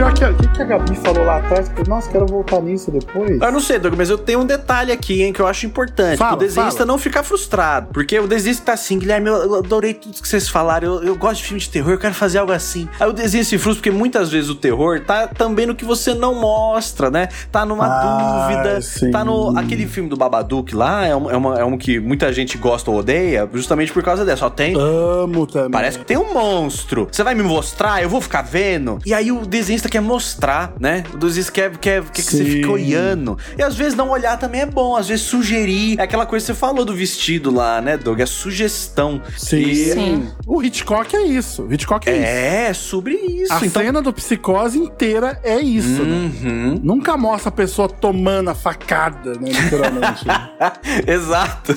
[0.00, 2.90] Pior que a, que, que a Gabi falou lá atrás, porque, nossa, quero voltar nisso
[2.90, 3.38] depois.
[3.38, 6.16] Eu não sei, Doug, mas eu tenho um detalhe aqui, hein, que eu acho importante.
[6.16, 6.86] Fala, o desenhista fala.
[6.86, 7.88] não ficar frustrado.
[7.92, 10.94] Porque o desenhista tá assim, Guilherme, eu, eu adorei tudo que vocês falaram.
[10.96, 12.88] Eu, eu gosto de filme de terror, eu quero fazer algo assim.
[12.98, 16.14] Aí o desenhista se frustra, porque muitas vezes o terror tá também no que você
[16.14, 17.28] não mostra, né?
[17.52, 18.80] Tá numa Ah, dúvida.
[18.80, 19.10] sim.
[19.10, 19.56] Tá no.
[19.58, 22.90] Aquele filme do Babadook lá, é um, é, uma- é um que muita gente gosta
[22.90, 24.40] ou odeia, justamente por causa dessa.
[24.40, 24.74] Só tem.
[24.80, 25.70] Amo também.
[25.70, 27.06] Parece que tem um monstro.
[27.12, 28.02] Você vai me mostrar?
[28.02, 28.98] Eu vou ficar vendo?
[29.04, 31.04] E aí o desenhista quer mostrar, né?
[31.12, 33.36] O desenhista quer, quer, quer que você fique olhando.
[33.58, 34.96] E às vezes não olhar também é bom.
[34.96, 35.98] Às vezes sugerir.
[35.98, 38.20] É aquela coisa que você falou do vestido lá, né, Doug?
[38.20, 39.20] É sugestão.
[39.36, 39.58] Sim.
[39.58, 40.32] E- Sim.
[40.46, 41.64] O Hitchcock é isso.
[41.64, 42.26] O Hitchcock é, isso.
[42.26, 43.52] É, sobre isso.
[43.52, 43.82] A então...
[43.82, 46.30] cena do psicose inteira é isso, né?
[46.42, 46.80] Uhum.
[46.82, 49.50] Nunca mostra a pessoa tomando a facada, né?
[49.50, 50.24] Literalmente.
[51.06, 51.74] Exato.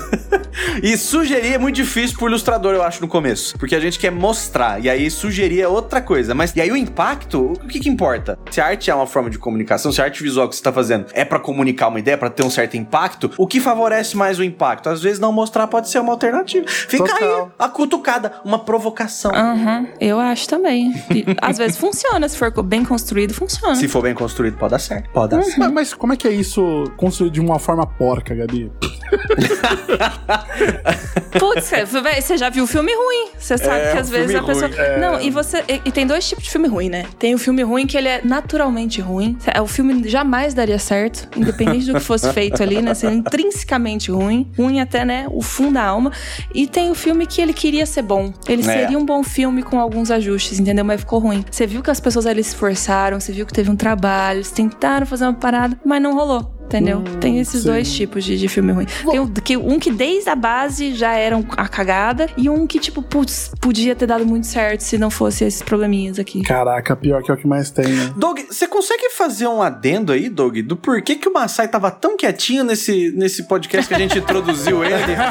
[0.81, 3.57] E sugerir é muito difícil pro ilustrador, eu acho, no começo.
[3.57, 4.83] Porque a gente quer mostrar.
[4.83, 6.33] E aí sugerir é outra coisa.
[6.33, 8.37] Mas e aí o impacto, o que que importa?
[8.51, 10.71] Se a arte é uma forma de comunicação, se a arte visual que você tá
[10.71, 14.39] fazendo é pra comunicar uma ideia, pra ter um certo impacto, o que favorece mais
[14.39, 14.89] o impacto?
[14.89, 16.65] Às vezes não mostrar pode ser uma alternativa.
[16.67, 17.51] Fica aí Total.
[17.57, 19.31] a cutucada, uma provocação.
[19.33, 20.93] Aham, eu acho também.
[21.09, 23.75] E, às vezes funciona, se for bem construído, funciona.
[23.75, 25.09] Se for bem construído, pode dar certo.
[25.11, 25.59] Pode dar certo.
[25.59, 28.71] mas, mas como é que é isso construído de uma forma porca, Gabi?
[31.39, 31.71] Putz,
[32.03, 33.29] véi, você já viu filme ruim.
[33.37, 34.67] Você sabe É, que às um vezes a pessoa.
[34.67, 34.99] ruim, é.
[34.99, 35.63] Não, e você.
[35.67, 37.05] E, e tem dois tipos de filme ruim, né?
[37.17, 39.37] Tem o filme ruim que ele é naturalmente ruim.
[39.47, 42.93] É, O filme jamais daria certo, independente do que fosse feito ali, né?
[42.93, 44.49] Sendo intrinsecamente ruim.
[44.57, 45.25] Ruim até, né?
[45.31, 46.11] O fundo da alma.
[46.53, 48.31] E tem o filme que ele queria ser bom.
[48.47, 48.65] Ele É.
[48.65, 50.85] seria um bom filme com alguns ajustes, entendeu?
[50.85, 51.43] Mas ficou ruim.
[51.49, 54.51] Você viu que as pessoas ali se esforçaram, você viu que teve um trabalho, eles
[54.51, 56.52] tentaram fazer uma parada, mas não rolou.
[56.65, 57.03] Entendeu?
[57.19, 57.67] Tem esses sim.
[57.67, 58.87] dois tipos de, de filme ruim.
[59.09, 62.79] Tem um que, um que desde a base já era a cagada, e um que,
[62.79, 66.41] tipo, putz, podia ter dado muito certo se não fosse esses probleminhas aqui.
[66.41, 68.13] Caraca, pior que é o que mais tem, né?
[68.17, 72.17] Doug, você consegue fazer um adendo aí, Doug, do porquê que o Massai tava tão
[72.17, 74.93] quietinho nesse, nesse podcast que a gente introduziu ele?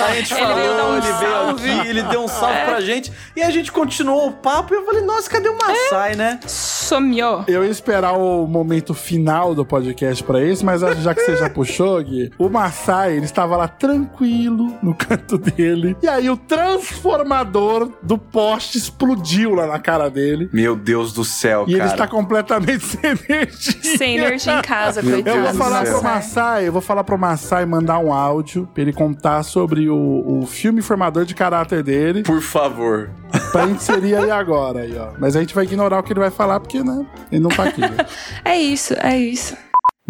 [0.00, 2.64] A gente Ele falou, um ele veio aqui, ele deu um salve É.
[2.64, 6.14] pra gente, e a gente continuou o papo, e eu falei, nossa, cadê o Massai,
[6.16, 6.40] né?
[6.46, 7.44] Sumiu.
[7.46, 11.48] Eu ia esperar o momento final do podcast pra isso, mas já que você já
[11.50, 15.96] puxou, Gui, o Massai, ele estava lá tranquilo no canto dele.
[16.02, 20.48] E aí o transformador do poste explodiu lá na cara dele.
[20.52, 21.90] Meu Deus do céu, E ele cara.
[21.92, 23.96] está completamente sem energia.
[23.98, 25.36] Sem energia em casa, Meu coitado.
[25.36, 26.02] Eu vou falar pro céu.
[26.02, 30.46] Massai, eu vou falar pro Massai mandar um áudio pra ele contar sobre o, o
[30.46, 33.10] filme formador de caráter dele, Por favor.
[33.52, 35.10] pra gente inserir aí agora, aí, ó.
[35.18, 37.64] Mas a gente vai ignorar o que ele vai falar, porque, né, ele não tá
[37.64, 37.80] aqui.
[37.80, 37.96] né?
[38.44, 39.56] É isso, é isso.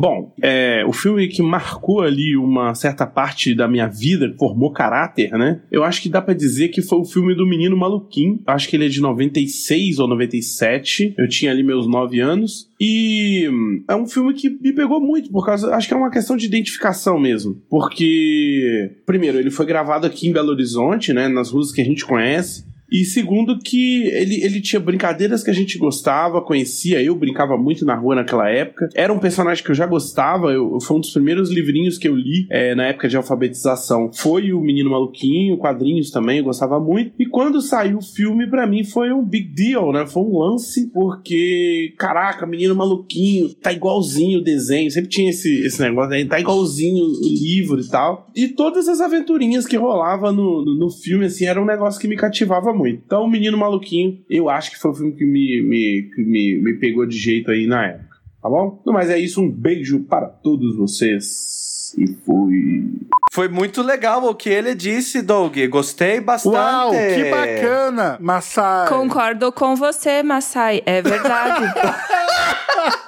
[0.01, 5.31] Bom, é, o filme que marcou ali uma certa parte da minha vida, formou caráter,
[5.33, 5.61] né?
[5.71, 8.41] Eu acho que dá pra dizer que foi o filme do Menino Maluquinho.
[8.49, 11.15] Eu acho que ele é de 96 ou 97.
[11.19, 12.71] Eu tinha ali meus 9 anos.
[12.81, 15.75] E hum, é um filme que me pegou muito, por causa.
[15.75, 17.61] Acho que é uma questão de identificação mesmo.
[17.69, 21.29] Porque, primeiro, ele foi gravado aqui em Belo Horizonte, né?
[21.29, 22.70] Nas ruas que a gente conhece.
[22.91, 27.85] E segundo, que ele, ele tinha brincadeiras que a gente gostava, conhecia, eu brincava muito
[27.85, 28.89] na rua naquela época.
[28.95, 32.17] Era um personagem que eu já gostava, eu, foi um dos primeiros livrinhos que eu
[32.17, 34.11] li é, na época de alfabetização.
[34.12, 37.12] Foi o Menino Maluquinho, quadrinhos também, eu gostava muito.
[37.19, 40.07] E quando saiu o filme, pra mim foi um big deal, né?
[40.07, 45.81] Foi um lance, porque, caraca, Menino Maluquinho, tá igualzinho o desenho, sempre tinha esse, esse
[45.81, 46.25] negócio, né?
[46.25, 48.29] tá igualzinho o livro e tal.
[48.35, 52.09] E todas as aventurinhas que rolava no, no, no filme, assim, era um negócio que
[52.09, 53.02] me cativava muito.
[53.05, 56.57] Então, o Menino Maluquinho, eu acho que foi o filme que me, me, que me,
[56.57, 58.16] me pegou de jeito aí na época.
[58.43, 58.82] Tá bom?
[58.86, 61.94] No mais é isso, um beijo para todos vocês.
[61.98, 63.09] E fui.
[63.32, 65.57] Foi muito legal o que ele disse, Doug.
[65.69, 66.55] Gostei bastante.
[66.55, 68.89] Uau, que bacana, Massai.
[68.89, 70.82] Concordo com você, Massai.
[70.86, 71.65] É verdade.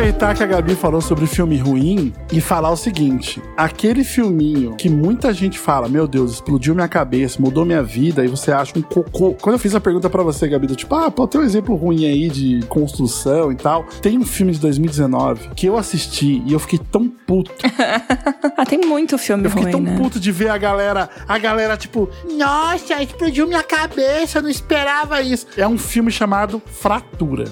[0.00, 4.88] aproveitar que a Gabi falou sobre filme ruim e falar o seguinte: aquele filminho que
[4.88, 8.82] muita gente fala, meu Deus, explodiu minha cabeça, mudou minha vida, e você acha um
[8.82, 9.34] cocô.
[9.34, 11.74] Quando eu fiz a pergunta pra você, Gabi, do tipo, ah, pô, tem um exemplo
[11.74, 13.84] ruim aí de construção e tal.
[14.00, 17.52] Tem um filme de 2019 que eu assisti e eu fiquei tão puto.
[18.56, 19.98] ah, tem muito filme Eu fiquei ruim, tão né?
[19.98, 22.08] puto de ver a galera, a galera, tipo,
[22.38, 25.46] nossa, explodiu minha cabeça, eu não esperava isso.
[25.58, 27.44] É um filme chamado Fratura,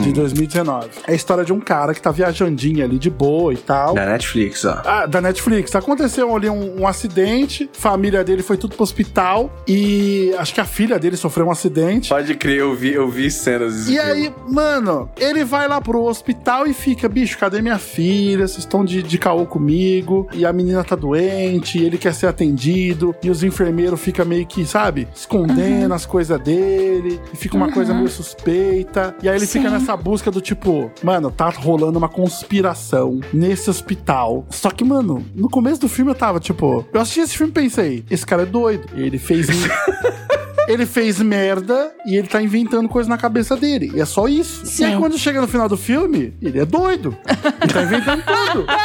[0.00, 0.88] de 2019.
[1.08, 3.94] É a história de um cara que tá viajandinho ali de boa e tal.
[3.94, 4.80] Da Netflix, ó.
[4.84, 5.74] Ah, da Netflix.
[5.74, 10.64] Aconteceu ali um, um acidente, família dele foi tudo pro hospital e acho que a
[10.64, 12.08] filha dele sofreu um acidente.
[12.08, 14.00] Pode crer, eu vi, eu vi cenas E filme.
[14.00, 18.46] aí, mano, ele vai lá pro hospital e fica, bicho, cadê minha filha?
[18.46, 20.28] Vocês estão de, de caô comigo.
[20.32, 23.14] E a menina tá doente, e ele quer ser atendido.
[23.22, 27.20] E os enfermeiros ficam meio que, sabe, escondendo as coisas dele.
[27.32, 29.14] E fica uma coisa meio suspeita.
[29.22, 29.74] E aí ele fica Sim.
[29.74, 34.44] nessa busca do tipo, mano, tá rolando uma conspiração nesse hospital.
[34.50, 37.54] Só que, mano, no começo do filme eu tava, tipo, eu assisti esse filme e
[37.54, 38.88] pensei, esse cara é doido.
[38.94, 39.46] Ele fez.
[40.72, 43.92] ele fez merda e ele tá inventando coisa na cabeça dele.
[43.94, 44.64] E é só isso.
[44.66, 44.82] Sim.
[44.82, 47.16] E aí, quando chega no final do filme, ele é doido.
[47.62, 48.66] Ele tá inventando tudo.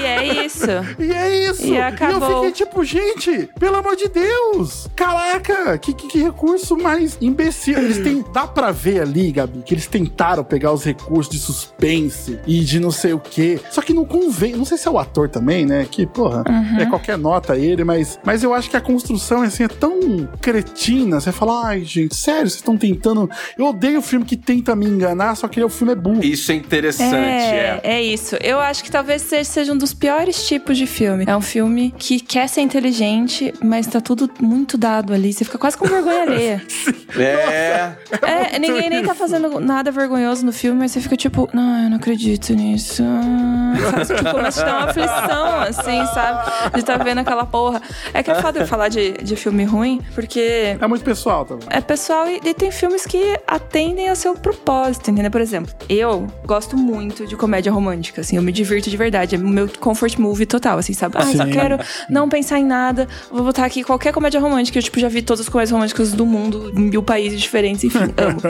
[0.00, 0.66] E é isso.
[0.98, 1.64] E é isso.
[1.64, 2.42] E eu acabou.
[2.44, 4.88] fiquei tipo, gente, pelo amor de Deus.
[4.96, 7.78] Caraca, que, que, que recurso mais imbecil.
[7.78, 8.24] Eles têm.
[8.32, 12.80] Dá pra ver ali, Gabi, que eles tentaram pegar os recursos de suspense e de
[12.80, 13.60] não sei o quê.
[13.70, 14.56] Só que não convém.
[14.56, 15.86] Não sei se é o ator também, né?
[15.88, 16.80] Que, porra, Uhum.
[16.80, 20.93] é qualquer nota ele, mas, mas eu acho que a construção assim, é tão cretina.
[21.02, 23.28] Você fala, ai, gente, sério, vocês estão tentando.
[23.58, 26.24] Eu odeio o filme que tenta me enganar, só que o filme é burro.
[26.24, 27.94] Isso é interessante, É, é.
[27.94, 28.36] é isso.
[28.42, 31.24] Eu acho que talvez seja, um dos piores tipos de filme.
[31.26, 35.32] É um filme que quer ser inteligente, mas tá tudo muito dado ali.
[35.32, 36.62] Você fica quase com vergonha alheia.
[37.16, 37.92] É.
[38.22, 41.90] É, ninguém nem tá fazendo nada vergonhoso no filme, mas você fica tipo, não, eu
[41.90, 43.04] não acredito nisso.
[43.90, 44.06] Sabe?
[44.16, 46.76] Tipo, começa a te dar uma aflição, assim, sabe?
[46.76, 47.80] De tá vendo aquela porra.
[48.12, 51.66] É que é foda falar de, de filme ruim, porque É muito pessoal também.
[51.70, 55.30] é pessoal e, e tem filmes que atendem ao seu propósito, entendeu?
[55.30, 59.34] Por exemplo, eu gosto muito de comédia romântica, assim, eu me divirto de verdade.
[59.34, 61.16] É meu comfort movie total, assim, sabe?
[61.18, 61.78] Ah, só quero
[62.08, 63.08] não pensar em nada.
[63.30, 64.78] Vou botar aqui qualquer comédia romântica.
[64.78, 67.98] Eu, tipo, já vi todas as comédias românticas do mundo, em mil países diferentes, enfim,
[68.18, 68.40] amo.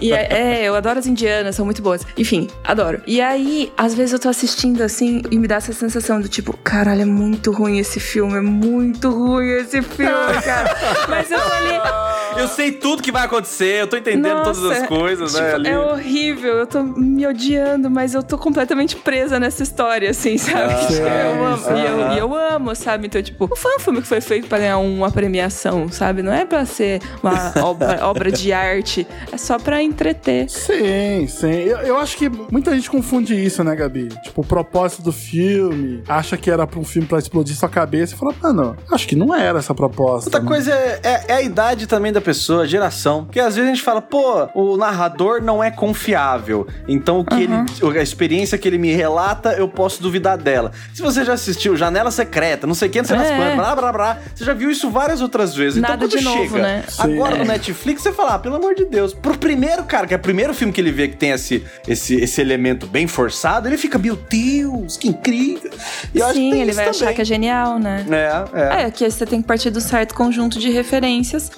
[0.00, 2.02] e é, é, eu adoro as indianas, são muito boas.
[2.16, 3.00] Enfim, adoro.
[3.06, 6.56] E aí, às vezes eu tô assistindo assim e me dá essa sensação do tipo,
[6.58, 10.76] caralho, é muito ruim esse filme, é muito ruim esse filme, cara.
[11.08, 12.11] Mas eu tô ali.
[12.36, 15.44] Eu sei tudo que vai acontecer, eu tô entendendo todas as coisas, né?
[15.44, 15.68] tipo, ali.
[15.68, 20.74] É horrível, eu tô me odiando, mas eu tô completamente presa nessa história, assim, sabe?
[20.86, 23.06] Tipo, eu amo, e, eu, e eu amo, sabe?
[23.06, 26.22] Então, tipo, não foi um filme que foi feito pra ganhar uma premiação, sabe?
[26.22, 30.48] Não é pra ser uma obra, obra de arte, é só pra entreter.
[30.48, 31.52] Sim, sim.
[31.52, 34.08] Eu, eu acho que muita gente confunde isso, né, Gabi?
[34.24, 38.14] Tipo, o propósito do filme, acha que era pra um filme pra explodir sua cabeça
[38.14, 40.28] e fala, mano, acho que não era essa proposta.
[40.28, 40.46] Outra né?
[40.46, 43.24] coisa é, é- é a idade também da pessoa, geração.
[43.24, 46.66] Porque às vezes a gente fala, pô, o narrador não é confiável.
[46.88, 47.52] Então o que ele.
[47.98, 50.72] A experiência que ele me relata, eu posso duvidar dela.
[50.94, 53.36] Se você já assistiu Janela Secreta, não sei quem, não sei das É.
[53.36, 55.80] quantas, blá blá blá, você já viu isso várias outras vezes.
[55.80, 56.84] Nada então quando de novo, chega né?
[56.98, 57.38] agora Sim.
[57.40, 59.14] no Netflix, você fala, ah, pelo amor de Deus.
[59.14, 62.14] Pro primeiro cara, que é o primeiro filme que ele vê que tem esse, esse,
[62.16, 65.70] esse elemento bem forçado, ele fica, meu Deus, que incrível.
[66.14, 67.14] E eu acho que Sim, tem ele isso vai achar também.
[67.14, 68.04] que é genial, né?
[68.10, 68.82] É, é.
[68.86, 71.50] É, que você tem que partir do certo conjunto de referências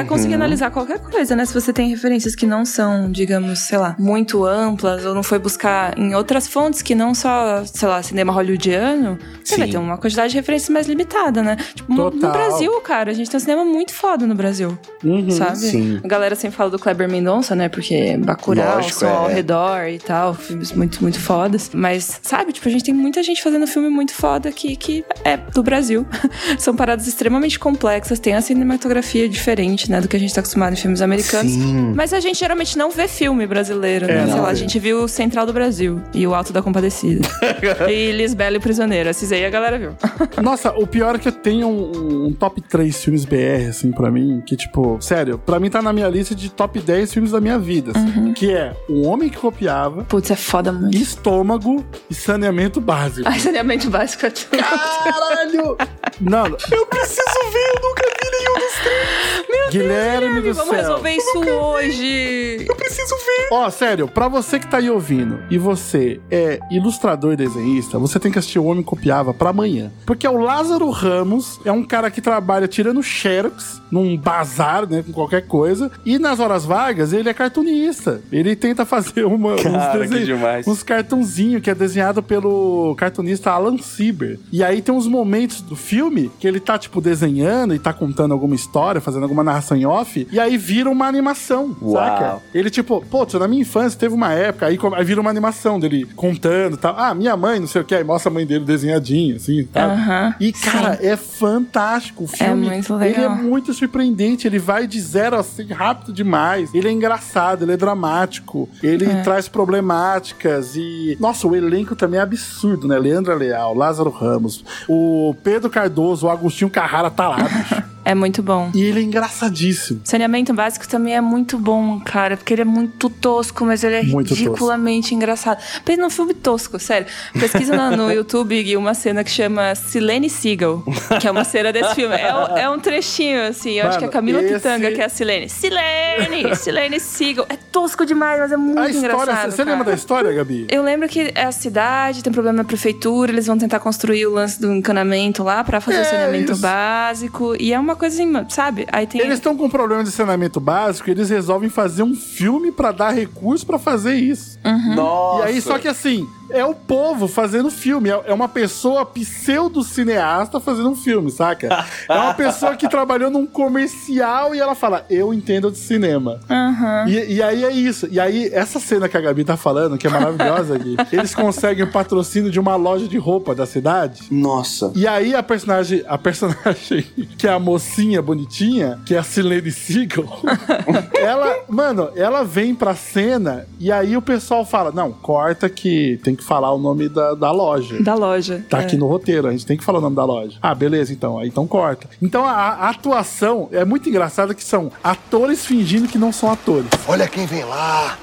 [0.00, 1.44] pra conseguir analisar qualquer coisa, né?
[1.44, 5.38] Se você tem referências que não são, digamos, sei lá, muito amplas, ou não foi
[5.38, 9.72] buscar em outras fontes que não só, sei lá, cinema hollywoodiano, você vai Sim.
[9.72, 11.56] ter uma quantidade de referências mais limitada, né?
[11.74, 12.30] Tipo, no, no.
[12.30, 15.30] Brasil, cara, a gente tem um cinema muito foda no Brasil, Uhum.
[15.30, 15.56] sabe?
[15.58, 16.00] sim.
[16.02, 17.68] A galera sempre fala do Kleber Mendonça, né?
[17.68, 19.34] Porque Bacurau, Lógico, Som ao é.
[19.34, 21.70] Redor e tal, filmes muito, muito fodas.
[21.74, 25.36] Mas, sabe, tipo, a gente tem muita gente fazendo filme muito foda que, que é
[25.36, 26.06] do Brasil.
[26.58, 30.72] São paradas extremamente complexas, tem a cinematografia diferente, né, do que a gente tá acostumado
[30.72, 31.54] em filmes americanos.
[31.94, 34.14] Mas a gente geralmente não vê filme brasileiro, né?
[34.22, 34.56] É, Sei não lá, a vê.
[34.56, 37.28] gente viu o Central do Brasil e o Alto da Compadecida.
[37.88, 39.08] e Lisbela e o Prisioneiro.
[39.08, 39.92] Esses aí a galera viu.
[40.42, 44.10] Nossa, o pior é que eu tenho um, um top 3 filmes BR, assim, pra
[44.10, 47.40] mim, que, tipo, sério, pra mim tá na minha lista de top 10 filmes da
[47.40, 50.96] minha vida, assim, que é O Homem que Copiava, Putz, é foda muito.
[50.96, 53.28] Estômago e Saneamento Básico.
[53.28, 54.58] Ai, saneamento básico é tudo.
[54.58, 55.76] Caralho!
[56.20, 59.69] Não, eu preciso ver, eu nunca vi nenhum dos três.
[59.70, 60.78] Guilherme do Vamos céu.
[60.80, 62.66] resolver isso hoje.
[62.76, 63.48] preciso ver.
[63.52, 68.18] Ó, sério, pra você que tá aí ouvindo e você é ilustrador e desenhista, você
[68.18, 69.90] tem que assistir O Homem Copiava pra amanhã.
[70.06, 75.02] Porque é o Lázaro Ramos, é um cara que trabalha tirando xerox num bazar, né,
[75.04, 78.20] com qualquer coisa, e nas horas vagas ele é cartunista.
[78.30, 80.66] Ele tenta fazer uma, Cara, uns demais.
[80.66, 84.38] uns cartãozinhos que é desenhado pelo cartunista Alan Sieber.
[84.52, 88.32] E aí tem uns momentos do filme que ele tá, tipo, desenhando e tá contando
[88.32, 91.94] alguma história, fazendo alguma narração em off, e aí vira uma animação, Uau.
[91.94, 92.38] saca?
[92.54, 96.06] Ele, tipo, pô, na minha infância teve uma época, aí, aí vira uma animação dele
[96.16, 96.94] contando e tal.
[96.98, 99.84] Ah, minha mãe, não sei o que, aí mostra a mãe dele desenhadinho, assim, tá?
[99.84, 102.68] Aham, E, cara, é fantástico o filme.
[102.68, 103.36] muito Ele é legal.
[103.36, 106.74] muito surpreendente, ele vai de zero a cem rápido demais.
[106.74, 111.16] Ele é engraçado, ele é dramático, ele traz problemáticas e...
[111.20, 112.98] Nossa, o elenco também é absurdo, né?
[112.98, 117.89] Leandra Leal, Lázaro Ramos, o Pedro Cardoso, o Agostinho Carrara tá lá, bicho.
[118.10, 118.70] É muito bom.
[118.74, 120.00] E ele é engraçadíssimo.
[120.04, 124.02] Saneamento básico também é muito bom, cara, porque ele é muito tosco, mas ele é
[124.02, 125.62] Muito ridiculamente engraçado.
[125.84, 127.06] Pensa num filme tosco, sério.
[127.32, 130.82] Pesquisa no, no YouTube uma cena que chama Silene Seagal,
[131.20, 132.14] que é uma cena desse filme.
[132.16, 133.72] É, um- é um trechinho, assim.
[133.74, 135.48] Eu acho que é a Mano, Camila esse- Pitanga que é a Silene.
[135.48, 136.54] Silene!
[136.56, 137.46] Silene Seagal.
[137.48, 139.50] É tosco demais, mas é muito A história, engraçado.
[139.52, 140.66] você lembra da história, Gabi?
[140.68, 144.32] Eu lembro que é a cidade, tem problema na prefeitura, eles vão tentar construir o
[144.32, 146.60] lance do encanamento lá pra fazer É, o saneamento isso.
[146.60, 147.54] básico.
[147.58, 148.86] E é uma coisa assim, sabe?
[148.90, 149.20] Aí tem.
[149.20, 153.10] Eles estão com problema de saneamento básico e eles resolvem fazer um filme pra dar
[153.10, 154.58] recurso pra fazer isso.
[154.96, 155.44] Nossa.
[155.44, 158.08] E aí, só que assim, é o povo fazendo filme.
[158.08, 161.84] É é uma pessoa pseudo-cineasta fazendo um filme, saca?
[162.08, 166.38] É uma pessoa que trabalhou num comercial e ela fala, eu entendo de cinema.
[166.48, 167.06] Aham.
[167.08, 168.06] E, e aí é isso.
[168.08, 171.82] E aí, essa cena que a Gabi tá falando, que é maravilhosa, Gui, eles conseguem
[171.82, 174.22] o patrocínio de uma loja de roupa da cidade.
[174.30, 174.92] Nossa.
[174.94, 177.04] E aí a personagem, a personagem
[177.36, 180.40] que é a mocinha bonitinha, que é a Silene Seagal,
[181.18, 186.36] ela, mano, ela vem pra cena e aí o pessoal fala: "Não, corta que tem
[186.36, 188.02] que falar o nome da, da loja".
[188.02, 188.64] Da loja.
[188.68, 188.84] Tá É.
[188.84, 190.58] aqui no roteiro, a gente tem que falar o nome da loja.
[190.62, 191.38] Ah, beleza, então.
[191.38, 192.08] Aí então corta.
[192.20, 196.88] Então a, a atuação é muito engraçada que são atores fingindo que não são atores.
[197.06, 198.16] Olha quem vem lá.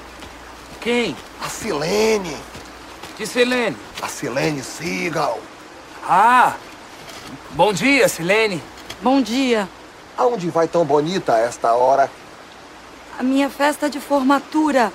[0.80, 1.16] Quem?
[1.44, 2.36] A Silene.
[3.16, 3.76] Que Silene?
[4.00, 5.38] A Silene Seagal.
[6.08, 6.54] Ah!
[7.52, 8.62] Bom dia, Silene.
[9.02, 9.68] Bom dia.
[10.16, 12.10] Aonde vai tão bonita a esta hora?
[13.18, 14.92] A minha festa de formatura.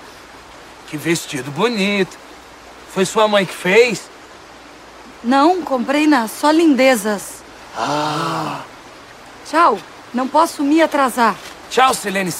[0.88, 2.18] Que vestido bonito.
[2.94, 4.04] Foi sua mãe que fez?
[5.24, 7.44] Não, comprei na Só Lindezas.
[7.76, 8.62] Ah.
[9.50, 9.80] Tchau,
[10.14, 11.36] não posso me atrasar.
[11.72, 12.32] Tchau, Silene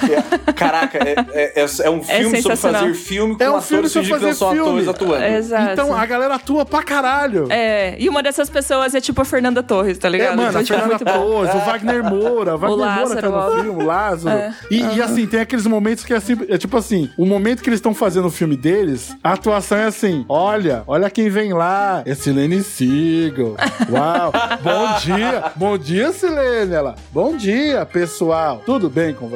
[0.00, 0.54] Seagal.
[0.54, 3.88] Caraca, é, é- é- é um filme sobre fazer filme com É um atores filme
[3.88, 4.90] sobre fazer são atores filme.
[4.90, 5.24] atuando.
[5.24, 5.72] Exato.
[5.72, 7.46] Então a galera atua pra caralho.
[7.50, 10.32] É, e uma dessas pessoas é tipo a Fernanda Torres, tá ligado?
[10.32, 11.04] É, mano, Então, a tipo, Fernanda.
[11.04, 14.36] Torres, o Wagner Moura, o Wagner Moura Lázaro, tá no filme, o Lázaro.
[14.38, 14.54] É.
[14.70, 17.68] E, e, assim, tem aqueles momentos que é, assim, é tipo assim, o momento que
[17.68, 22.02] eles estão fazendo o filme deles, a atuação é assim, olha, olha quem vem lá,
[22.06, 23.56] é Silene Seagal.
[23.90, 24.32] Uau,
[24.62, 26.74] bom dia, bom dia, Silene.
[26.74, 29.28] Ela, bom dia, pessoal, tudo bem com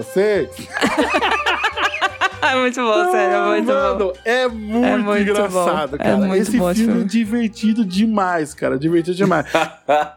[2.41, 4.13] É muito bom, sério, é muito Mano, bom.
[4.25, 5.97] é muito, É muito engraçado, bom.
[5.97, 6.17] É cara.
[6.17, 7.05] muito esse esse filme é filme.
[7.05, 8.79] divertido demais, cara.
[8.79, 9.45] Divertido demais.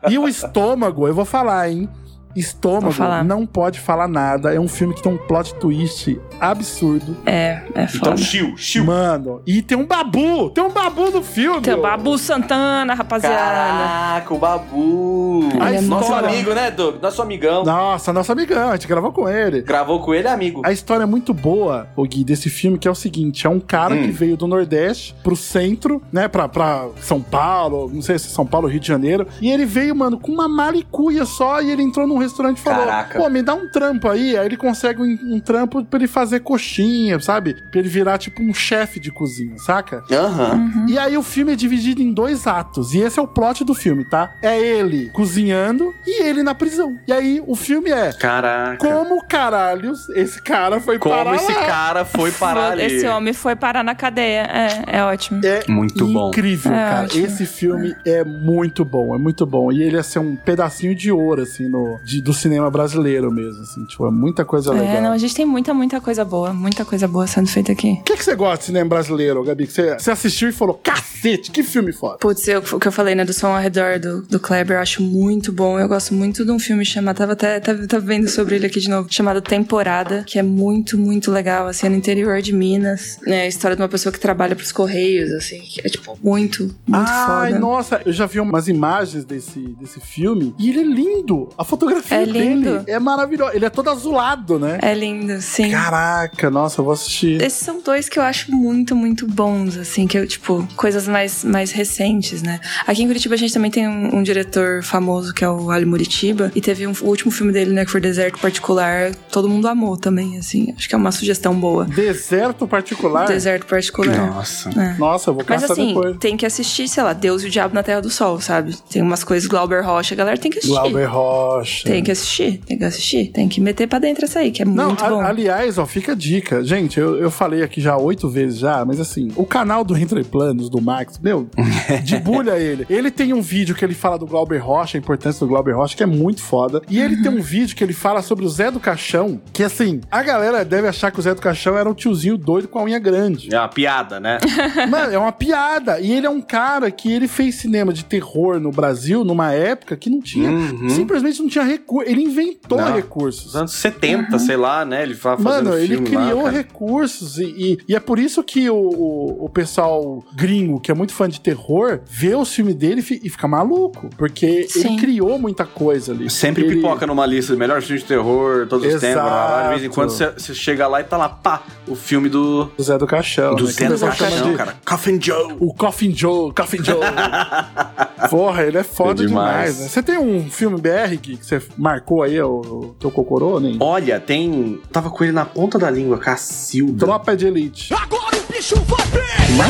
[0.10, 1.90] e o estômago, eu vou falar, hein?
[2.36, 2.94] Estômago
[3.26, 4.54] não pode falar nada.
[4.54, 7.18] É um filme que tem um plot twist absurdo.
[7.26, 8.18] É, é Então, foda.
[8.18, 8.86] chill, chill.
[8.86, 10.50] Mano, e tem um babu!
[10.50, 11.62] Tem um babu no filme!
[11.62, 13.36] Tem o Babu Santana, rapaziada.
[13.36, 15.50] Caraca, o Babu.
[15.60, 17.02] A é Nosso história- amigo, né, Doug?
[17.02, 17.64] Nosso amigão.
[17.64, 19.62] Nossa, nosso amigão, a gente gravou com ele.
[19.62, 20.62] Gravou com ele, amigo.
[20.66, 23.60] A história é muito boa, o Gui, desse filme, que é o seguinte: é um
[23.60, 24.04] cara Hum.
[24.04, 28.46] que veio do Nordeste pro centro, né, pra, pra São Paulo, não sei se São
[28.46, 29.28] Paulo, Rio de Janeiro.
[29.42, 33.20] E ele veio, mano, com uma malicuia só, e ele entrou num restaurante falou: Caraca.
[33.20, 34.38] Pô, me dá um trampo aí.
[34.38, 37.56] Aí ele consegue um, um trampo pra ele fazer coxinha, sabe?
[37.70, 40.04] Pra ele virar tipo um chefe de cozinha, saca?
[40.12, 40.86] Aham.
[40.88, 42.94] E aí o filme é dividido em dois atos.
[42.94, 44.32] E esse é o plot do filme, tá?
[44.42, 46.98] É ele cozinhando e ele na prisão.
[47.08, 48.12] E aí o filme é.
[48.14, 48.78] Caraca.
[48.78, 51.66] Como caralhos esse cara foi Como parar esse lá?
[51.66, 52.84] cara foi parar ali.
[52.84, 54.42] Esse homem foi parar na cadeia.
[54.44, 55.42] É, é ótimo.
[55.46, 56.30] É Muito bom.
[56.30, 57.04] incrível, É cara.
[57.06, 57.26] ótimo.
[57.26, 59.72] Esse filme é muito bom, é muito bom.
[59.72, 63.62] E ele ia ser um pedacinho de ouro, assim, no, de- do cinema brasileiro mesmo,
[63.64, 63.86] assim.
[63.86, 64.88] Tipo, é muita coisa legal.
[64.98, 66.54] É, não, a gente tem muita, muita coisa boa.
[66.54, 67.94] Muita coisa boa sendo feita aqui.
[68.02, 69.68] O que, que você gosta de cinema brasileiro, Gabi?
[69.68, 72.18] Que você, você assistiu e falou, cacete, que filme foda.
[72.18, 74.82] Putz, eu, o que eu falei, né, do som ao redor do, do Kleber, eu
[74.82, 75.80] acho muito bom.
[75.80, 78.80] Eu gosto muito de um filme chamado, tava até tava, tava vendo sobre ele aqui
[78.80, 83.18] de novo, chamado Temporada, que é muito, muito legal, assim, é no interior de Minas.
[83.26, 86.64] né, a história de uma pessoa que trabalha pros Correios, assim, que é, tipo, muito,
[86.88, 87.60] muito Ai, foda.
[87.60, 91.50] nossa, eu já vi umas imagens desse, desse filme e ele é lindo.
[91.58, 92.80] A fotografia É lindo.
[92.80, 93.56] dele é maravilhosa.
[93.56, 94.80] Ele é todo azulado, né?
[94.82, 95.72] É lindo, sim.
[95.72, 97.42] Caraca, nossa, eu vou assistir.
[97.42, 101.44] Esses são dois que eu acho muito, muito bons, assim, que eu, tipo, coisas mais,
[101.44, 102.60] mais recentes, né?
[102.86, 105.86] Aqui em Curitiba a gente também tem um, um diretor famoso que é o Ali
[105.86, 109.68] Muritiba, e teve um, o último filme dele, né, que foi Deserto Particular, todo mundo
[109.68, 111.86] amou também, assim, acho que é uma sugestão boa.
[111.86, 113.28] Deserto particular?
[113.28, 114.32] Deserto Particular.
[114.34, 114.70] Nossa.
[114.70, 114.98] É.
[114.98, 116.18] Nossa, eu vou Mas caçar assim, depois.
[116.18, 118.76] tem que assistir, sei lá, Deus e o Diabo na Terra do Sol, sabe?
[118.90, 120.74] Tem umas coisas Glauber Rocha, a galera tem que assistir.
[120.76, 121.88] Glauber Rocha.
[121.92, 124.66] Tem que assistir, tem que assistir, tem que meter pra dentro essa aí, que é
[124.66, 125.22] Não, muito a- bom.
[125.22, 126.64] aliás, ó, fica a dica.
[126.64, 130.24] Gente, eu, eu falei aqui já oito vezes já, mas assim, o canal do Entre
[130.24, 131.48] Planos, do Max, meu,
[132.08, 132.86] debulha ele.
[132.90, 135.96] Ele tem um vídeo que ele fala do Glauber Rocha, a importância do Glauber Rocha,
[135.96, 136.82] que é muito foda.
[136.90, 140.02] E ele tem um vídeo que ele fala sobre o Zé do Caixão, que assim,
[140.10, 142.84] a galera deve achar que o Zé do Caixão era um tiozinho doido com a
[142.84, 143.54] unha grande.
[143.54, 144.38] É uma piada, né?
[144.90, 146.00] Mano, é uma piada.
[146.00, 149.96] E ele é um cara que ele fez cinema de terror no Brasil numa época
[149.98, 150.50] que não tinha.
[150.50, 150.90] Uhum.
[150.90, 151.81] Simplesmente não tinha recurso.
[152.06, 152.94] Ele inventou Não.
[152.94, 153.46] recursos.
[153.46, 155.04] Nos anos 70, sei lá, né?
[155.04, 158.70] Ele fa- fazendo Mano, ele criou lá, recursos e, e- e é por isso que
[158.70, 163.00] o, o, o pessoal gringo, que é muito fã de terror, vê o filme dele
[163.00, 164.10] e, fi- fica maluco.
[164.18, 164.94] Porque Sim.
[164.94, 166.30] ele criou muita coisa ali.
[166.30, 166.76] Sempre ele...
[166.76, 169.22] pipoca numa lista de melhores filmes de terror, todos os tempos.
[169.22, 169.64] blá.
[169.64, 169.96] De vez em Exato.
[169.96, 170.10] quando
[170.40, 172.66] você chega lá e tá lá, pá, o filme do.
[172.78, 173.56] Do Zé do Caixão.
[173.56, 173.72] Do né?
[173.72, 174.76] Zé do Caixão, de cara.
[174.86, 175.56] Coffin Joe.
[175.60, 177.00] O Coffin Joe, Coffin Joe.
[178.30, 179.52] Porra, ele é foda É demais.
[179.76, 179.80] demais.
[179.80, 179.88] né?
[179.88, 183.78] Você tem um filme BR que que você marcou aí, o, o teu cocorô, nem?
[183.80, 184.80] Olha, tem.
[184.92, 187.06] Tava com ele na ponta da língua, Cacilda.
[187.06, 187.94] Tropa de Elite.
[187.94, 189.22] Agora o bicho vai ver!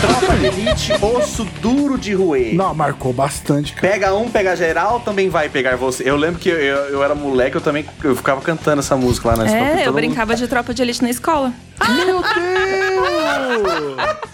[0.02, 2.53] Tropa de Elite, osso duro de roer.
[2.56, 3.94] Não, marcou bastante, cara.
[3.94, 6.07] Pega um, pega geral, também vai pegar você.
[6.10, 9.30] Eu lembro que eu, eu, eu era moleque, eu também eu ficava cantando essa música
[9.30, 9.64] lá na escola.
[9.64, 11.52] É, eu todo mundo- brincava de tropa de elite na escola.
[12.06, 12.32] Meu Deus!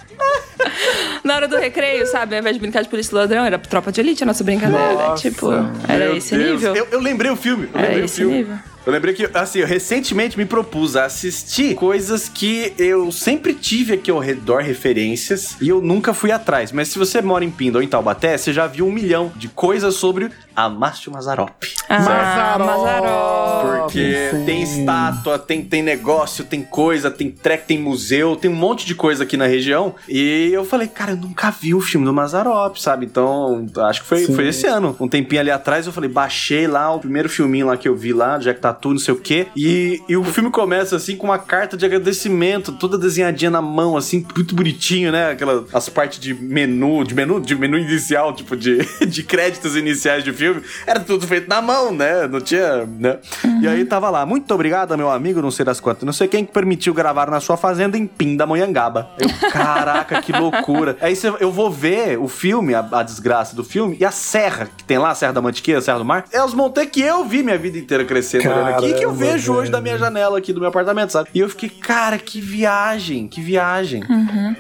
[1.24, 2.36] Na hora do recreio, sabe?
[2.36, 4.94] Ao invés de brincar de polícia e ladrão, era tropa de elite a nossa brincadeira.
[4.94, 5.50] Nossa, tipo,
[5.88, 6.52] era esse Deus.
[6.52, 6.76] nível.
[6.76, 7.66] Eu, eu lembrei o filme.
[7.66, 8.38] Eu Era lembrei o esse filme.
[8.38, 8.58] nível.
[8.88, 13.96] Eu lembrei que, assim, eu recentemente me propus a assistir coisas que eu sempre tive
[13.96, 16.72] aqui ao redor, referências, e eu nunca fui atrás.
[16.72, 19.50] Mas se você mora em Pinda ou em Taubaté, você já viu um milhão de
[19.50, 21.52] coisas sobre a Márcio Mazarop.
[21.90, 22.66] Ah, Mazarop.
[22.66, 23.82] Mazarop.
[23.84, 24.46] Porque sim.
[24.46, 28.96] tem estátua, tem, tem negócio, tem coisa, tem trek, tem museu, tem um monte de
[28.96, 29.96] coisa aqui na região.
[30.08, 33.06] E eu falei, cara, eu nunca vi o filme do Mazarop, sabe?
[33.06, 34.34] Então, acho que foi, Sim.
[34.34, 34.96] foi esse ano.
[34.98, 38.14] Um tempinho ali atrás, eu falei, baixei lá o primeiro filminho lá que eu vi
[38.14, 39.48] lá, Jack Tatu, não sei o quê.
[39.56, 43.98] E, e o filme começa assim com uma carta de agradecimento, toda desenhadinha na mão,
[43.98, 45.32] assim, muito bonitinho, né?
[45.32, 50.24] Aquela, as partes de menu, de menu, de menu inicial, tipo, de, de créditos iniciais
[50.24, 50.62] de filme.
[50.86, 52.28] Era tudo feito na mão, né?
[52.28, 53.18] Não tinha, né?
[53.62, 56.46] E aí tava lá, muito obrigado, meu amigo, não sei das quantas, não sei quem
[56.46, 59.10] que permitiu gravar na sua fazenda em Pindamonhangaba.
[59.20, 60.98] Eu, caraca, que loucura.
[61.02, 64.70] Aí cê- eu vou ver o filme, a, a desgraça do filme, e a serra
[64.78, 67.02] que tem lá, a Serra da Mantiqueira, a Serra do Mar, é os montanhas que
[67.02, 69.98] eu vi minha vida inteira crescendo olhando aqui, que eu Caramba, vejo hoje da minha
[69.98, 71.30] janela aqui do meu apartamento, sabe?
[71.34, 74.04] E eu fiquei, cara, que viagem, que viagem.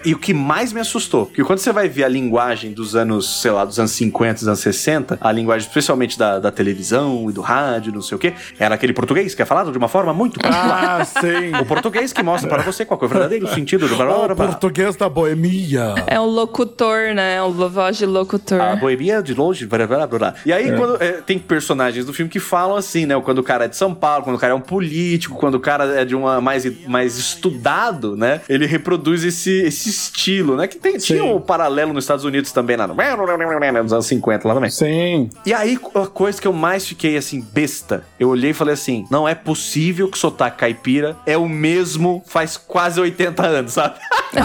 [0.06, 3.42] E o que mais me assustou, que quando você vai ver a linguagem dos anos,
[3.42, 7.34] sei lá, dos anos 50, dos anos 60, a linguagem especialmente da, da televisão e
[7.34, 10.14] do rádio, não sei o quê, era aquele português que é falado de uma forma
[10.14, 11.02] muito particular.
[11.02, 11.56] Ah, sim.
[11.62, 14.36] O português que mostra para você qual é o verdadeiro sentido do blá, blá, O
[14.36, 15.96] blá, português da boemia.
[16.08, 17.36] É um locutor, né?
[17.36, 18.60] É uma voz de locutor.
[18.60, 20.34] A boemia de longe, blá, blá, blá, blá.
[20.46, 23.20] E aí, quando, é, tem personagens do filme que falam assim, né?
[23.22, 25.60] Quando o cara é de São Paulo, quando o cara é um político, quando o
[25.60, 28.41] cara é de uma mais, mais estudado, né?
[28.48, 30.68] Ele reproduz esse, esse estilo, né?
[30.68, 34.53] Que tem, tinha um paralelo nos Estados Unidos também, lá no, nos anos 50, lá
[34.53, 34.69] também.
[34.69, 35.30] Sim.
[35.45, 39.06] E aí, a coisa que eu mais fiquei assim, besta, eu olhei e falei assim:
[39.10, 43.95] não é possível que o sotaque caipira é o mesmo faz quase 80 anos, sabe?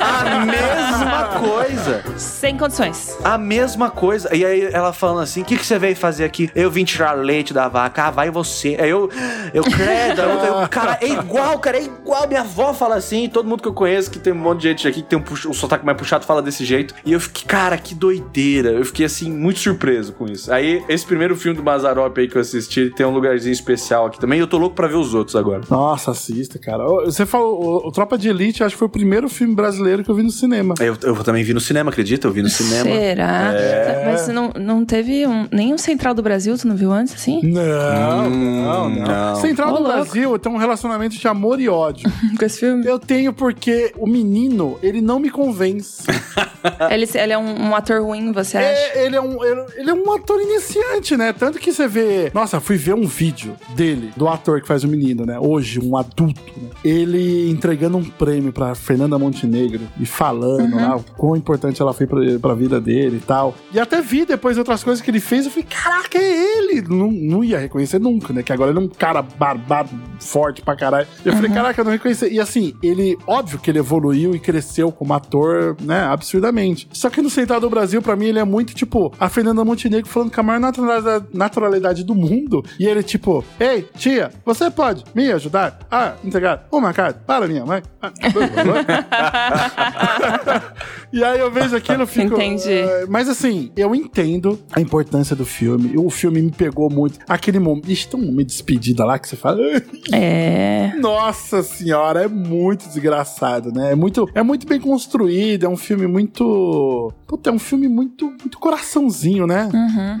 [0.00, 2.04] a mesma coisa.
[2.16, 3.16] Sem condições.
[3.24, 4.34] A mesma coisa.
[4.34, 6.50] E aí ela falando assim: o que, que você veio fazer aqui?
[6.54, 8.04] Eu vim tirar leite da vaca.
[8.04, 8.76] Ah, vai você.
[8.78, 9.10] Aí eu,
[9.52, 10.20] eu credo.
[10.22, 10.28] Eu,
[10.62, 12.26] eu, cara, é igual, cara, é igual.
[12.28, 13.28] Minha avó fala assim.
[13.28, 15.22] Todo mundo que eu conheço, que tem um monte de gente aqui que tem um,
[15.22, 16.94] puxa- um sotaque mais puxado, fala desse jeito.
[17.04, 18.70] E eu fiquei, cara, que doideira.
[18.70, 20.52] Eu fiquei assim, muito surpreso com isso.
[20.52, 24.18] Aí, esse primeiro filme do Mazarop aí que eu assisti tem um lugarzinho especial aqui
[24.20, 24.38] também.
[24.38, 25.62] E eu tô louco pra ver os outros agora.
[25.70, 26.84] Nossa, assista, cara.
[27.04, 30.10] Você falou, o, o Tropa de Elite, acho que foi o primeiro filme brasileiro que
[30.10, 30.74] eu vi no cinema.
[30.80, 32.26] Eu, eu também vi no cinema, acredita?
[32.26, 32.84] Eu vi no cinema.
[32.84, 33.52] Será?
[33.54, 34.02] É.
[34.06, 37.40] Mas não, não teve um, nenhum Central do Brasil, tu não viu antes, assim?
[37.42, 39.36] Não, Hum, não, não, não.
[39.36, 39.92] Central Ô, do louco.
[39.94, 42.10] Brasil tem um relacionamento de amor e ódio.
[42.38, 42.86] Com esse filme?
[42.86, 46.04] Eu tenho porque o menino, ele não me convence.
[46.90, 48.66] Ele, ele é um, um ator ruim, você acha?
[48.66, 51.30] É, ele, é um, ele, ele é um ator iniciante, né?
[51.32, 52.30] Tanto que você vê.
[52.32, 55.38] Nossa, fui ver um vídeo dele, do ator que faz o menino, né?
[55.38, 56.70] Hoje, um adulto, né?
[56.82, 62.06] Ele entregando um prêmio pra Fernanda Montenegro e falando lá o quão importante ela foi
[62.06, 63.54] pra, pra vida dele e tal.
[63.70, 65.44] E até vi depois outras coisas que ele fez.
[65.44, 66.80] Eu falei, caraca, é ele!
[66.82, 68.42] Não, não ia reconhecer nunca, né?
[68.42, 71.06] Que agora ele é um cara barbado, forte pra caralho.
[71.24, 72.28] Eu falei, caraca, eu não reconheci.
[72.30, 76.02] E assim, ele, óbvio que ele evoluiu e cresceu como ator, né?
[76.04, 76.88] Absurdamente.
[76.92, 80.08] Só que no Central do Brasil, pra mim, ele é muito tipo a Fernanda Montenegro
[80.08, 82.62] falando com a maior naturalidade, naturalidade do mundo.
[82.78, 87.64] E ele, tipo, ei, tia, você pode me ajudar a entregar uma carta para minha
[87.64, 87.82] mãe?
[88.00, 88.84] Ah, por favor."
[91.12, 92.34] e aí eu vejo aquilo e fico.
[92.34, 92.82] Entendi.
[92.82, 95.96] "Ah", Mas assim, eu entendo a importância do filme.
[95.96, 97.18] O filme me pegou muito.
[97.28, 97.90] Aquele momento.
[97.90, 99.60] Ixi, tem uma despedida lá que você fala.
[100.12, 100.92] É.
[101.00, 103.92] Nossa senhora, é muito desgraçado, né?
[103.92, 107.12] É muito, é muito bem construído, é um filme muito.
[107.26, 109.68] Puta, é um filme muito, muito coraçãozinho, né?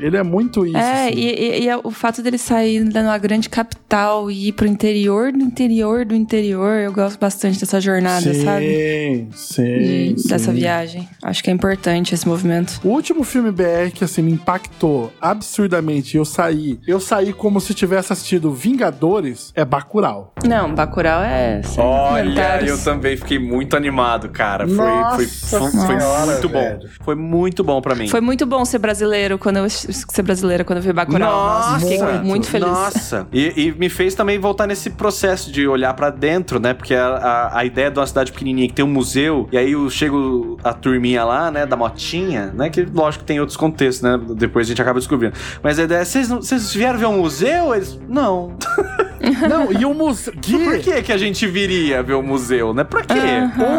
[0.00, 0.76] Ele é muito isso.
[0.76, 1.18] É, assim.
[1.18, 4.66] e, e- e é o fato dele sair da numa grande capital e ir pro
[4.66, 9.28] interior do interior do interior, eu gosto bastante dessa jornada, sim, sabe?
[9.34, 10.58] Sim, De- dessa sim.
[10.58, 11.08] viagem.
[11.22, 12.80] Acho que é importante esse movimento.
[12.82, 17.74] O último filme BR que assim me impactou absurdamente, eu saí, eu saí como se
[17.74, 20.32] tivesse assistido Vingadores, é Bacurau.
[20.44, 21.62] Não, Bacurau é.
[21.62, 24.66] sem Olha, eu também fiquei muito animado, cara.
[24.66, 26.80] Foi, Nossa foi, foi, foi Senhora, muito bom.
[27.02, 28.08] Foi muito bom pra mim.
[28.08, 31.30] Foi muito bom ser brasileiro quando eu ser brasileira quando eu vi Bacurau.
[31.30, 32.68] Nossa, fiquei muito feliz.
[32.68, 33.26] Nossa.
[33.32, 36.74] E, e me fez também voltar nesse processo de olhar pra dentro, né?
[36.74, 39.72] Porque a, a, a ideia de uma cidade pequenininha que tem um museu, e aí
[39.72, 41.66] eu chego a turminha lá, né?
[41.66, 42.70] Da motinha, né?
[42.70, 44.20] Que lógico que tem outros contextos, né?
[44.36, 45.34] Depois a gente acaba descobrindo.
[45.62, 47.74] Mas a ideia é: vocês vieram ver um museu?
[47.74, 47.98] Eles.
[48.14, 48.56] Não.
[49.48, 50.32] Não, e o museu.
[50.34, 52.84] Por que, que a gente viria ver o museu, né?
[52.84, 53.14] Pra quê?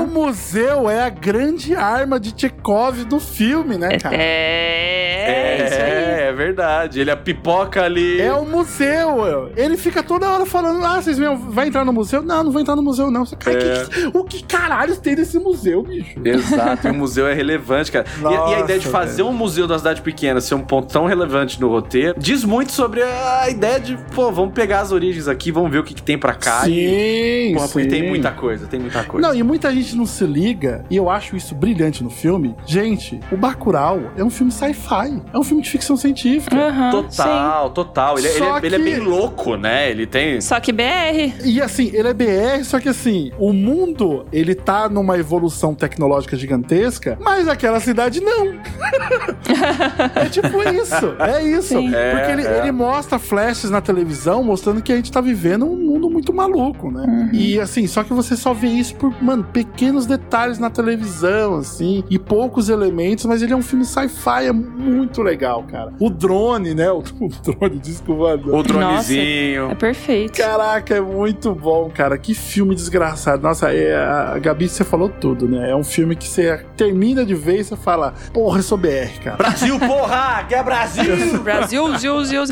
[0.04, 4.16] O museu é a grande arma de Tchekov do filme, né, cara?
[4.16, 5.82] É, isso aí.
[5.82, 7.00] É, é verdade.
[7.00, 8.20] Ele a pipoca ali.
[8.22, 9.52] É o museu.
[9.56, 12.22] Ele fica toda hora falando: Ah, vocês vão, vai entrar no museu?
[12.22, 13.26] Não, não vou entrar no museu, não.
[13.26, 13.86] Cara, É.
[13.86, 16.16] que- o que caralho tem nesse museu, bicho?
[16.24, 18.06] Exato, e o museu é relevante, cara.
[18.18, 19.30] E- e, a Nossa, ideia de fazer velho.
[19.30, 23.02] um museu da cidade pequena ser um ponto tão relevante no roteiro diz muito sobre
[23.04, 26.18] a ideia de, pô, vamos pegar as origens aqui, vamos ver o que, que tem
[26.18, 26.68] pra cá.
[26.68, 27.90] E, Sim, porra, porque sim.
[27.90, 29.28] tem muita coisa, tem muita coisa.
[29.28, 32.56] Não, e muita gente não se liga, e eu acho isso brilhante no filme.
[32.66, 35.22] Gente, o Bacurau é um filme sci-fi.
[35.34, 36.56] É um filme de ficção científica.
[36.56, 38.18] Aham, Total, total.
[38.18, 39.90] Ele, ele Só é, ele é que- bem louco, né?
[39.90, 40.40] Ele tem.
[40.42, 40.48] sim.
[40.48, 41.34] Só que BR.
[41.44, 46.36] E assim, ele é BR, só que assim, o mundo, ele tá numa evolução tecnológica
[46.38, 48.56] gigantesca, mas aquela cidade não.
[50.16, 51.68] é tipo isso, é isso.
[51.70, 51.92] Sim.
[51.92, 52.60] Porque ele, É, é.
[52.60, 56.92] ele mostra flashes na televisão mostrando que a gente tá vivendo um mundo muito maluco,
[56.92, 57.04] né?
[57.08, 57.30] Uhum.
[57.34, 62.04] E assim, só que você só vê isso por, mano, pequenos detalhes na televisão, assim,
[62.10, 65.92] e poucos elementos, mas ele é um filme sci-fi, é muito legal, cara.
[66.00, 66.92] O drone, né?
[66.92, 68.36] O, o drone, desculpa.
[68.36, 69.72] O dronezinho.
[69.72, 70.38] É perfeito.
[70.38, 72.18] Caraca, é muito bom, cara.
[72.18, 73.42] Que filme desgraçado.
[73.42, 75.72] Nossa, é, a Gabi, você falou tudo, né?
[75.72, 79.20] É um filme que você termina de ver e você fala, porra, eu sou BR,
[79.24, 79.38] cara.
[79.38, 80.44] Brasil, porra!
[80.48, 81.40] Que é Brasil!
[81.44, 82.44] Brasil, Zil, Zil.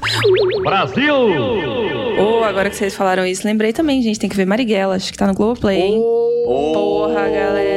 [0.64, 1.16] Brasil!
[2.20, 4.20] Oh, agora que vocês falaram isso, lembrei também, gente.
[4.20, 6.02] Tem que ver Marighella, acho que tá no Globoplay, hein?
[6.46, 7.73] Porra, galera,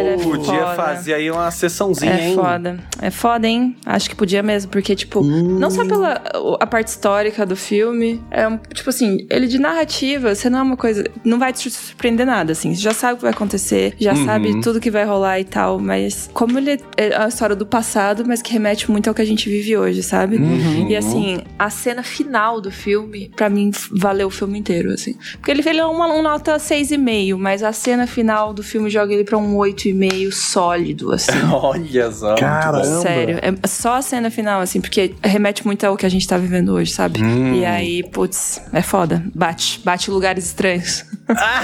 [0.47, 0.75] Podia foda.
[0.77, 2.35] fazer aí uma sessãozinha, É hein?
[2.35, 2.79] foda.
[3.01, 3.77] É foda, hein?
[3.85, 6.21] Acho que podia mesmo, porque, tipo, não só pela
[6.61, 10.63] a parte histórica do filme, é um, tipo assim, ele de narrativa, você não é
[10.63, 11.05] uma coisa.
[11.25, 12.75] Não vai te surpreender nada, assim.
[12.75, 14.25] Você já sabe o que vai acontecer, já Uhum.
[14.25, 18.25] sabe tudo que vai rolar e tal, mas como ele é a história do passado,
[18.27, 20.37] mas que remete muito ao que a gente vive hoje, sabe?
[20.37, 20.89] Uhum.
[20.89, 25.15] E assim, a cena final do filme, pra mim, valeu o filme inteiro, assim.
[25.39, 29.25] Porque ele fez uma, uma nota 6,5, mas a cena final do filme joga ele
[29.25, 31.33] pra um 8,5 sólido, assim.
[31.53, 32.35] Olha só.
[32.37, 32.85] Caramba.
[33.01, 36.37] Sério, é só a cena final, assim, porque remete muito ao que a gente tá
[36.39, 37.21] vivendo hoje, sabe?
[37.55, 39.23] E aí, putz, é foda.
[39.35, 41.05] Bate, bate em lugares estranhos.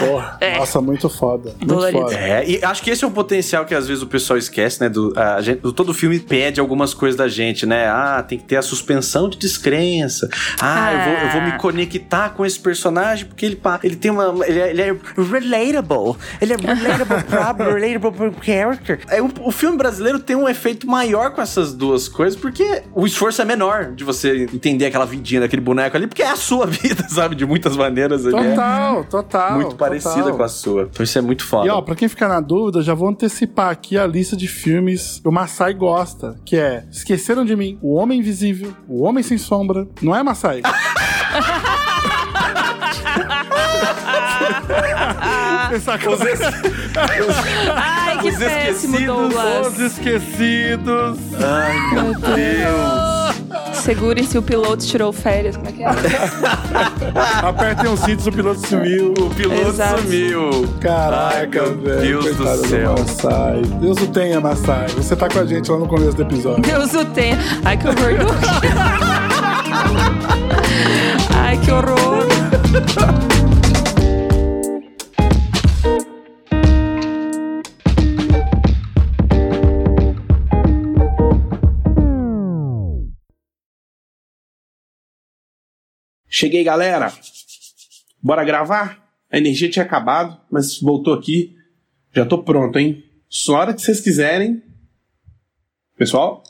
[0.00, 0.58] Porra, É.
[0.58, 1.50] Nossa, muito foda.
[1.50, 2.00] Muito Dolorido.
[2.02, 2.14] foda.
[2.16, 4.88] É, e acho que esse é o potencial que às vezes o pessoal esquece, né?
[4.88, 7.86] Do, a gente, do todo filme pede algumas coisas da gente, né?
[7.86, 10.28] Ah, tem que ter a suspensão de descrença.
[10.60, 14.34] Ah, Eu, vou, eu vou me conectar com esse personagem porque ele, ele tem uma.
[14.46, 16.16] Ele é, ele é relatable.
[16.40, 18.30] Ele é relatable problem, relatable
[18.62, 19.00] character.
[19.08, 23.06] É, o, o filme brasileiro tem um efeito maior com essas duas coisas porque o
[23.06, 26.66] esforço é menor de você entender aquela vidinha daquele boneco ali, porque é a sua
[26.66, 27.34] vida, sabe?
[27.34, 28.36] De muitas maneiras ali.
[28.36, 29.54] é Total, total.
[29.54, 30.36] muito parecida total.
[30.36, 30.82] com a sua.
[30.90, 31.66] Então isso é muito foda.
[31.66, 35.20] E ó, pra quem ficar na dúvida, já vou antecipar aqui a lista de filmes
[35.20, 39.38] que o Massai gosta, que é Esqueceram de Mim, O Homem Invisível, O Homem Sem
[39.38, 39.86] Sombra.
[40.00, 40.22] Não é,
[45.72, 45.72] Massai?
[45.72, 45.80] Você
[46.36, 47.26] sacou?
[47.74, 49.66] Ai, que Os péssimo, esquecidos, Douglas.
[49.66, 51.18] Os Esquecidos.
[51.92, 53.32] Meu Deus.
[53.72, 55.56] Segure-se, o piloto tirou férias.
[55.56, 55.88] Como é que é?
[57.46, 59.12] Apertem os cintos, o piloto sumiu.
[59.18, 60.02] O piloto Exato.
[60.02, 60.68] sumiu.
[60.80, 62.22] Caraca, Ai, meu velho.
[62.22, 62.94] Deus do céu.
[62.98, 63.62] Massai.
[63.80, 64.88] Deus o tenha, Massai.
[64.90, 66.62] Você tá com a gente lá no começo do episódio.
[66.62, 67.38] Deus o tenha.
[67.64, 68.12] Ai, que horror.
[71.42, 72.22] Ai, que horror.
[86.34, 87.12] Cheguei, galera.
[88.22, 89.06] Bora gravar?
[89.30, 91.54] A energia tinha acabado, mas voltou aqui.
[92.14, 93.04] Já tô pronto, hein?
[93.28, 94.62] Só hora que vocês quiserem.
[95.94, 96.42] Pessoal?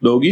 [0.00, 0.24] Doug?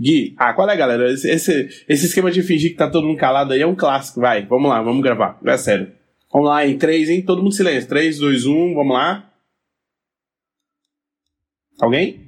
[0.00, 0.34] Gui?
[0.38, 1.12] Ah, qual é, galera?
[1.12, 4.20] Esse, esse, esse esquema de fingir que tá todo mundo calado aí é um clássico.
[4.20, 5.38] Vai, vamos lá, vamos gravar.
[5.44, 5.92] É sério.
[6.32, 7.22] Vamos lá, em 3, hein?
[7.22, 7.88] Todo mundo silêncio.
[7.88, 9.30] 3, 2, 1, vamos lá.
[11.78, 12.25] Alguém?